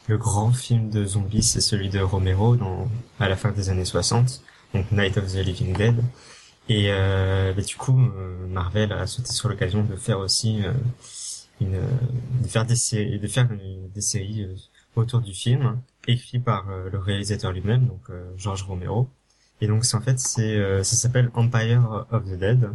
le 0.08 0.18
grand 0.18 0.50
film 0.50 0.90
de 0.90 1.04
zombies, 1.04 1.44
c'est 1.44 1.60
celui 1.60 1.88
de 1.88 2.00
Romero 2.00 2.56
dans, 2.56 2.88
à 3.20 3.28
la 3.28 3.36
fin 3.36 3.52
des 3.52 3.70
années 3.70 3.84
60, 3.84 4.42
donc 4.74 4.90
Night 4.90 5.16
of 5.18 5.32
the 5.32 5.36
Living 5.36 5.72
Dead. 5.72 6.02
Et 6.68 6.88
euh, 6.90 7.52
bah, 7.54 7.62
du 7.62 7.76
coup, 7.76 7.98
euh, 7.98 8.46
Marvel 8.46 8.92
a 8.92 9.06
sauté 9.06 9.32
sur 9.32 9.48
l'occasion 9.48 9.82
de 9.82 9.96
faire 9.96 10.18
aussi 10.18 10.62
euh, 10.64 10.72
une, 11.60 11.80
de 12.42 12.48
faire 12.48 12.66
des 12.66 12.76
séries, 12.76 13.18
de 13.18 13.26
faire 13.26 13.48
des 13.94 14.00
séries 14.00 14.46
autour 14.94 15.20
du 15.20 15.32
film, 15.32 15.80
écrit 16.06 16.38
par 16.38 16.66
le 16.68 16.98
réalisateur 16.98 17.52
lui-même, 17.52 17.86
donc 17.86 18.10
George 18.36 18.62
Romero. 18.64 19.08
Et 19.60 19.66
donc, 19.66 19.84
en 19.92 20.00
fait, 20.00 20.18
c'est, 20.18 20.84
ça 20.84 20.96
s'appelle 20.96 21.30
Empire 21.34 22.06
of 22.10 22.24
the 22.24 22.38
Dead. 22.38 22.70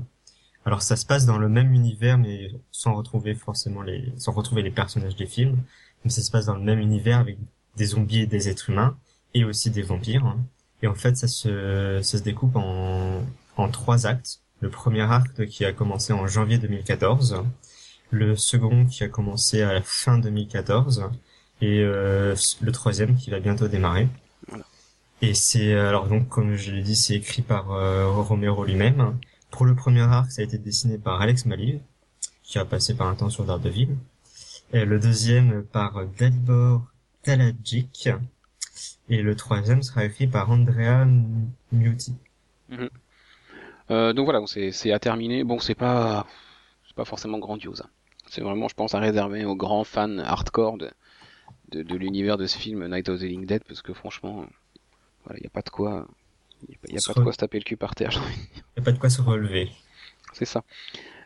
Alors, 0.65 0.81
ça 0.81 0.95
se 0.95 1.05
passe 1.05 1.25
dans 1.25 1.37
le 1.37 1.49
même 1.49 1.73
univers, 1.73 2.17
mais 2.17 2.51
sans 2.71 2.95
retrouver 2.95 3.35
forcément 3.35 3.81
les, 3.81 4.13
sans 4.17 4.31
retrouver 4.31 4.61
les 4.61 4.71
personnages 4.71 5.15
des 5.15 5.27
films. 5.27 5.57
Mais 6.03 6.11
ça 6.11 6.21
se 6.21 6.31
passe 6.31 6.45
dans 6.45 6.55
le 6.55 6.63
même 6.63 6.79
univers 6.79 7.19
avec 7.19 7.37
des 7.77 7.85
zombies 7.85 8.21
et 8.21 8.27
des 8.27 8.49
êtres 8.49 8.69
humains, 8.69 8.97
et 9.33 9.43
aussi 9.43 9.69
des 9.69 9.81
vampires. 9.81 10.25
Hein. 10.25 10.39
Et 10.81 10.87
en 10.87 10.95
fait, 10.95 11.15
ça 11.15 11.27
se, 11.27 11.99
ça 12.01 12.17
se 12.17 12.23
découpe 12.23 12.55
en, 12.55 13.21
en 13.57 13.69
trois 13.69 14.07
actes. 14.07 14.41
Le 14.61 14.69
premier 14.69 15.01
acte 15.01 15.45
qui 15.45 15.65
a 15.65 15.73
commencé 15.73 16.13
en 16.13 16.27
janvier 16.27 16.57
2014, 16.57 17.43
le 18.11 18.35
second 18.35 18.85
qui 18.85 19.03
a 19.03 19.09
commencé 19.09 19.61
à 19.61 19.73
la 19.73 19.81
fin 19.81 20.17
2014 20.17 21.09
et 21.61 21.79
euh, 21.79 22.35
le 22.61 22.71
troisième 22.71 23.15
qui 23.15 23.29
va 23.29 23.39
bientôt 23.39 23.67
démarrer. 23.67 24.07
Et 25.21 25.33
c'est 25.33 25.73
alors 25.73 26.07
donc 26.07 26.29
comme 26.29 26.55
je 26.55 26.71
l'ai 26.71 26.81
dit, 26.81 26.95
c'est 26.95 27.15
écrit 27.15 27.41
par 27.41 27.71
euh, 27.71 28.07
Romero 28.07 28.65
lui-même. 28.65 29.17
Pour 29.51 29.65
le 29.65 29.75
premier 29.75 30.01
arc, 30.01 30.31
ça 30.31 30.41
a 30.41 30.45
été 30.45 30.57
dessiné 30.57 30.97
par 30.97 31.21
Alex 31.21 31.45
Maliv, 31.45 31.79
qui 32.43 32.57
a 32.57 32.65
passé 32.65 32.95
par 32.95 33.07
un 33.07 33.15
temps 33.15 33.29
sur 33.29 33.45
Daredevil. 33.45 33.95
Et 34.73 34.85
le 34.85 34.99
deuxième 34.99 35.63
par 35.63 36.05
Dalibor 36.17 36.81
Talajic. 37.23 38.09
Et 39.09 39.21
le 39.21 39.35
troisième 39.35 39.83
sera 39.83 40.05
écrit 40.05 40.27
par 40.27 40.49
Andrea 40.49 41.05
Muti. 41.71 42.15
Donc 43.89 44.25
voilà, 44.25 44.41
c'est 44.47 44.91
à 44.91 44.99
terminer. 44.99 45.43
Bon, 45.43 45.59
c'est 45.59 45.75
pas, 45.75 46.25
pas 46.95 47.05
forcément 47.05 47.39
grandiose. 47.39 47.81
Hein. 47.81 47.89
C'est 48.27 48.41
vraiment, 48.41 48.67
je 48.67 48.75
pense, 48.75 48.95
à 48.95 48.99
réserver 48.99 49.45
aux 49.45 49.55
grands 49.55 49.83
fans 49.83 50.17
hardcore 50.19 50.77
de, 50.77 50.91
de, 51.71 51.95
l'univers 51.95 52.37
de 52.37 52.47
ce 52.47 52.57
film 52.57 52.87
Night 52.87 53.09
of 53.09 53.19
the 53.19 53.23
Living 53.23 53.45
Dead, 53.45 53.63
parce 53.67 53.81
que 53.81 53.93
franchement, 53.93 54.45
voilà, 55.25 55.39
il 55.39 55.43
y 55.43 55.47
a 55.47 55.49
pas 55.49 55.61
de 55.61 55.69
quoi, 55.69 56.07
il 56.67 56.93
y 56.93 56.97
a, 56.97 57.01
pas, 57.05 57.13
de 57.13 57.23
quoi 57.23 57.33
se 57.33 57.37
taper 57.37 57.59
le 57.59 57.63
cul 57.63 57.77
par 57.77 57.95
terre. 57.95 58.11
Il 58.55 58.77
y 58.77 58.79
a 58.79 58.83
pas 58.83 58.91
de 58.91 58.97
quoi 58.97 59.09
se 59.09 59.21
relever. 59.21 59.69
C'est 60.33 60.45
ça. 60.45 60.63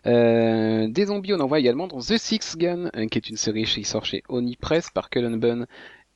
Euh, 0.06 0.88
des 0.88 1.06
zombies, 1.06 1.34
on 1.34 1.40
en 1.40 1.48
voit 1.48 1.60
également 1.60 1.88
dans 1.88 2.00
The 2.00 2.18
Six 2.18 2.58
Gun, 2.58 2.90
euh, 2.96 3.08
qui 3.08 3.18
est 3.18 3.30
une 3.30 3.38
série 3.38 3.66
qui 3.66 3.84
sort 3.84 4.06
chez 4.06 4.24
Oni 4.30 4.56
Press 4.56 4.90
par 4.90 5.10
Cullen 5.10 5.40
Bunn 5.40 5.66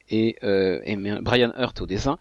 et, 0.10 0.38
et 0.42 0.96
Brian 1.22 1.54
Hurt 1.58 1.82
au 1.82 1.86
dessin. 1.86 2.18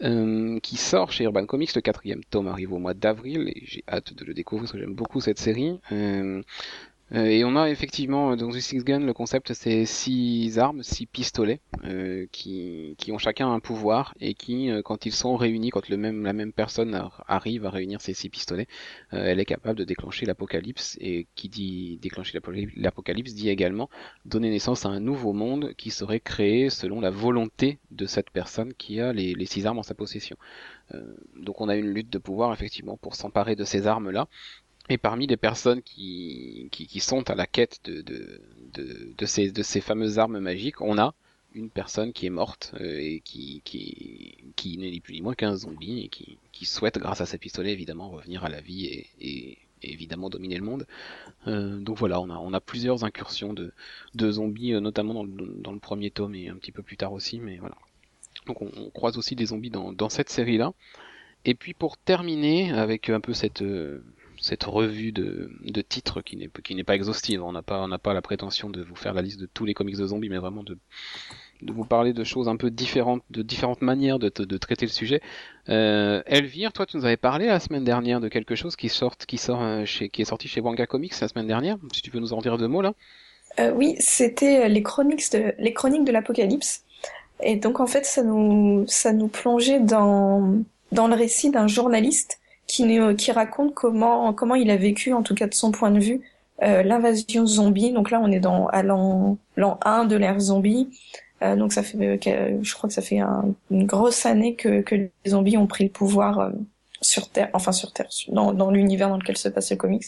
Euh, 0.00 0.60
qui 0.60 0.76
sort 0.76 1.10
chez 1.10 1.24
Urban 1.24 1.44
Comics. 1.44 1.74
Le 1.74 1.80
quatrième 1.80 2.22
tome 2.22 2.46
arrive 2.46 2.72
au 2.72 2.78
mois 2.78 2.94
d'avril 2.94 3.48
et 3.48 3.62
j'ai 3.64 3.82
hâte 3.88 4.14
de 4.14 4.24
le 4.24 4.32
découvrir 4.32 4.62
parce 4.62 4.72
que 4.72 4.78
j'aime 4.78 4.94
beaucoup 4.94 5.20
cette 5.20 5.40
série. 5.40 5.80
Euh, 5.90 6.40
et 7.10 7.42
on 7.42 7.56
a 7.56 7.70
effectivement 7.70 8.36
dans 8.36 8.50
The 8.50 8.60
Six 8.60 8.84
Gun 8.84 9.00
le 9.00 9.14
concept 9.14 9.54
c'est 9.54 9.86
six 9.86 10.58
armes, 10.58 10.82
six 10.82 11.06
pistolets 11.06 11.60
euh, 11.84 12.26
qui, 12.32 12.96
qui 12.98 13.12
ont 13.12 13.18
chacun 13.18 13.50
un 13.50 13.60
pouvoir 13.60 14.14
et 14.20 14.34
qui 14.34 14.70
euh, 14.70 14.82
quand 14.82 15.06
ils 15.06 15.12
sont 15.12 15.36
réunis, 15.36 15.70
quand 15.70 15.88
le 15.88 15.96
même 15.96 16.24
la 16.24 16.34
même 16.34 16.52
personne 16.52 17.00
arrive 17.26 17.64
à 17.64 17.70
réunir 17.70 18.02
ces 18.02 18.12
six 18.12 18.28
pistolets, 18.28 18.68
elle 19.10 19.40
est 19.40 19.46
capable 19.46 19.78
de 19.78 19.84
déclencher 19.84 20.26
l'apocalypse 20.26 20.98
et 21.00 21.26
qui 21.34 21.48
dit 21.48 21.98
déclencher 22.02 22.38
l'apocalypse 22.76 23.32
dit 23.32 23.48
également 23.48 23.88
donner 24.26 24.50
naissance 24.50 24.84
à 24.84 24.90
un 24.90 25.00
nouveau 25.00 25.32
monde 25.32 25.72
qui 25.78 25.90
serait 25.90 26.20
créé 26.20 26.68
selon 26.68 27.00
la 27.00 27.10
volonté 27.10 27.78
de 27.90 28.04
cette 28.04 28.30
personne 28.30 28.74
qui 28.74 29.00
a 29.00 29.14
les, 29.14 29.34
les 29.34 29.46
six 29.46 29.64
armes 29.66 29.78
en 29.78 29.82
sa 29.82 29.94
possession. 29.94 30.36
donc 31.36 31.60
on 31.62 31.68
a 31.70 31.76
une 31.76 31.88
lutte 31.88 32.10
de 32.10 32.18
pouvoir 32.18 32.52
effectivement 32.52 32.98
pour 32.98 33.14
s'emparer 33.14 33.56
de 33.56 33.64
ces 33.64 33.86
armes 33.86 34.10
là 34.10 34.28
et 34.88 34.98
parmi 34.98 35.26
les 35.26 35.36
personnes 35.36 35.82
qui, 35.82 36.68
qui, 36.70 36.86
qui 36.86 37.00
sont 37.00 37.28
à 37.30 37.34
la 37.34 37.46
quête 37.46 37.80
de, 37.84 38.00
de, 38.00 38.40
de, 38.74 39.14
de, 39.16 39.26
ces, 39.26 39.50
de 39.50 39.62
ces 39.62 39.80
fameuses 39.80 40.18
armes 40.18 40.38
magiques, 40.38 40.80
on 40.80 40.98
a 40.98 41.14
une 41.54 41.70
personne 41.70 42.12
qui 42.12 42.26
est 42.26 42.30
morte 42.30 42.72
euh, 42.80 42.98
et 42.98 43.20
qui, 43.20 43.62
qui, 43.64 44.36
qui 44.56 44.78
n'est 44.78 45.00
plus 45.00 45.14
ni 45.14 45.22
moins 45.22 45.34
qu'un 45.34 45.56
zombie 45.56 46.04
et 46.04 46.08
qui, 46.08 46.38
qui 46.52 46.66
souhaite, 46.66 46.98
grâce 46.98 47.20
à 47.20 47.26
ses 47.26 47.38
pistolets, 47.38 47.72
évidemment, 47.72 48.10
revenir 48.10 48.44
à 48.44 48.48
la 48.48 48.60
vie 48.60 48.86
et, 48.86 49.06
et, 49.20 49.58
évidemment 49.82 50.28
dominer 50.28 50.56
le 50.56 50.64
monde. 50.64 50.86
Euh, 51.46 51.78
donc 51.78 51.98
voilà, 51.98 52.20
on 52.20 52.30
a, 52.30 52.36
on 52.36 52.52
a 52.52 52.60
plusieurs 52.60 53.04
incursions 53.04 53.52
de, 53.52 53.72
de 54.14 54.30
zombies, 54.30 54.72
euh, 54.74 54.80
notamment 54.80 55.14
dans 55.14 55.24
le, 55.24 55.54
dans 55.58 55.72
le 55.72 55.78
premier 55.78 56.10
tome 56.10 56.34
et 56.34 56.48
un 56.48 56.56
petit 56.56 56.72
peu 56.72 56.82
plus 56.82 56.96
tard 56.96 57.12
aussi, 57.12 57.38
mais 57.38 57.58
voilà. 57.58 57.76
Donc 58.46 58.62
on, 58.62 58.70
on 58.76 58.90
croise 58.90 59.18
aussi 59.18 59.36
des 59.36 59.46
zombies 59.46 59.70
dans, 59.70 59.92
dans 59.92 60.08
cette 60.08 60.30
série-là. 60.30 60.72
Et 61.44 61.54
puis 61.54 61.74
pour 61.74 61.96
terminer 61.96 62.72
avec 62.72 63.08
un 63.08 63.20
peu 63.20 63.32
cette, 63.32 63.62
euh, 63.62 64.02
cette 64.48 64.64
revue 64.64 65.12
de, 65.12 65.50
de 65.62 65.80
titres 65.82 66.22
qui 66.22 66.36
n'est 66.36 66.50
qui 66.64 66.74
n'est 66.74 66.84
pas 66.84 66.94
exhaustive. 66.94 67.42
On 67.42 67.52
n'a 67.52 67.62
pas 67.62 67.80
on 67.82 67.88
n'a 67.88 67.98
pas 67.98 68.14
la 68.14 68.22
prétention 68.22 68.70
de 68.70 68.82
vous 68.82 68.96
faire 68.96 69.12
la 69.12 69.22
liste 69.22 69.38
de 69.40 69.46
tous 69.46 69.66
les 69.66 69.74
comics 69.74 69.96
de 69.96 70.06
zombies, 70.06 70.30
mais 70.30 70.38
vraiment 70.38 70.62
de 70.62 70.78
de 71.60 71.72
vous 71.72 71.84
parler 71.84 72.12
de 72.12 72.24
choses 72.24 72.48
un 72.48 72.56
peu 72.56 72.70
différentes, 72.70 73.22
de 73.30 73.42
différentes 73.42 73.82
manières 73.82 74.18
de, 74.18 74.30
de 74.30 74.56
traiter 74.58 74.86
le 74.86 74.92
sujet. 74.92 75.20
Euh, 75.68 76.22
Elvire, 76.26 76.72
toi, 76.72 76.86
tu 76.86 76.96
nous 76.96 77.04
avais 77.04 77.16
parlé 77.16 77.46
la 77.46 77.58
semaine 77.58 77.84
dernière 77.84 78.20
de 78.20 78.28
quelque 78.28 78.54
chose 78.54 78.76
qui 78.76 78.88
sort, 78.88 79.16
qui 79.16 79.38
sort 79.38 79.60
euh, 79.60 79.84
chez, 79.84 80.08
qui 80.08 80.22
est 80.22 80.24
sorti 80.24 80.46
chez 80.46 80.60
Wanga 80.60 80.86
Comics 80.86 81.20
la 81.20 81.28
semaine 81.28 81.48
dernière. 81.48 81.76
Si 81.92 82.00
tu 82.00 82.10
peux 82.10 82.20
nous 82.20 82.32
en 82.32 82.40
dire 82.40 82.56
deux 82.58 82.68
mots 82.68 82.82
là. 82.82 82.94
Euh, 83.58 83.72
oui, 83.74 83.96
c'était 83.98 84.68
les 84.68 84.82
chroniques 84.82 85.32
de 85.32 85.52
les 85.58 85.72
chroniques 85.72 86.04
de 86.04 86.12
l'Apocalypse. 86.12 86.84
Et 87.40 87.56
donc 87.56 87.80
en 87.80 87.86
fait, 87.86 88.04
ça 88.04 88.22
nous 88.22 88.84
ça 88.86 89.12
nous 89.12 89.28
plongeait 89.28 89.80
dans 89.80 90.62
dans 90.92 91.08
le 91.08 91.14
récit 91.14 91.50
d'un 91.50 91.66
journaliste 91.66 92.37
qui, 92.68 93.00
qui 93.16 93.32
raconte 93.32 93.74
comment 93.74 94.32
comment 94.32 94.54
il 94.54 94.70
a 94.70 94.76
vécu, 94.76 95.12
en 95.12 95.22
tout 95.22 95.34
cas 95.34 95.48
de 95.48 95.54
son 95.54 95.72
point 95.72 95.90
de 95.90 95.98
vue, 95.98 96.20
euh, 96.62 96.84
l'invasion 96.84 97.46
zombie. 97.46 97.92
Donc 97.92 98.12
là, 98.12 98.20
on 98.22 98.30
est 98.30 98.40
dans 98.40 98.68
à 98.68 98.84
l'an 98.84 99.38
l'an 99.56 99.80
1 99.84 100.04
de 100.04 100.14
l'ère 100.16 100.38
zombie. 100.38 100.88
Euh, 101.42 101.56
donc 101.56 101.72
ça 101.72 101.82
fait, 101.82 101.96
euh, 101.98 102.58
je 102.62 102.74
crois 102.74 102.88
que 102.88 102.94
ça 102.94 103.02
fait 103.02 103.20
une 103.70 103.86
grosse 103.86 104.26
année 104.26 104.54
que, 104.54 104.80
que 104.80 104.94
les 104.94 105.10
zombies 105.28 105.56
ont 105.56 105.66
pris 105.66 105.84
le 105.84 105.90
pouvoir 105.90 106.40
euh, 106.40 106.50
sur 107.00 107.28
Terre, 107.28 107.48
enfin 107.52 107.70
sur 107.72 107.92
Terre, 107.92 108.08
dans, 108.28 108.52
dans 108.52 108.70
l'univers 108.70 109.08
dans 109.08 109.18
lequel 109.18 109.36
se 109.36 109.48
passe 109.48 109.70
le 109.70 109.76
comics. 109.76 110.06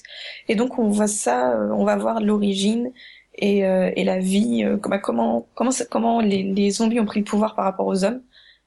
Et 0.49 0.57
donc 0.57 0.79
on 0.79 0.88
voit 0.88 1.07
ça, 1.07 1.53
euh, 1.53 1.70
on 1.70 1.85
va 1.85 1.96
voir 1.96 2.20
l'origine 2.20 2.90
et, 3.37 3.61
et 3.61 4.05
la 4.05 4.18
vie, 4.18 4.66
bah, 4.87 4.99
comment 4.99 5.46
comment 5.55 5.70
comment 5.88 6.20
les, 6.20 6.42
les 6.42 6.70
zombies 6.73 7.01
ont 7.01 7.07
pris 7.07 7.20
le 7.20 7.25
pouvoir 7.25 7.55
par 7.55 7.64
rapport 7.64 7.87
aux 7.87 8.05
hommes 8.05 8.20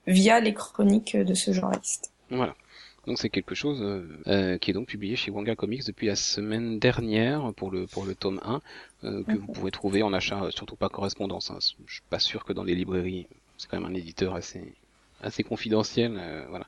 via 0.08 0.40
les 0.40 0.54
chroniques 0.54 1.16
de 1.16 1.34
ce 1.36 1.52
journaliste. 1.52 2.12
Voilà. 2.32 2.56
Donc 3.06 3.20
c'est 3.20 3.30
quelque 3.30 3.54
chose 3.54 3.82
euh, 3.82 4.08
euh, 4.28 4.58
qui 4.58 4.72
est 4.72 4.74
donc 4.74 4.88
publié 4.88 5.16
chez 5.18 5.30
Wanga 5.30 5.56
Comics 5.56 5.86
depuis 5.86 6.08
la 6.08 6.16
semaine 6.16 6.80
dernière 6.80 7.54
pour 7.54 7.70
le 7.70 7.86
pour 7.86 8.06
le 8.06 8.16
tome 8.16 8.40
1 8.44 8.62
euh, 9.04 9.24
que 9.24 9.34
vous 9.34 9.52
pouvez 9.52 9.72
trouver 9.72 10.04
en 10.04 10.14
achat 10.14 10.50
surtout 10.52 10.78
pas 10.78 10.88
correspondance. 10.88 11.52
Hein. 11.52 11.58
Je 11.86 11.96
suis 11.96 12.04
pas 12.10 12.20
sûr 12.20 12.46
que 12.46 12.54
dans 12.54 12.64
les 12.64 12.76
librairies 12.76 13.28
c'est 13.58 13.70
quand 13.70 13.80
même 13.80 13.92
un 13.92 13.94
éditeur 13.94 14.36
assez 14.36 14.74
assez 15.22 15.44
confidentiel 15.44 16.14
voilà 16.50 16.68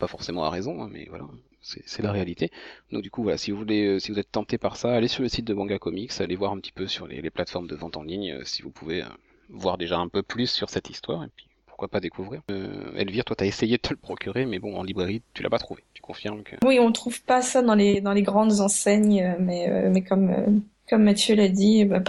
pas 0.00 0.08
forcément 0.08 0.44
à 0.44 0.50
raison 0.50 0.82
hein, 0.82 0.88
mais 0.90 1.06
voilà 1.08 1.26
c'est 1.62 2.02
la 2.02 2.10
réalité. 2.10 2.50
Donc 2.90 3.02
du 3.02 3.10
coup 3.10 3.22
voilà 3.22 3.38
si 3.38 3.52
vous 3.52 3.58
voulez 3.58 4.00
si 4.00 4.10
vous 4.10 4.18
êtes 4.18 4.32
tenté 4.32 4.58
par 4.58 4.76
ça 4.76 4.92
allez 4.92 5.08
sur 5.08 5.22
le 5.22 5.28
site 5.28 5.44
de 5.44 5.54
Wanga 5.54 5.78
Comics 5.78 6.12
allez 6.18 6.34
voir 6.34 6.50
un 6.50 6.58
petit 6.58 6.72
peu 6.72 6.88
sur 6.88 7.06
les, 7.06 7.22
les 7.22 7.30
plateformes 7.30 7.68
de 7.68 7.76
vente 7.76 7.96
en 7.96 8.02
ligne 8.02 8.44
si 8.44 8.62
vous 8.62 8.70
pouvez 8.70 9.04
voir 9.48 9.78
déjà 9.78 9.98
un 9.98 10.08
peu 10.08 10.24
plus 10.24 10.50
sur 10.50 10.68
cette 10.68 10.90
histoire 10.90 11.22
et 11.22 11.28
puis 11.36 11.46
pourquoi 11.80 11.96
pas 11.96 12.00
découvrir. 12.00 12.42
Euh, 12.50 12.92
Elvire, 12.94 13.24
toi, 13.24 13.34
t'as 13.34 13.46
essayé 13.46 13.78
de 13.78 13.80
te 13.80 13.88
le 13.88 13.96
procurer, 13.96 14.44
mais 14.44 14.58
bon, 14.58 14.76
en 14.76 14.82
librairie, 14.82 15.22
tu 15.32 15.42
l'as 15.42 15.48
pas 15.48 15.58
trouvé. 15.58 15.82
Tu 15.94 16.02
confirmes 16.02 16.42
que... 16.42 16.56
Oui, 16.62 16.78
on 16.78 16.92
trouve 16.92 17.22
pas 17.22 17.40
ça 17.40 17.62
dans 17.62 17.74
les 17.74 18.02
dans 18.02 18.12
les 18.12 18.20
grandes 18.20 18.60
enseignes, 18.60 19.34
mais 19.38 19.88
mais 19.88 20.02
comme 20.02 20.62
comme 20.90 21.04
Mathieu 21.04 21.34
l'a 21.34 21.48
dit, 21.48 21.86
bah, 21.86 22.02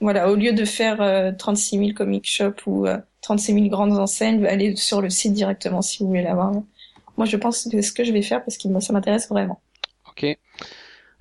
voilà, 0.00 0.30
au 0.30 0.34
lieu 0.34 0.52
de 0.52 0.66
faire 0.66 1.34
36 1.38 1.78
000 1.78 1.92
comic 1.94 2.26
shops 2.26 2.66
ou 2.66 2.84
36 3.22 3.54
000 3.54 3.68
grandes 3.68 3.96
enseignes, 3.96 4.44
allez 4.44 4.76
sur 4.76 5.00
le 5.00 5.08
site 5.08 5.32
directement 5.32 5.80
si 5.80 6.02
vous 6.02 6.08
voulez 6.08 6.22
l'avoir. 6.22 6.52
Moi, 7.16 7.24
je 7.24 7.38
pense 7.38 7.64
que 7.64 7.70
c'est 7.70 7.80
ce 7.80 7.94
que 7.94 8.04
je 8.04 8.12
vais 8.12 8.20
faire 8.20 8.44
parce 8.44 8.58
que 8.58 8.80
ça 8.80 8.92
m'intéresse 8.92 9.26
vraiment. 9.30 9.62
Ok. 10.10 10.24
Et 10.24 10.38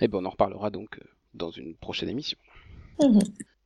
eh 0.01 0.07
bon, 0.09 0.21
on 0.21 0.25
en 0.25 0.31
reparlera 0.31 0.71
donc 0.71 0.99
dans 1.33 1.51
une 1.51 1.75
prochaine 1.75 2.09
émission. 2.09 2.37
Mhm. 2.99 3.21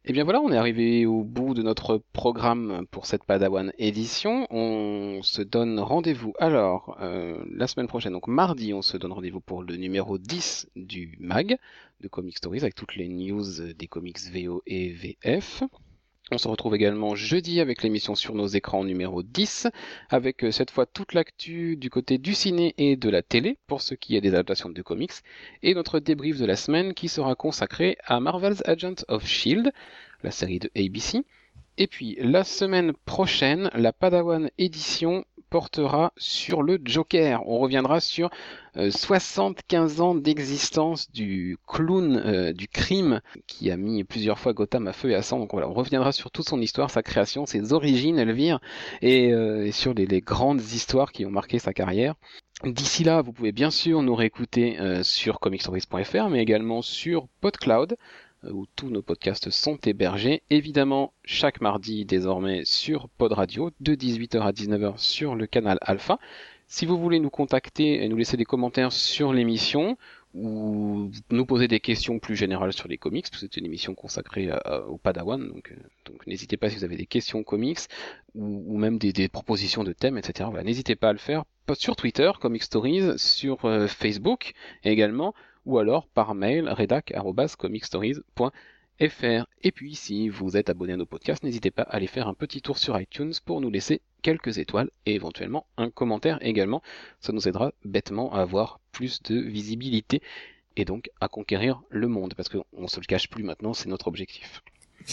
Et 0.08 0.10
eh 0.10 0.14
bien 0.14 0.24
voilà, 0.24 0.40
on 0.40 0.52
est 0.52 0.58
arrivé 0.58 1.08
au 1.08 1.24
bout 1.24 1.56
de 1.56 1.64
notre 1.64 2.00
programme 2.14 2.86
pour 2.92 3.08
cette 3.08 3.24
Padawan 3.24 3.74
édition. 3.80 4.46
On 4.52 5.24
se 5.24 5.42
donne 5.42 5.80
rendez-vous 5.80 6.36
alors 6.38 6.96
euh, 7.02 7.44
la 7.50 7.66
semaine 7.66 7.88
prochaine, 7.88 8.14
donc 8.14 8.28
mardi, 8.28 8.72
on 8.76 8.84
se 8.84 8.98
donne 8.98 9.14
rendez-vous 9.14 9.42
pour 9.42 9.64
le 9.64 9.76
numéro 9.78 10.20
10 10.20 10.70
du 10.76 11.18
MAG 11.20 11.58
de 12.02 12.08
Comic 12.08 12.38
Stories 12.38 12.60
avec 12.60 12.76
toutes 12.76 12.96
les 12.98 13.08
news 13.08 13.74
des 13.76 13.88
comics 13.88 14.20
VO 14.32 14.62
et 14.68 14.92
VF. 14.92 15.64
On 16.32 16.40
se 16.40 16.48
retrouve 16.48 16.74
également 16.74 17.14
jeudi 17.14 17.60
avec 17.60 17.84
l'émission 17.84 18.16
sur 18.16 18.34
nos 18.34 18.48
écrans 18.48 18.84
numéro 18.84 19.22
10, 19.22 19.68
avec 20.10 20.44
euh, 20.44 20.52
cette 20.52 20.72
fois 20.72 20.88
toute 20.88 21.14
l'actu 21.14 21.78
du 21.78 21.92
côté 21.92 22.18
du 22.18 22.34
ciné 22.34 22.74
et 22.80 22.96
de 22.96 23.10
la 23.10 23.22
télé, 23.22 23.60
pour 23.68 23.84
ce 23.84 23.94
qui 23.94 24.16
est 24.16 24.22
des 24.22 24.30
adaptations 24.30 24.70
de 24.70 24.82
comics, 24.82 25.12
et 25.62 25.76
notre 25.76 26.00
débrief 26.00 26.40
de 26.40 26.46
la 26.46 26.56
semaine 26.56 26.96
qui 26.96 27.10
sera 27.10 27.36
consacré 27.36 27.98
à 28.06 28.20
Marvel's 28.20 28.64
Agent 28.66 29.06
of 29.08 29.24
Shield, 29.28 29.72
la 30.24 30.32
série 30.32 30.58
de 30.58 30.72
ABC. 30.76 31.24
Et 31.78 31.86
puis 31.86 32.18
la 32.20 32.44
semaine 32.44 32.94
prochaine, 33.06 33.70
la 33.76 33.94
Padawan 33.94 34.50
édition 34.58 35.26
portera 35.50 36.12
sur 36.18 36.64
le 36.64 36.80
Joker. 36.84 37.48
On 37.48 37.60
reviendra 37.60 38.00
sur 38.00 38.30
75 38.76 40.00
euh, 40.00 40.04
ans 40.04 40.16
d'existence 40.16 41.12
du 41.12 41.58
clown 41.68 42.18
euh, 42.18 42.54
du 42.54 42.68
crime 42.68 43.22
qui 43.48 43.72
a 43.72 43.78
mis 43.78 44.04
plusieurs 44.04 44.38
fois 44.38 44.54
Gotham 44.54 44.88
à 44.88 44.94
feu 44.94 45.12
et 45.12 45.16
à 45.16 45.22
sang. 45.22 45.40
Donc 45.40 45.52
voilà, 45.52 45.70
on 45.70 45.74
reviendra 45.74 46.12
sur 46.12 46.32
toute 46.32 46.48
son 46.48 46.62
histoire, 46.62 46.90
sa 46.90 47.04
création, 47.04 47.46
ses 47.46 47.74
origines, 47.74 48.20
Elvire, 48.20 48.60
et, 49.02 49.32
euh, 49.34 49.72
sur 49.72 49.94
les, 49.94 50.06
grandes 50.22 50.62
histoires 50.62 51.12
qui 51.12 51.26
ont 51.26 51.32
marqué 51.32 51.60
sa 51.60 51.74
carrière. 51.74 52.16
D'ici 52.64 53.04
là, 53.04 53.22
vous 53.22 53.34
pouvez 53.34 53.52
bien 53.52 53.70
sûr 53.70 54.02
nous 54.02 54.16
réécouter 54.16 54.78
sur 55.04 55.40
comicstories.fr, 55.42 56.30
mais 56.30 56.42
également 56.42 56.82
sur 56.82 57.28
PodCloud 57.42 57.98
où 58.52 58.66
tous 58.76 58.90
nos 58.90 59.02
podcasts 59.02 59.50
sont 59.50 59.78
hébergés. 59.86 60.44
Évidemment, 60.50 61.14
chaque 61.24 61.62
mardi 61.62 62.06
désormais 62.06 62.64
sur 62.66 63.10
Pod 63.10 63.32
Radio, 63.32 63.72
de 63.80 63.96
18h 63.96 64.42
à 64.42 64.52
19h 64.52 64.98
sur 64.98 65.36
le 65.36 65.48
canal 65.48 65.78
Alpha. 65.82 66.20
Si 66.68 66.86
vous 66.86 66.98
voulez 66.98 67.20
nous 67.20 67.30
contacter 67.30 68.04
et 68.04 68.10
nous 68.10 68.18
laisser 68.18 68.38
des 68.38 68.46
commentaires 68.46 68.92
sur 68.92 69.34
l'émission, 69.34 69.98
ou 70.36 71.12
nous 71.30 71.46
poser 71.46 71.68
des 71.70 71.80
questions 71.80 72.20
plus 72.20 72.36
générales 72.36 72.74
sur 72.74 72.90
les 72.90 72.98
comics, 72.98 73.26
parce 73.32 73.42
c'est 73.42 73.58
une 73.58 73.66
émission 73.66 73.96
consacrée 73.96 74.52
au 74.88 74.98
Padawan, 74.98 75.48
donc, 75.48 75.72
euh, 75.72 75.76
donc 76.06 76.28
n'hésitez 76.28 76.58
pas 76.58 76.70
si 76.70 76.76
vous 76.76 76.84
avez 76.84 76.98
des 76.98 77.06
questions 77.06 77.44
comics, 77.44 77.80
ou, 78.36 78.78
même 78.78 78.98
des, 78.98 79.30
propositions 79.30 79.86
de 79.86 79.94
thèmes, 79.94 80.18
etc. 80.18 80.50
n'hésitez 80.64 80.96
pas 80.96 81.10
à 81.10 81.14
le 81.14 81.20
faire 81.20 81.46
sur 81.74 81.96
Twitter, 81.96 82.30
Comic 82.42 82.64
Stories, 82.64 83.18
sur 83.18 83.64
euh, 83.64 83.88
Facebook 83.88 84.54
également, 84.84 85.34
ou 85.66 85.80
alors 85.80 86.08
par 86.08 86.36
mail 86.36 86.70
redac.comicstories.fr. 86.70 89.46
Et 89.62 89.72
puis, 89.72 89.96
si 89.96 90.30
vous 90.30 90.58
êtes 90.58 90.70
abonné 90.70 90.94
à 90.94 90.98
nos 90.98 91.06
podcasts, 91.06 91.44
n'hésitez 91.44 91.72
pas 91.72 91.84
à 91.84 91.96
aller 91.96 92.08
faire 92.08 92.28
un 92.28 92.34
petit 92.34 92.62
tour 92.62 92.78
sur 92.78 93.00
iTunes 93.00 93.34
pour 93.46 93.62
nous 93.62 93.70
laisser 93.70 94.02
quelques 94.22 94.58
étoiles 94.58 94.90
et 95.06 95.16
éventuellement 95.16 95.66
un 95.78 95.90
commentaire 95.90 96.38
également. 96.42 96.82
Ça 97.20 97.34
nous 97.34 97.48
aidera 97.48 97.72
bêtement 97.84 98.34
à 98.34 98.42
avoir 98.42 98.80
plus 98.92 99.22
de 99.24 99.36
visibilité 99.36 100.22
et 100.78 100.86
donc 100.86 101.10
à 101.20 101.28
conquérir 101.28 101.82
le 101.90 102.08
monde 102.08 102.34
parce 102.36 102.50
qu'on 102.50 102.88
se 102.88 103.00
le 103.00 103.06
cache 103.06 103.30
plus 103.30 103.44
maintenant, 103.44 103.74
c'est 103.74 103.90
notre 103.90 104.08
objectif. 104.08 104.62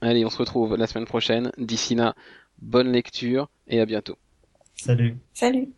Allez, 0.00 0.24
on 0.24 0.30
se 0.30 0.38
retrouve 0.38 0.76
la 0.76 0.86
semaine 0.86 1.06
prochaine. 1.06 1.50
D'ici 1.58 1.94
là, 1.94 2.14
bonne 2.60 2.92
lecture 2.92 3.50
et 3.66 3.80
à 3.80 3.86
bientôt. 3.86 4.16
Salut. 4.76 5.16
Salut. 5.32 5.72